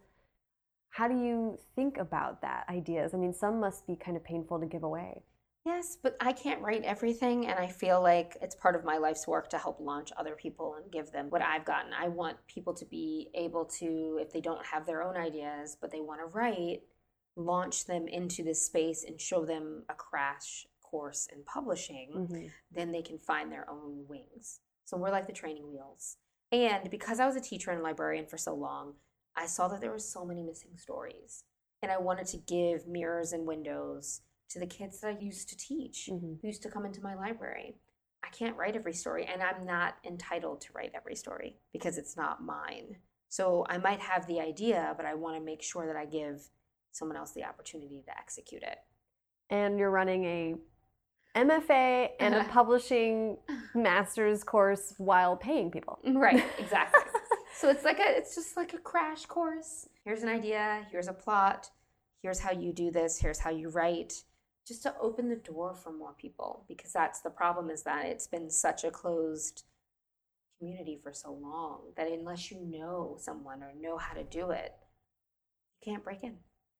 How 0.90 1.07
do 1.09 1.14
you 1.14 1.59
think 1.75 1.99
about 1.99 2.40
that 2.42 2.64
ideas? 2.68 3.12
I 3.14 3.18
mean, 3.18 3.35
some 3.35 3.61
must 3.61 3.87
be 3.87 3.94
kind 3.97 4.16
of 4.16 4.25
painful 4.25 4.59
to 4.61 4.66
give 4.66 4.83
away. 4.83 5.23
Yes, 5.66 5.99
but 6.03 6.16
I 6.21 6.33
can't 6.33 6.62
write 6.62 6.85
everything, 6.85 7.47
and 7.47 7.59
I 7.59 7.66
feel 7.66 8.01
like 8.01 8.38
it's 8.40 8.55
part 8.55 8.75
of 8.75 8.85
my 8.85 8.97
life's 8.97 9.29
work 9.29 9.51
to 9.51 9.59
help 9.59 9.81
launch 9.81 10.11
other 10.16 10.35
people 10.35 10.77
and 10.77 10.90
give 10.90 11.12
them 11.12 11.29
what 11.29 11.42
I've 11.42 11.66
gotten. 11.66 11.92
I 11.92 12.09
want 12.09 12.38
people 12.47 12.73
to 12.75 12.87
be 12.87 13.29
able 13.35 13.66
to, 13.79 14.18
if 14.21 14.33
they 14.33 14.40
don't 14.40 14.64
have 14.64 14.87
their 14.87 15.03
own 15.03 15.16
ideas, 15.16 15.77
but 15.79 15.90
they 15.90 16.01
want 16.01 16.21
to 16.21 16.27
write, 16.27 16.85
launch 17.37 17.85
them 17.85 18.09
into 18.09 18.42
this 18.42 18.64
space 18.64 19.05
and 19.05 19.21
show 19.21 19.44
them 19.44 19.85
a 19.90 19.94
crash 19.94 20.66
course 20.83 21.29
in 21.31 21.44
publishing. 21.44 22.12
Mhm. 22.14 22.51
Then 22.71 22.92
they 22.92 23.03
can 23.03 23.18
find 23.18 23.53
their 23.53 23.68
own 23.68 24.07
wings. 24.09 24.61
So 24.85 24.97
we're 24.97 25.11
like 25.11 25.27
the 25.27 25.35
training 25.35 25.68
wheels. 25.71 26.16
And 26.51 26.88
because 26.90 27.21
I 27.21 27.27
was 27.27 27.37
a 27.37 27.42
teacher 27.42 27.71
and 27.71 27.83
librarian 27.83 28.27
for 28.27 28.38
so 28.38 28.55
long, 28.55 28.94
I 29.37 29.47
saw 29.47 29.69
that 29.69 29.81
there 29.81 29.91
were 29.91 29.99
so 29.99 30.25
many 30.25 30.43
missing 30.43 30.77
stories. 30.77 31.45
And 31.83 31.93
I 31.93 31.99
wanted 31.99 32.27
to 32.29 32.38
give 32.38 32.88
mirrors 32.88 33.33
and 33.33 33.47
windows 33.47 34.23
to 34.51 34.59
the 34.59 34.67
kids 34.67 35.01
that 35.01 35.17
I 35.17 35.19
used 35.21 35.49
to 35.51 35.57
teach, 35.57 36.09
Mhm. 36.11 36.41
who 36.41 36.47
used 36.47 36.62
to 36.62 36.71
come 36.71 36.85
into 36.85 37.01
my 37.03 37.14
library. 37.14 37.79
I 38.25 38.31
can't 38.31 38.57
write 38.57 38.75
every 38.75 38.95
story, 38.95 39.25
and 39.27 39.43
I'm 39.43 39.64
not 39.64 39.95
entitled 40.05 40.61
to 40.62 40.73
write 40.73 40.93
every 40.95 41.14
story 41.14 41.61
because 41.73 41.99
it's 41.99 42.17
not 42.17 42.43
mine. 42.43 42.97
So 43.29 43.64
I 43.69 43.79
might 43.79 44.01
have 44.01 44.27
the 44.27 44.41
idea, 44.41 44.95
but 44.97 45.07
I 45.07 45.14
want 45.14 45.37
to 45.37 45.41
make 45.45 45.62
sure 45.62 45.87
that 45.87 45.97
I 45.97 46.05
give 46.07 46.51
someone 46.91 47.17
else 47.17 47.33
the 47.33 47.45
opportunity 47.45 48.03
to 48.03 48.19
execute 48.19 48.62
it. 48.62 48.79
And 49.51 49.79
you're 49.79 49.91
running 49.91 50.25
a 50.25 50.55
MFA 51.37 52.17
and 52.19 52.35
a 52.35 52.45
publishing 52.51 53.38
master's 53.75 54.43
course 54.43 54.95
while 54.99 55.37
paying 55.37 55.71
people. 55.71 56.01
Right, 56.05 56.43
exactly. 56.59 57.03
So 57.59 57.68
it's 57.68 57.85
like 57.85 57.99
a 57.99 58.16
it's 58.16 58.37
just 58.37 58.57
like 58.57 58.73
a 58.73 58.79
crash 58.79 59.27
course. 59.27 59.88
Here's 60.05 60.23
an 60.23 60.29
idea, 60.29 60.87
here's 60.90 61.09
a 61.09 61.12
plot, 61.12 61.71
here's 62.23 62.38
how 62.38 62.53
you 62.53 62.73
do 62.73 62.90
this, 62.90 63.18
here's 63.18 63.40
how 63.40 63.51
you 63.51 63.68
write, 63.68 64.23
just 64.66 64.83
to 64.85 64.94
open 65.01 65.29
the 65.29 65.37
door 65.37 65.75
for 65.75 65.92
more 65.92 66.14
people 66.16 66.64
because 66.68 66.92
that's 66.92 67.21
the 67.21 67.31
problem 67.31 67.68
is 67.71 67.83
that 67.83 68.07
it's 68.07 68.27
been 68.29 68.51
such 68.51 68.85
a 68.85 68.90
closed 68.90 69.64
community 70.59 71.01
for 71.03 71.12
so 71.12 71.33
long 71.33 71.81
that 71.97 72.09
unless 72.09 72.51
you 72.51 72.61
know 72.61 73.16
someone 73.18 73.62
or 73.62 73.73
know 73.81 73.97
how 73.97 74.14
to 74.14 74.25
do 74.25 74.51
it, 74.51 74.75
you 75.81 75.92
can't 75.92 76.05
break 76.05 76.23
in. 76.23 76.37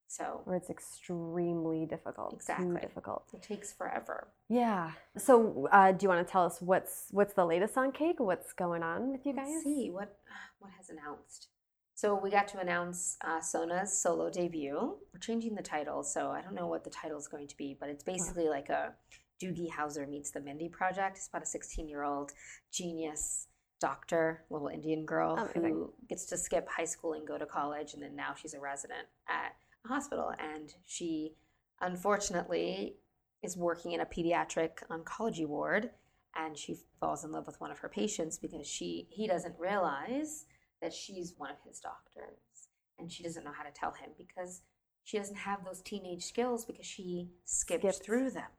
So 0.09 0.42
Or 0.47 0.57
it's 0.57 0.71
extremely 0.71 1.85
difficult. 1.85 2.33
Exactly. 2.33 2.66
Too 2.66 2.79
difficult. 2.81 3.25
it 3.35 3.42
takes 3.42 3.73
forever. 3.73 4.29
Yeah. 4.49 4.92
So, 5.18 5.68
uh, 5.71 5.92
do 5.92 6.05
you 6.05 6.09
want 6.09 6.27
to 6.27 6.31
tell 6.33 6.44
us 6.47 6.61
what's 6.61 7.09
what's 7.11 7.35
the 7.35 7.44
latest 7.44 7.77
on 7.77 7.92
Cake? 7.92 8.16
What's 8.18 8.53
going 8.55 8.83
on 8.83 9.11
with 9.12 9.27
you 9.27 9.35
guys? 9.35 9.49
Let's 9.51 9.64
see 9.64 9.90
what 9.90 10.16
what 10.61 10.73
has 10.79 10.88
announced. 10.88 11.49
So 11.94 12.14
we 12.14 12.31
got 12.31 12.47
to 12.49 12.59
announce 12.61 13.16
uh, 13.27 13.40
Sona's 13.40 13.92
solo 14.01 14.31
debut. 14.31 14.97
We're 15.12 15.21
changing 15.21 15.57
the 15.57 15.62
title, 15.62 16.03
so 16.05 16.31
I 16.31 16.40
don't 16.40 16.55
know 16.55 16.68
what 16.68 16.85
the 16.85 16.90
title 16.90 17.18
is 17.18 17.27
going 17.27 17.49
to 17.49 17.57
be, 17.57 17.77
but 17.79 17.88
it's 17.88 18.05
basically 18.05 18.49
like 18.49 18.68
a 18.68 18.94
Doogie 19.42 19.68
Howser 19.71 20.09
meets 20.09 20.31
the 20.31 20.40
Mindy 20.40 20.68
Project. 20.68 21.16
It's 21.18 21.29
about 21.29 21.42
a 21.42 21.47
16 21.47 21.88
year 21.88 22.05
old 22.05 22.33
genius 22.73 23.49
doctor, 23.81 24.44
little 24.49 24.68
Indian 24.68 25.05
girl 25.05 25.37
Amazing. 25.55 25.62
who 25.75 25.92
gets 26.09 26.25
to 26.27 26.37
skip 26.38 26.68
high 26.68 26.85
school 26.85 27.12
and 27.14 27.27
go 27.27 27.37
to 27.37 27.47
college, 27.47 27.94
and 27.94 28.03
then 28.03 28.16
now 28.16 28.33
she's 28.40 28.55
a 28.55 28.61
resident 28.61 29.09
at 29.29 29.57
hospital, 29.88 30.33
and 30.38 30.72
she 30.85 31.35
unfortunately 31.81 32.96
is 33.42 33.57
working 33.57 33.92
in 33.92 34.01
a 34.01 34.07
pediatric 34.07 34.70
oncology 34.90 35.46
ward 35.46 35.90
and 36.37 36.57
she 36.57 36.77
falls 37.01 37.24
in 37.24 37.33
love 37.33 37.46
with 37.46 37.61
one 37.61 37.70
of 37.70 37.79
her 37.79 37.88
patients 37.88 38.37
because 38.38 38.66
she 38.66 39.07
he 39.11 39.27
doesn't 39.27 39.55
realize 39.59 40.46
that 40.83 40.92
she's 40.92 41.35
one 41.38 41.51
of 41.51 41.57
his 41.66 41.79
doctors 41.81 42.68
and 42.98 43.11
she 43.11 43.22
doesn't 43.22 43.44
know 43.44 43.53
how 43.57 43.62
to 43.62 43.70
tell 43.72 43.92
him 43.92 44.11
because 44.18 44.62
she 45.05 45.16
doesn't 45.18 45.37
have 45.37 45.64
those 45.64 45.81
teenage 45.83 46.24
skills 46.24 46.64
because 46.64 46.85
she 46.87 47.29
skipped, 47.44 47.83
Skipped. 47.85 48.05
through 48.05 48.31
them 48.31 48.51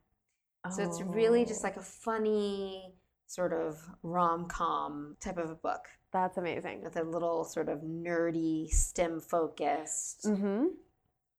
so 0.71 0.83
it's 0.83 1.01
really 1.01 1.45
just 1.45 1.61
Oh, 1.61 1.67
like 1.67 1.77
a 1.77 1.81
funny 1.81 2.93
sort 3.27 3.53
of 3.53 3.77
rom-com 4.03 5.15
type 5.19 5.37
of 5.37 5.49
a 5.49 5.55
book 5.55 5.85
that's 6.11 6.37
amazing. 6.37 6.84
with 6.84 6.95
a 6.97 7.03
little 7.03 7.43
sort 7.43 7.69
of 7.69 7.80
nerdy 7.82 8.69
stem 8.69 9.19
focused 9.19 10.25
Mm-hmm. 10.25 10.67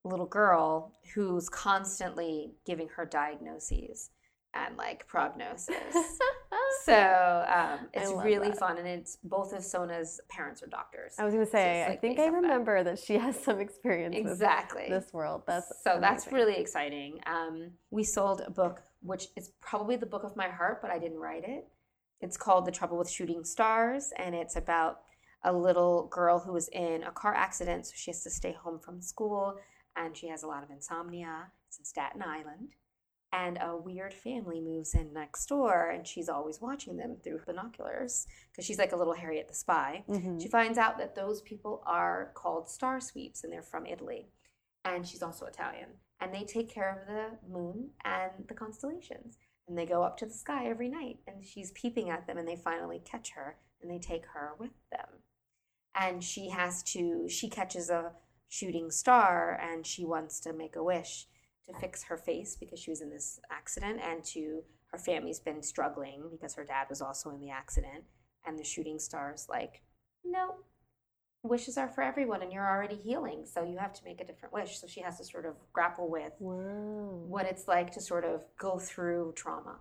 Little 0.05 0.27
girl 0.27 0.93
who's 1.15 1.49
constantly 1.49 2.53
giving 2.65 2.89
her 2.89 3.05
diagnoses 3.05 4.11
and 4.55 4.77
like 4.77 5.07
prognosis. 5.07 5.77
so 6.85 7.45
um, 7.49 7.89
it's 7.93 8.11
really 8.25 8.49
that. 8.49 8.59
fun, 8.59 8.79
and 8.79 8.87
it's 8.87 9.17
both 9.23 9.53
of 9.53 9.63
Sona's 9.63 10.21
parents 10.29 10.63
are 10.63 10.67
doctors. 10.67 11.15
I 11.19 11.25
was 11.25 11.35
going 11.35 11.47
to 11.47 11.51
say, 11.51 11.83
it's, 11.83 11.91
I 11.91 11.97
think 11.97 12.19
I 12.19 12.23
off 12.25 12.33
that. 12.33 12.37
remember 12.37 12.83
that. 12.85 12.99
she 12.99 13.15
has 13.15 13.39
some 13.39 13.61
experience 13.61 14.17
exactly. 14.17 14.87
this 14.89 15.13
world. 15.13 15.43
That's 15.47 15.73
so 15.85 15.99
that's 16.01 16.33
really 16.33 16.57
exciting. 16.57 17.21
Um, 17.27 17.71
we 17.91 18.03
sold 18.03 18.43
a 18.47 18.51
book, 18.51 18.83
which 19.03 19.29
is 19.37 19.51
probably 19.61 19.97
the 19.97 20.07
book 20.07 20.25
of 20.25 20.37
my 20.37 20.49
heart, 20.49 20.81
but 20.83 20.91
I 20.91 20.99
didn't 20.99 21.19
write 21.19 21.45
it. 21.47 21.67
It's 22.21 22.37
called 22.37 22.67
The 22.67 22.73
Trouble 22.73 22.99
with 22.99 23.09
Shooting 23.09 23.45
Stars, 23.45 24.13
and 24.19 24.35
it's 24.35 24.57
about 24.57 25.01
a 25.45 25.53
little 25.53 26.07
girl 26.09 26.39
who 26.39 26.53
was 26.53 26.69
in 26.69 27.03
a 27.05 27.11
car 27.11 27.35
accident, 27.35 27.87
so 27.87 27.93
she 27.97 28.11
has 28.11 28.23
to 28.25 28.31
stay 28.31 28.53
home 28.53 28.79
from 28.79 29.01
school, 29.01 29.57
and 30.01 30.17
she 30.17 30.29
has 30.29 30.43
a 30.43 30.47
lot 30.47 30.63
of 30.63 30.71
insomnia. 30.71 31.53
It's 31.69 31.79
in 31.79 31.85
Staten 31.85 32.23
Island, 32.23 32.75
and 33.33 33.59
a 33.61 33.77
weird 33.77 34.13
family 34.13 34.61
moves 34.61 34.95
in 34.95 35.13
next 35.13 35.47
door 35.47 35.91
and 35.91 36.07
she's 36.07 36.29
always 36.29 36.61
watching 36.61 36.97
them 36.97 37.17
through 37.23 37.41
binoculars 37.47 38.27
because 38.51 38.65
she's 38.65 38.79
like 38.79 38.93
a 38.93 38.97
little 38.97 39.13
Harriet 39.15 39.47
the 39.47 39.55
spy. 39.55 40.05
Mhm. 40.09 40.43
She 40.43 40.49
finds 40.49 40.79
out 40.79 40.99
that 40.99 41.15
those 41.15 41.41
people 41.43 41.83
are 41.87 42.33
called 42.35 42.69
star 42.69 43.01
sweeps 43.01 43.45
and 43.45 43.53
they're 43.53 43.63
from 43.63 43.87
Italy. 43.87 44.33
And 44.85 45.07
she's 45.07 45.23
also 45.23 45.47
Italian. 45.47 45.91
And 46.19 46.35
they 46.35 46.45
take 46.45 46.69
care 46.69 46.91
of 46.91 47.07
the 47.07 47.49
moon 47.49 47.91
and 48.05 48.49
the 48.49 48.55
constellations. 48.55 49.39
And 49.69 49.79
they 49.79 49.87
go 49.87 50.03
up 50.03 50.17
to 50.19 50.27
the 50.27 50.33
sky 50.35 50.67
every 50.67 50.89
night 50.89 51.21
and 51.29 51.47
she's 51.47 51.71
peeping 51.71 52.11
at 52.11 52.27
them 52.27 52.37
and 52.37 52.49
they 52.49 52.57
finally 52.57 52.99
catch 52.99 53.31
her 53.31 53.59
and 53.81 53.89
they 53.89 54.01
take 54.01 54.27
her 54.27 54.55
with 54.59 54.73
them. 54.91 55.23
And 55.95 56.25
she 56.25 56.49
has 56.49 56.83
to, 56.95 57.29
she 57.29 57.49
catches 57.49 57.91
a 57.91 58.13
shooting 58.51 58.91
star 58.91 59.59
and 59.63 59.87
she 59.87 60.05
wants 60.05 60.41
to 60.41 60.53
make 60.53 60.77
a 60.77 60.83
wish 60.85 61.27
to 61.67 61.73
fix 61.81 62.03
her 62.05 62.17
face 62.19 62.57
because 62.59 62.79
she 62.79 62.91
was 62.91 63.01
in 63.01 63.09
this 63.09 63.41
accident 63.51 64.01
and 64.03 64.23
to 64.25 64.63
her 64.89 64.99
family's 64.99 65.39
been 65.41 65.63
struggling 65.63 66.25
because 66.33 66.55
her 66.55 66.65
dad 66.65 66.87
was 66.91 67.01
also 67.01 67.31
in 67.31 67.41
the 67.41 67.49
accident 67.49 68.03
and 68.45 68.59
the 68.59 68.65
shooting 68.65 68.99
star's 68.99 69.47
like 69.49 69.83
no 70.25 70.57
wishes 71.45 71.79
are 71.79 71.89
for 71.89 72.03
everyone 72.03 72.43
and 72.43 72.53
you're 72.53 72.69
already 72.69 72.97
healing 72.97 73.45
so 73.47 73.63
you 73.63 73.79
have 73.79 73.93
to 73.95 74.05
make 74.05 74.21
a 74.21 74.25
different 74.27 74.53
wish 74.53 74.79
so 74.81 74.87
she 74.87 75.01
has 75.01 75.17
to 75.17 75.25
sort 75.25 75.47
of 75.47 75.55
grapple 75.73 76.11
with 76.11 76.33
Wow. 76.41 77.23
what 77.29 77.47
it's 77.47 77.67
like 77.69 77.93
to 77.93 78.01
sort 78.01 78.25
of 78.25 78.43
go 78.59 78.79
through 78.79 79.33
trauma 79.37 79.77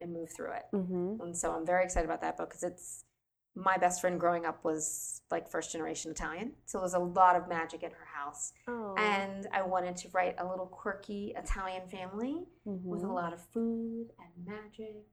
and 0.00 0.12
move 0.12 0.28
through 0.36 0.52
it 0.52 0.64
Mm-hmm. 0.74 1.22
and 1.22 1.36
so 1.36 1.52
i'm 1.52 1.64
very 1.66 1.84
excited 1.84 2.04
about 2.04 2.20
that 2.20 2.36
book 2.36 2.50
because 2.50 2.62
it's 2.62 3.04
my 3.56 3.76
best 3.76 4.00
friend 4.00 4.18
growing 4.18 4.44
up 4.46 4.64
was 4.64 5.22
like 5.30 5.48
first 5.48 5.70
generation 5.72 6.10
italian 6.10 6.52
so 6.66 6.78
there's 6.80 6.94
a 6.94 6.98
lot 6.98 7.36
of 7.36 7.48
magic 7.48 7.82
in 7.82 7.90
her 7.90 8.06
house 8.12 8.52
Oh. 8.66 8.94
and 8.98 9.46
i 9.52 9.62
wanted 9.62 9.96
to 9.98 10.08
write 10.12 10.34
a 10.38 10.46
little 10.46 10.66
quirky 10.66 11.32
italian 11.36 11.86
family 11.88 12.46
with 12.64 13.02
a 13.02 13.06
Mhm. 13.06 13.14
lot 13.14 13.32
of 13.32 13.40
food 13.52 14.08
and 14.18 14.46
magic 14.46 15.06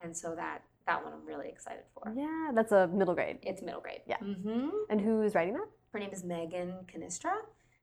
and 0.00 0.16
so 0.16 0.34
that 0.34 0.62
that 0.86 1.04
one 1.04 1.12
i'm 1.12 1.24
really 1.26 1.48
excited 1.48 1.84
for 1.94 2.12
Yeah, 2.16 2.50
that's 2.54 2.72
a 2.72 2.86
middle 2.88 3.14
grade. 3.14 3.38
it's 3.42 3.62
middle 3.62 3.80
grade 3.80 4.02
Yeah. 4.06 4.18
Mm-hmm. 4.18 4.68
And 4.90 5.00
who's 5.00 5.34
writing 5.34 5.54
that? 5.54 5.68
her 5.92 5.98
name 5.98 6.10
is 6.12 6.24
Megan 6.24 6.86
Cannistra 6.90 7.34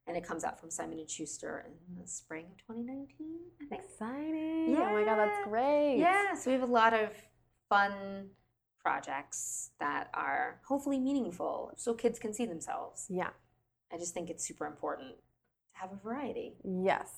and 0.08 0.16
it 0.16 0.24
comes 0.24 0.42
out 0.42 0.58
from 0.58 0.70
simon 0.70 0.98
and 0.98 1.08
schuster 1.08 1.64
in 1.66 2.00
the 2.02 2.06
spring 2.08 2.46
of 2.50 2.56
2019 2.66 3.38
i 3.62 3.64
think 3.66 3.82
Exciting. 3.84 4.76
Oh 4.76 4.92
my 4.92 5.04
god, 5.04 5.16
that's 5.18 5.48
great. 5.48 5.98
yeah 5.98 6.34
so 6.34 6.50
we 6.50 6.58
have 6.58 6.68
a 6.68 6.72
lot 6.72 6.92
of 6.94 7.10
fun 7.68 8.30
projects 8.82 9.70
that 9.80 10.08
are 10.14 10.60
hopefully 10.66 10.98
meaningful 10.98 11.72
so 11.76 11.94
kids 11.94 12.18
can 12.18 12.32
see 12.32 12.46
themselves 12.46 13.06
Yeah. 13.08 13.30
i 13.92 13.96
just 13.98 14.14
think 14.14 14.30
it's 14.30 14.46
super 14.46 14.66
important 14.66 15.14
to 15.16 15.80
have 15.80 15.92
a 15.92 15.96
variety 15.96 16.54
Yes. 16.64 17.08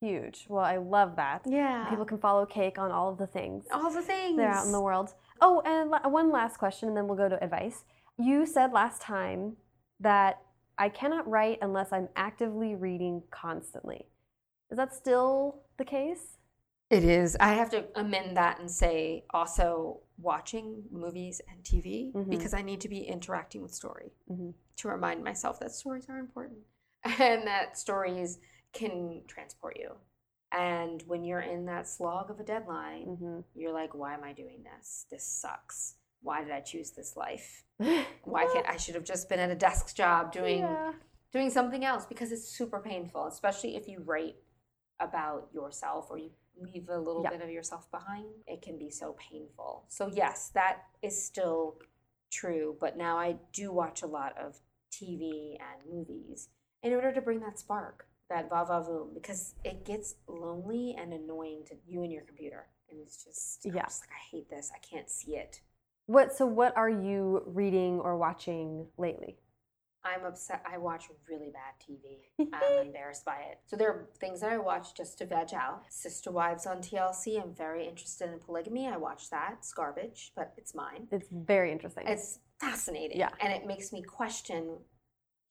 Huge. 0.00 0.44
Well, 0.50 0.64
I 0.64 0.76
love 0.76 1.16
that. 1.16 1.42
yeah 1.46 1.86
People 1.88 2.04
can 2.04 2.18
follow 2.18 2.44
Cake 2.44 2.78
on 2.78 2.90
all 2.90 3.10
of 3.10 3.16
the 3.16 3.26
things. 3.26 3.64
all 3.72 3.90
the 3.90 4.02
things 4.02 4.36
They're 4.36 4.50
out 4.50 4.66
in 4.66 4.72
the 4.72 4.80
world. 4.80 5.14
Oh, 5.40 5.62
and 5.64 5.90
one 6.12 6.30
last 6.30 6.58
question, 6.58 6.88
and 6.88 6.96
then 6.96 7.06
we'll 7.06 7.16
go 7.16 7.28
to 7.28 7.42
advice. 7.42 7.84
You 8.18 8.44
said 8.44 8.72
last 8.72 9.00
time 9.00 9.56
that 10.00 10.40
I 10.76 10.90
cannot 10.90 11.26
write 11.28 11.58
unless 11.62 11.90
I'm 11.92 12.08
actively 12.16 12.74
reading 12.74 13.22
constantly. 13.30 14.06
Is 14.70 14.76
that 14.76 14.92
still 14.92 15.62
the 15.78 15.84
case? 15.86 16.36
It 16.94 17.02
is. 17.02 17.36
I 17.40 17.54
have 17.54 17.70
to 17.70 17.86
amend 17.96 18.36
that 18.36 18.60
and 18.60 18.70
say 18.70 19.24
also 19.30 20.02
watching 20.16 20.84
movies 20.92 21.40
and 21.50 21.64
TV 21.64 22.12
Mhm. 22.14 22.30
because 22.30 22.54
I 22.54 22.62
need 22.62 22.80
to 22.82 22.88
be 22.88 23.00
interacting 23.02 23.62
with 23.62 23.74
story 23.74 24.12
Mhm. 24.30 24.54
to 24.76 24.88
remind 24.88 25.24
myself 25.24 25.58
that 25.58 25.72
stories 25.72 26.08
are 26.08 26.18
important 26.18 26.64
and 27.20 27.48
that 27.48 27.76
stories 27.76 28.38
can 28.72 29.24
transport 29.26 29.76
you. 29.76 29.96
And 30.52 31.02
when 31.08 31.24
you're 31.24 31.40
in 31.40 31.64
that 31.66 31.88
slog 31.88 32.30
of 32.30 32.38
a 32.38 32.44
deadline, 32.44 33.06
Mm-hmm. 33.08 33.40
you're 33.56 33.72
like, 33.72 33.92
why 33.92 34.14
am 34.14 34.22
I 34.22 34.32
doing 34.32 34.62
this? 34.62 35.06
This 35.10 35.24
sucks. 35.26 35.96
Why 36.22 36.44
did 36.44 36.52
I 36.52 36.60
choose 36.60 36.92
this 36.92 37.16
life? 37.16 37.64
Why 38.24 38.46
can't 38.52 38.68
I 38.68 38.76
should 38.76 38.94
have 38.94 39.04
just 39.04 39.28
been 39.28 39.40
at 39.40 39.50
a 39.50 39.56
desk 39.56 39.96
job 39.96 40.30
doing 40.30 40.60
Yeah. 40.60 40.92
doing 41.32 41.50
something 41.50 41.84
else 41.84 42.06
because 42.06 42.30
it's 42.30 42.48
super 42.48 42.78
painful, 42.78 43.26
especially 43.26 43.74
if 43.74 43.88
you 43.88 43.98
write 43.98 44.36
about 45.00 45.48
yourself 45.52 46.10
or 46.10 46.18
you 46.18 46.30
leave 46.56 46.88
a 46.88 46.98
little 46.98 47.22
Yeah. 47.22 47.30
bit 47.30 47.42
of 47.42 47.50
yourself 47.50 47.90
behind. 47.90 48.44
It 48.46 48.62
can 48.62 48.78
be 48.78 48.90
so 48.90 49.14
painful. 49.14 49.86
So, 49.88 50.06
yes, 50.08 50.50
that 50.50 50.84
is 51.02 51.20
still 51.20 51.80
true, 52.30 52.76
but 52.80 52.96
now 52.96 53.18
I 53.18 53.38
do 53.52 53.72
watch 53.72 54.02
a 54.02 54.06
lot 54.06 54.36
of 54.38 54.60
TV 54.90 55.58
and 55.60 55.90
movies 55.92 56.48
in 56.82 56.92
order 56.92 57.12
to 57.12 57.20
bring 57.20 57.40
that 57.40 57.58
spark, 57.58 58.06
that 58.28 58.48
va 58.48 58.64
va 58.64 58.82
voom, 58.82 59.14
because 59.14 59.54
it 59.64 59.84
gets 59.84 60.14
lonely 60.28 60.94
and 60.98 61.12
annoying 61.12 61.64
to 61.66 61.74
you 61.86 62.02
and 62.02 62.12
your 62.12 62.22
computer. 62.22 62.68
And 62.90 63.00
it's 63.00 63.24
just, 63.24 63.64
I'm 63.66 63.74
Yeah. 63.74 63.84
just 63.84 64.02
like, 64.02 64.10
I 64.10 64.22
hate 64.30 64.48
this. 64.50 64.70
I 64.74 64.78
can't 64.78 65.10
see 65.10 65.36
it. 65.36 65.60
What? 66.06 66.32
So, 66.32 66.46
what 66.46 66.76
are 66.76 66.90
you 66.90 67.42
reading 67.46 67.98
or 68.00 68.16
watching 68.16 68.88
lately? 68.98 69.38
I'm 70.04 70.24
upset. 70.24 70.62
I 70.70 70.78
watch 70.78 71.08
really 71.28 71.50
bad 71.50 71.74
TV. 71.80 72.48
I'm 72.52 72.86
embarrassed 72.86 73.24
by 73.24 73.36
it. 73.50 73.58
So 73.66 73.76
there 73.76 73.88
are 73.90 74.08
things 74.20 74.40
that 74.40 74.50
I 74.52 74.58
watch 74.58 74.94
just 74.94 75.18
to 75.18 75.26
veg 75.26 75.54
out. 75.54 75.82
Sister 75.88 76.30
Wives 76.30 76.66
on 76.66 76.78
TLC. 76.78 77.42
I'm 77.42 77.54
very 77.54 77.86
interested 77.88 78.30
in 78.30 78.38
polygamy. 78.38 78.86
I 78.88 78.96
watch 78.96 79.30
that. 79.30 79.54
It's 79.58 79.72
garbage, 79.72 80.32
but 80.36 80.52
it's 80.56 80.74
mine. 80.74 81.08
It's 81.10 81.28
very 81.32 81.72
interesting. 81.72 82.04
It's 82.06 82.38
fascinating. 82.60 83.18
Yeah. 83.18 83.30
And 83.40 83.52
it 83.52 83.66
makes 83.66 83.92
me 83.92 84.02
question 84.02 84.78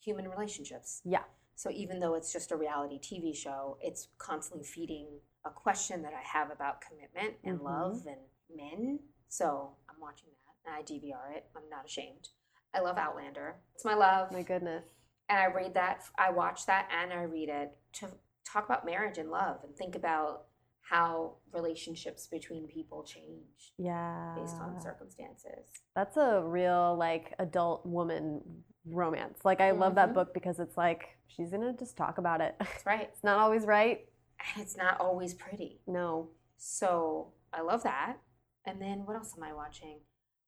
human 0.01 0.28
relationships. 0.28 1.01
yeah. 1.06 1.24
So 1.56 1.70
even 1.70 1.99
though 1.99 2.16
it's 2.16 2.34
just 2.34 2.51
a 2.51 2.56
reality 2.58 2.99
TV 2.99 3.36
show, 3.36 3.78
it's 3.80 4.08
constantly 4.18 4.66
feeding 4.66 5.06
a 5.45 5.51
question 5.51 6.01
that 6.01 6.12
I 6.14 6.22
have 6.22 6.49
about 6.51 6.82
commitment 6.82 7.36
and 7.43 7.60
Mhm. 7.60 7.64
love 7.64 8.08
and 8.08 8.20
men. 8.49 8.99
So 9.30 9.76
I'm 9.88 9.99
watching 9.99 10.30
that 10.32 10.56
and 10.66 10.76
I 10.76 10.82
DVR 10.82 11.32
it. 11.32 11.45
I'm 11.56 11.70
not 11.70 11.86
ashamed. 11.86 12.30
I 12.74 12.82
love 12.82 12.97
Outlander. 12.97 13.55
It's 13.76 13.86
my 13.86 13.93
love 13.93 14.32
My 14.32 14.41
goodness. 14.41 14.84
and 15.30 15.38
I 15.39 15.45
read 15.47 15.74
that, 15.76 16.03
I 16.17 16.32
watch 16.32 16.65
that, 16.65 16.89
and 17.01 17.13
I 17.13 17.24
read 17.24 17.49
it 17.49 17.76
to 17.93 18.07
talk 18.45 18.65
about 18.65 18.86
marriage 18.86 19.17
and 19.17 19.30
love 19.30 19.59
and 19.63 19.76
think 19.76 19.95
about 19.95 20.45
how 20.82 21.36
relationships 21.53 22.28
between 22.28 22.67
people 22.67 23.03
change 23.03 23.71
Yeah. 23.78 24.36
based 24.36 24.57
on 24.59 24.80
circumstances. 24.82 25.69
That's 25.95 26.17
a 26.17 26.41
real 26.43 26.95
like 26.97 27.34
adult 27.39 27.86
woman 27.86 28.63
romance. 28.86 29.45
Like 29.45 29.61
I 29.61 29.71
love 29.71 29.95
that 29.95 30.09
Mhm. 30.09 30.13
book 30.13 30.34
because 30.34 30.59
it's 30.59 30.76
like 30.76 31.17
she's 31.28 31.51
gonna 31.51 31.74
just 31.74 31.95
talk 31.95 32.17
about 32.17 32.41
it. 32.41 32.55
That's 32.59 32.86
right. 32.86 33.07
it's 33.09 33.24
not 33.24 33.39
always 33.39 33.65
right. 33.65 34.09
And 34.55 34.61
it's 34.63 34.76
not 34.76 34.99
always 34.99 35.34
pretty. 35.34 35.80
No. 35.88 36.30
So 36.57 37.32
I 37.53 37.61
love 37.61 37.84
that. 37.84 38.17
And 38.65 38.82
then 38.82 39.05
what 39.05 39.15
else 39.15 39.34
am 39.38 39.43
I 39.43 39.53
watching? 39.53 40.01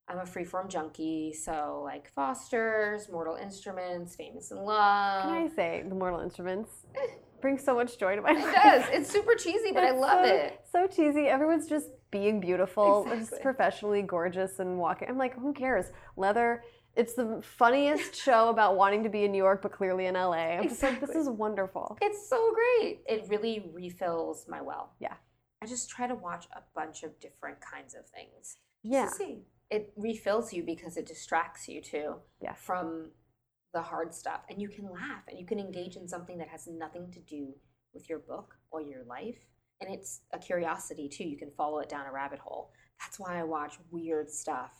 I'm 0.08 0.18
a 0.18 0.22
freeform 0.22 0.68
junkie, 0.68 1.32
so 1.32 1.80
like 1.84 2.08
Foster's, 2.12 3.08
Mortal 3.10 3.34
Instruments, 3.36 4.14
Famous 4.14 4.50
in 4.52 4.58
Love. 4.58 5.24
Can 5.24 5.32
I 5.32 5.48
say 5.54 5.84
the 5.88 5.94
Mortal 5.94 6.20
Instruments 6.20 6.70
brings 7.40 7.64
so 7.64 7.74
much 7.74 7.98
joy 7.98 8.14
to 8.16 8.22
my 8.22 8.30
It 8.30 8.38
life. 8.38 8.54
does. 8.54 8.84
It's 8.92 9.10
super 9.10 9.34
cheesy, 9.34 9.72
but 9.72 9.82
I 9.84 9.90
love 9.90 10.24
so, 10.24 10.34
it. 10.34 10.60
So 10.70 10.86
cheesy. 10.86 11.26
Everyone's 11.26 11.68
just 11.68 11.88
being 12.12 12.38
beautiful, 12.40 13.04
just 13.10 13.40
professionally 13.42 14.02
gorgeous 14.02 14.60
and 14.60 14.78
walking. 14.78 15.08
I'm 15.08 15.18
like, 15.18 15.36
who 15.38 15.52
cares? 15.52 15.86
Leather. 16.16 16.62
It's 16.94 17.14
the 17.14 17.42
funniest 17.42 18.14
show 18.24 18.48
about 18.48 18.76
wanting 18.76 19.02
to 19.02 19.10
be 19.10 19.24
in 19.24 19.32
New 19.32 19.38
York, 19.42 19.60
but 19.60 19.72
clearly 19.72 20.06
in 20.06 20.14
LA. 20.14 20.56
I'm 20.56 20.68
just 20.68 20.82
like, 20.82 21.00
this 21.00 21.10
is 21.16 21.28
wonderful. 21.28 21.98
It's 22.00 22.28
so 22.30 22.54
great. 22.54 23.00
It 23.08 23.26
really 23.28 23.70
refills 23.74 24.46
my 24.48 24.62
well. 24.62 24.94
Yeah. 24.98 25.14
I 25.60 25.66
just 25.66 25.90
try 25.90 26.06
to 26.06 26.14
watch 26.14 26.46
a 26.54 26.60
bunch 26.74 27.02
of 27.02 27.18
different 27.20 27.58
kinds 27.60 27.94
of 27.94 28.06
things. 28.08 28.56
Yeah. 28.82 29.10
It 29.70 29.92
refills 29.96 30.52
you 30.52 30.62
because 30.62 30.96
it 30.96 31.06
distracts 31.06 31.68
you 31.68 31.80
too 31.80 32.16
Yeah. 32.40 32.54
from 32.54 33.10
the 33.72 33.82
hard 33.82 34.14
stuff. 34.14 34.42
And 34.48 34.60
you 34.60 34.68
can 34.68 34.88
laugh 34.90 35.24
and 35.28 35.38
you 35.38 35.44
can 35.46 35.58
engage 35.58 35.96
in 35.96 36.06
something 36.08 36.38
that 36.38 36.48
has 36.48 36.66
nothing 36.66 37.10
to 37.12 37.20
do 37.20 37.54
with 37.92 38.08
your 38.08 38.18
book 38.20 38.56
or 38.70 38.80
your 38.80 39.04
life. 39.04 39.38
And 39.80 39.92
it's 39.92 40.22
a 40.32 40.38
curiosity 40.38 41.08
too. 41.08 41.24
You 41.24 41.36
can 41.36 41.50
follow 41.50 41.80
it 41.80 41.88
down 41.88 42.06
a 42.06 42.12
rabbit 42.12 42.38
hole. 42.38 42.70
That's 43.00 43.18
why 43.18 43.38
I 43.38 43.42
watch 43.44 43.78
weird 43.90 44.30
stuff. 44.30 44.72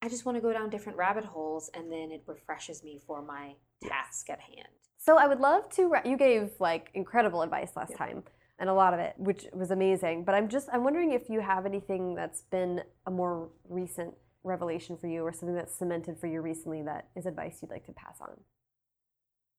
I 0.00 0.08
just 0.08 0.24
want 0.24 0.36
to 0.36 0.42
go 0.42 0.52
down 0.52 0.70
different 0.70 0.96
rabbit 0.98 1.24
holes 1.24 1.70
and 1.74 1.90
then 1.90 2.10
it 2.12 2.22
refreshes 2.26 2.82
me 2.84 3.00
for 3.06 3.20
my 3.22 3.56
task 3.82 4.30
at 4.30 4.40
hand. 4.40 4.68
So 4.98 5.18
I 5.18 5.26
would 5.26 5.40
love 5.40 5.68
to. 5.70 5.88
Re- 5.88 6.00
you 6.04 6.16
gave 6.16 6.52
like 6.60 6.90
incredible 6.94 7.42
advice 7.42 7.74
last 7.76 7.90
Yeah. 7.90 7.96
time, 7.98 8.24
and 8.58 8.68
a 8.68 8.74
lot 8.74 8.94
of 8.94 9.00
it, 9.00 9.14
which 9.16 9.46
was 9.52 9.70
amazing. 9.70 10.24
But 10.24 10.34
I'm 10.34 10.48
just 10.48 10.68
I'm 10.72 10.84
wondering 10.84 11.12
if 11.12 11.28
you 11.28 11.40
have 11.40 11.66
anything 11.66 12.14
that's 12.14 12.42
been 12.42 12.82
a 13.06 13.10
more 13.10 13.50
recent 13.68 14.14
revelation 14.42 14.96
for 14.96 15.06
you, 15.06 15.22
or 15.22 15.32
something 15.32 15.54
that's 15.54 15.74
cemented 15.74 16.18
for 16.18 16.26
you 16.26 16.40
recently 16.40 16.82
that 16.82 17.08
is 17.16 17.26
advice 17.26 17.58
you'd 17.62 17.70
like 17.70 17.86
to 17.86 17.92
pass 17.92 18.20
on. 18.20 18.36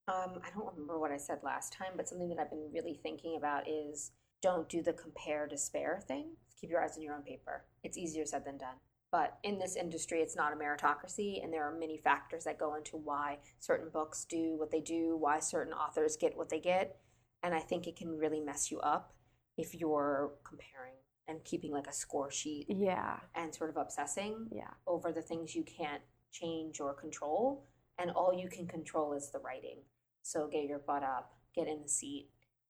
Um, 0.07 0.39
I 0.45 0.51
don't 0.55 0.67
remember 0.71 0.99
what 0.99 1.11
I 1.11 1.17
said 1.17 1.39
last 1.43 1.73
time, 1.73 1.93
but 1.95 2.07
something 2.07 2.29
that 2.29 2.37
I've 2.39 2.51
been 2.51 2.69
really 2.71 2.99
thinking 3.01 3.37
about 3.37 3.67
is 3.67 4.11
don't 4.41 4.69
do 4.69 4.83
the 4.83 4.93
compare 4.93 5.47
despair 5.47 6.03
thing. 6.07 6.35
Keep 6.61 6.69
your 6.69 6.83
eyes 6.83 6.95
on 6.95 7.01
your 7.01 7.15
own 7.15 7.23
paper. 7.23 7.65
It's 7.83 7.97
easier 7.97 8.25
said 8.25 8.45
than 8.45 8.59
done. 8.59 8.75
But 9.11 9.39
in 9.43 9.57
this 9.57 9.75
industry, 9.75 10.19
it's 10.19 10.35
not 10.35 10.53
a 10.53 10.55
meritocracy, 10.55 11.43
and 11.43 11.51
there 11.51 11.63
are 11.63 11.75
many 11.75 11.97
factors 11.97 12.43
that 12.43 12.59
go 12.59 12.75
into 12.75 12.97
why 12.97 13.39
certain 13.59 13.89
books 13.89 14.25
do 14.25 14.55
what 14.57 14.71
they 14.71 14.81
do, 14.81 15.17
why 15.17 15.39
certain 15.39 15.73
authors 15.73 16.17
get 16.17 16.37
what 16.37 16.49
they 16.49 16.59
get. 16.59 16.97
And 17.43 17.53
I 17.53 17.59
think 17.59 17.87
it 17.87 17.95
can 17.95 18.17
really 18.17 18.39
mess 18.41 18.71
you 18.71 18.79
up. 18.79 19.11
if 19.57 19.73
you're 19.73 20.33
comparing 20.43 20.95
and 21.29 21.41
keeping 21.45 21.71
like 21.71 21.87
a 21.87 21.93
score 21.93 22.29
sheet 22.29 22.65
Yeah. 22.69 23.21
and 23.35 23.55
sort 23.55 23.69
of 23.69 23.77
obsessing 23.77 24.49
Yeah. 24.51 24.73
over 24.85 25.13
the 25.13 25.21
things 25.21 25.55
you 25.55 25.63
can't 25.63 26.03
change 26.31 26.81
or 26.81 26.93
control 26.93 27.65
and 27.97 28.11
all 28.11 28.33
you 28.33 28.49
can 28.49 28.67
control 28.67 29.13
is 29.13 29.31
the 29.31 29.39
writing 29.39 29.79
so 30.23 30.49
get 30.49 30.65
your 30.65 30.79
butt 30.79 31.03
up 31.03 31.37
get 31.55 31.69
in 31.69 31.81
the 31.81 31.87
seat 31.87 32.29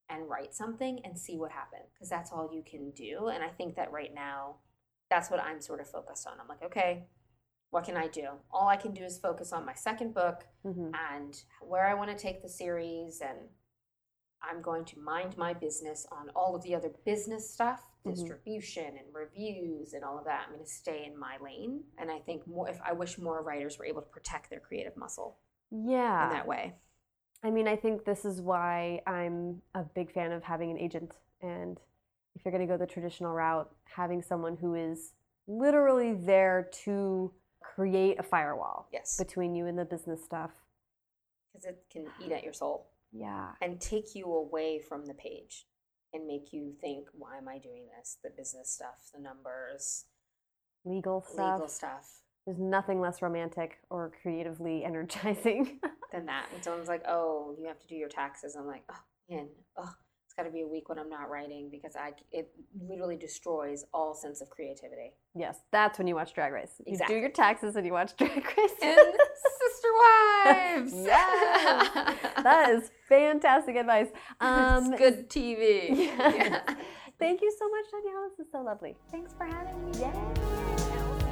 and 0.10 0.30
write 0.30 0.54
something 0.54 1.00
and 1.04 1.18
see 1.18 1.38
what 1.40 1.52
happens 1.52 1.90
because 1.92 2.08
that's 2.08 2.32
all 2.32 2.52
you 2.54 2.62
can 2.62 2.92
do 2.92 3.30
and 3.30 3.44
i 3.44 3.50
think 3.50 3.76
that 3.76 3.92
right 3.92 4.14
now 4.14 4.58
that's 5.10 5.32
what 5.32 5.40
i'm 5.40 5.60
sort 5.60 5.80
of 5.82 5.90
focused 5.90 6.28
on 6.28 6.40
i'm 6.40 6.48
like 6.48 6.62
okay 6.62 7.08
what 7.72 7.84
can 7.84 7.98
i 7.98 8.08
do 8.08 8.28
all 8.52 8.68
i 8.68 8.78
can 8.78 8.94
do 8.94 9.04
is 9.04 9.18
focus 9.18 9.52
on 9.52 9.66
my 9.66 9.74
second 9.74 10.14
book 10.14 10.46
hmm 10.62 10.92
and 11.12 11.42
where 11.62 11.88
I 11.88 11.96
want 11.96 12.12
to 12.12 12.16
take 12.16 12.44
the 12.44 12.50
series, 12.50 13.22
and 13.22 13.50
I'm 14.42 14.62
going 14.62 14.86
to 14.86 15.00
mind 15.00 15.38
my 15.38 15.54
business 15.54 16.06
on 16.12 16.30
all 16.36 16.56
of 16.56 16.62
the 16.64 16.76
other 16.76 16.90
business 17.06 17.50
stuff, 17.50 17.82
Mhm. 18.06 18.12
distribution 18.16 18.98
and 18.98 19.14
reviews 19.14 19.94
and 19.94 20.04
all 20.04 20.18
of 20.20 20.26
that. 20.26 20.46
I'm 20.48 20.54
going 20.54 20.64
to 20.64 20.70
stay 20.70 21.06
in 21.06 21.18
my 21.18 21.38
lane, 21.38 21.84
and 21.98 22.12
I 22.12 22.20
think 22.20 22.46
more. 22.48 22.70
If 22.70 22.80
I 22.82 22.94
wish 22.94 23.18
more 23.18 23.42
writers 23.42 23.80
were 23.80 23.86
able 23.86 24.02
to 24.02 24.08
protect 24.10 24.50
their 24.50 24.60
creative 24.60 24.96
muscle 24.96 25.40
Yeah. 25.72 26.26
in 26.26 26.30
that 26.34 26.46
way. 26.48 26.76
I 27.44 27.52
mean, 27.52 27.68
I 27.68 27.76
think 27.76 28.06
this 28.06 28.26
is 28.26 28.42
why 28.42 29.02
I'm 29.06 29.62
a 29.74 29.84
big 29.84 30.12
fan 30.12 30.32
of 30.32 30.44
having 30.44 30.72
an 30.72 30.78
agent. 30.78 31.20
And 31.42 31.80
if 32.36 32.44
you're 32.44 32.52
going 32.52 32.66
to 32.68 32.72
go 32.72 32.78
the 32.78 32.88
traditional 32.88 33.34
route, 33.34 33.74
having 33.86 34.22
someone 34.22 34.58
who 34.58 34.74
is 34.76 35.14
literally 35.48 36.14
there 36.14 36.64
to 36.72 37.34
create 37.60 38.20
a 38.20 38.24
firewall 38.24 38.88
Yes, 38.92 39.18
between 39.18 39.54
you 39.56 39.68
and 39.68 39.78
the 39.78 39.86
business 39.86 40.24
stuff. 40.24 40.52
because 41.52 41.66
it 41.66 41.86
can 41.90 42.12
eat 42.20 42.32
at 42.32 42.44
your 42.44 42.52
soul 42.54 42.88
Yeah. 43.12 43.52
and 43.62 43.80
take 43.80 44.14
you 44.16 44.26
away 44.34 44.80
from 44.80 45.06
the 45.06 45.14
page 45.14 45.66
and 46.14 46.28
make 46.28 46.52
you 46.54 46.74
think, 46.82 47.08
"Why 47.14 47.38
am 47.38 47.48
I 47.48 47.58
doing 47.58 47.88
this? 47.98 48.18
The 48.24 48.30
business 48.30 48.70
stuff, 48.72 49.10
the 49.14 49.20
numbers, 49.22 50.06
Legal 50.84 51.22
stuff. 51.22 51.54
legal 51.54 51.68
stuff." 51.68 52.22
There's 52.46 52.60
nothing 52.60 53.00
less 53.02 53.22
romantic 53.22 53.80
or 53.90 54.12
creatively 54.22 54.84
energizing. 54.86 55.80
than 56.12 56.26
that. 56.28 56.48
When 56.52 56.62
someone's 56.62 56.88
like, 56.88 57.04
"Oh, 57.08 57.56
you 57.58 57.66
have 57.68 57.80
to 57.80 57.88
do 57.88 57.96
your 57.96 58.10
taxes," 58.10 58.56
I'm 58.56 58.68
like, 58.68 58.84
"Oh 58.90 59.00
man, 59.30 59.50
oh, 59.78 59.94
it's 60.26 60.34
got 60.36 60.44
to 60.44 60.52
be 60.52 60.62
a 60.62 60.68
week 60.68 60.88
when 60.90 61.00
I'm 61.00 61.10
not 61.10 61.30
writing 61.30 61.70
because 61.70 61.96
I 61.96 62.14
it 62.32 62.54
literally 62.80 63.18
destroys 63.18 63.84
all 63.94 64.14
sense 64.14 64.42
of 64.42 64.50
creativity." 64.50 65.14
yes, 65.34 65.60
that's 65.72 65.98
when 65.98 66.08
you 66.08 66.16
watch 66.16 66.34
Drag 66.34 66.54
Race. 66.54 66.76
You 66.86 66.94
Exactly. 66.94 67.16
do 67.16 67.22
your 67.22 67.30
taxes 67.32 67.76
and 67.76 67.86
you 67.86 67.92
watch 67.94 68.16
Drag 68.18 68.38
Race. 68.58 68.74
And 68.82 69.18
sister 69.68 69.90
wives, 70.00 70.94
yes, 71.06 72.18
that 72.44 72.70
is 72.70 72.92
fantastic 73.08 73.76
advice. 73.76 74.08
Um, 74.40 74.96
good 74.96 75.30
TV. 75.30 75.90
Yeah. 75.90 76.62
Thank 77.20 77.42
you 77.42 77.52
so 77.58 77.70
much, 77.70 77.86
Dhonielle. 77.92 78.30
This 78.30 78.46
is 78.46 78.52
so 78.52 78.62
lovely. 78.62 78.98
Thanks 79.10 79.34
for 79.34 79.46
having 79.46 79.86
me. 79.86 80.00
Yay. 80.00 81.26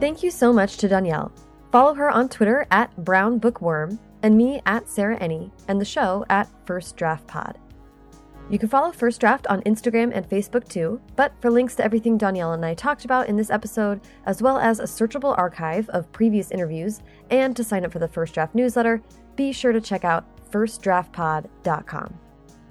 Thank 0.00 0.22
you 0.22 0.30
so 0.30 0.52
much 0.52 0.78
to 0.78 0.88
Dhonielle. 0.88 1.30
Follow 1.70 1.94
her 1.94 2.10
on 2.10 2.28
Twitter 2.28 2.66
at 2.70 2.94
Brown 3.04 3.38
Bookworm 3.38 3.98
and 4.22 4.36
me 4.36 4.60
at 4.66 4.88
Sarah 4.88 5.18
Enni 5.18 5.50
and 5.68 5.80
the 5.80 5.84
show 5.84 6.24
at 6.28 6.48
First 6.66 6.96
Draft 6.96 7.26
Pod. 7.26 7.58
You 8.52 8.58
can 8.58 8.68
follow 8.68 8.92
First 8.92 9.18
Draft 9.18 9.46
on 9.46 9.62
Instagram 9.62 10.12
and 10.14 10.28
Facebook 10.28 10.68
too, 10.68 11.00
but 11.16 11.32
for 11.40 11.50
links 11.50 11.74
to 11.76 11.84
everything 11.84 12.18
Dhonielle 12.18 12.52
and 12.52 12.66
I 12.66 12.74
talked 12.74 13.06
about 13.06 13.26
in 13.26 13.34
this 13.34 13.48
episode, 13.48 14.02
as 14.26 14.42
well 14.42 14.58
as 14.58 14.78
a 14.78 14.82
searchable 14.82 15.34
archive 15.38 15.88
of 15.88 16.12
previous 16.12 16.50
interviews, 16.50 17.00
and 17.30 17.56
to 17.56 17.64
sign 17.64 17.86
up 17.86 17.92
for 17.92 17.98
the 17.98 18.06
First 18.06 18.34
Draft 18.34 18.54
newsletter, 18.54 19.00
be 19.36 19.52
sure 19.52 19.72
to 19.72 19.80
check 19.80 20.04
out 20.04 20.26
firstdraftpod.com. 20.50 22.18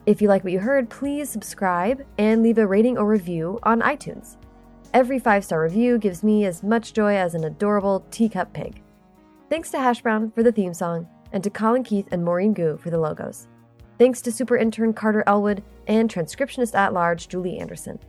If 0.05 0.21
you 0.21 0.27
like 0.27 0.43
what 0.43 0.53
you 0.53 0.59
heard, 0.59 0.87
please 0.87 1.31
subscribe 1.31 2.05
and 2.19 2.43
leave 2.43 2.59
a 2.59 2.67
rating 2.67 2.99
or 2.99 3.07
review 3.07 3.57
on 3.63 3.81
iTunes. 3.81 4.37
Every 4.93 5.17
five 5.17 5.43
star 5.43 5.63
review 5.63 5.97
gives 5.97 6.21
me 6.21 6.45
as 6.45 6.61
much 6.61 6.93
joy 6.93 7.15
as 7.15 7.33
an 7.33 7.45
adorable 7.45 8.05
teacup 8.11 8.53
pig. 8.53 8.83
Thanks 9.49 9.71
to 9.71 9.79
Hash 9.79 10.03
Brown 10.03 10.29
for 10.29 10.43
the 10.43 10.51
theme 10.51 10.75
song, 10.75 11.07
and 11.31 11.43
to 11.43 11.49
Colin 11.49 11.83
Keith 11.83 12.07
and 12.11 12.23
Maureen 12.23 12.53
Goo 12.53 12.77
for 12.77 12.91
the 12.91 12.99
logos. 12.99 13.47
Thanks 14.01 14.19
to 14.23 14.31
super 14.31 14.57
intern 14.57 14.93
Carter 14.93 15.23
Elwood 15.27 15.61
and 15.85 16.11
transcriptionist 16.11 16.73
at 16.73 16.91
large 16.91 17.27
Julie 17.27 17.59
Anderson. 17.59 17.99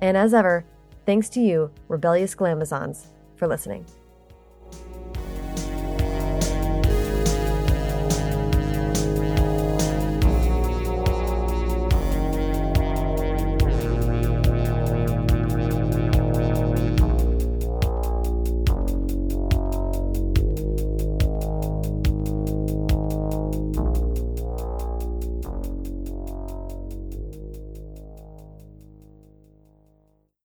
And 0.00 0.16
as 0.16 0.34
ever, 0.34 0.64
thanks 1.06 1.28
to 1.28 1.40
you, 1.40 1.70
rebellious 1.86 2.34
Glamazons, 2.34 3.06
for 3.36 3.46
listening. 3.46 3.86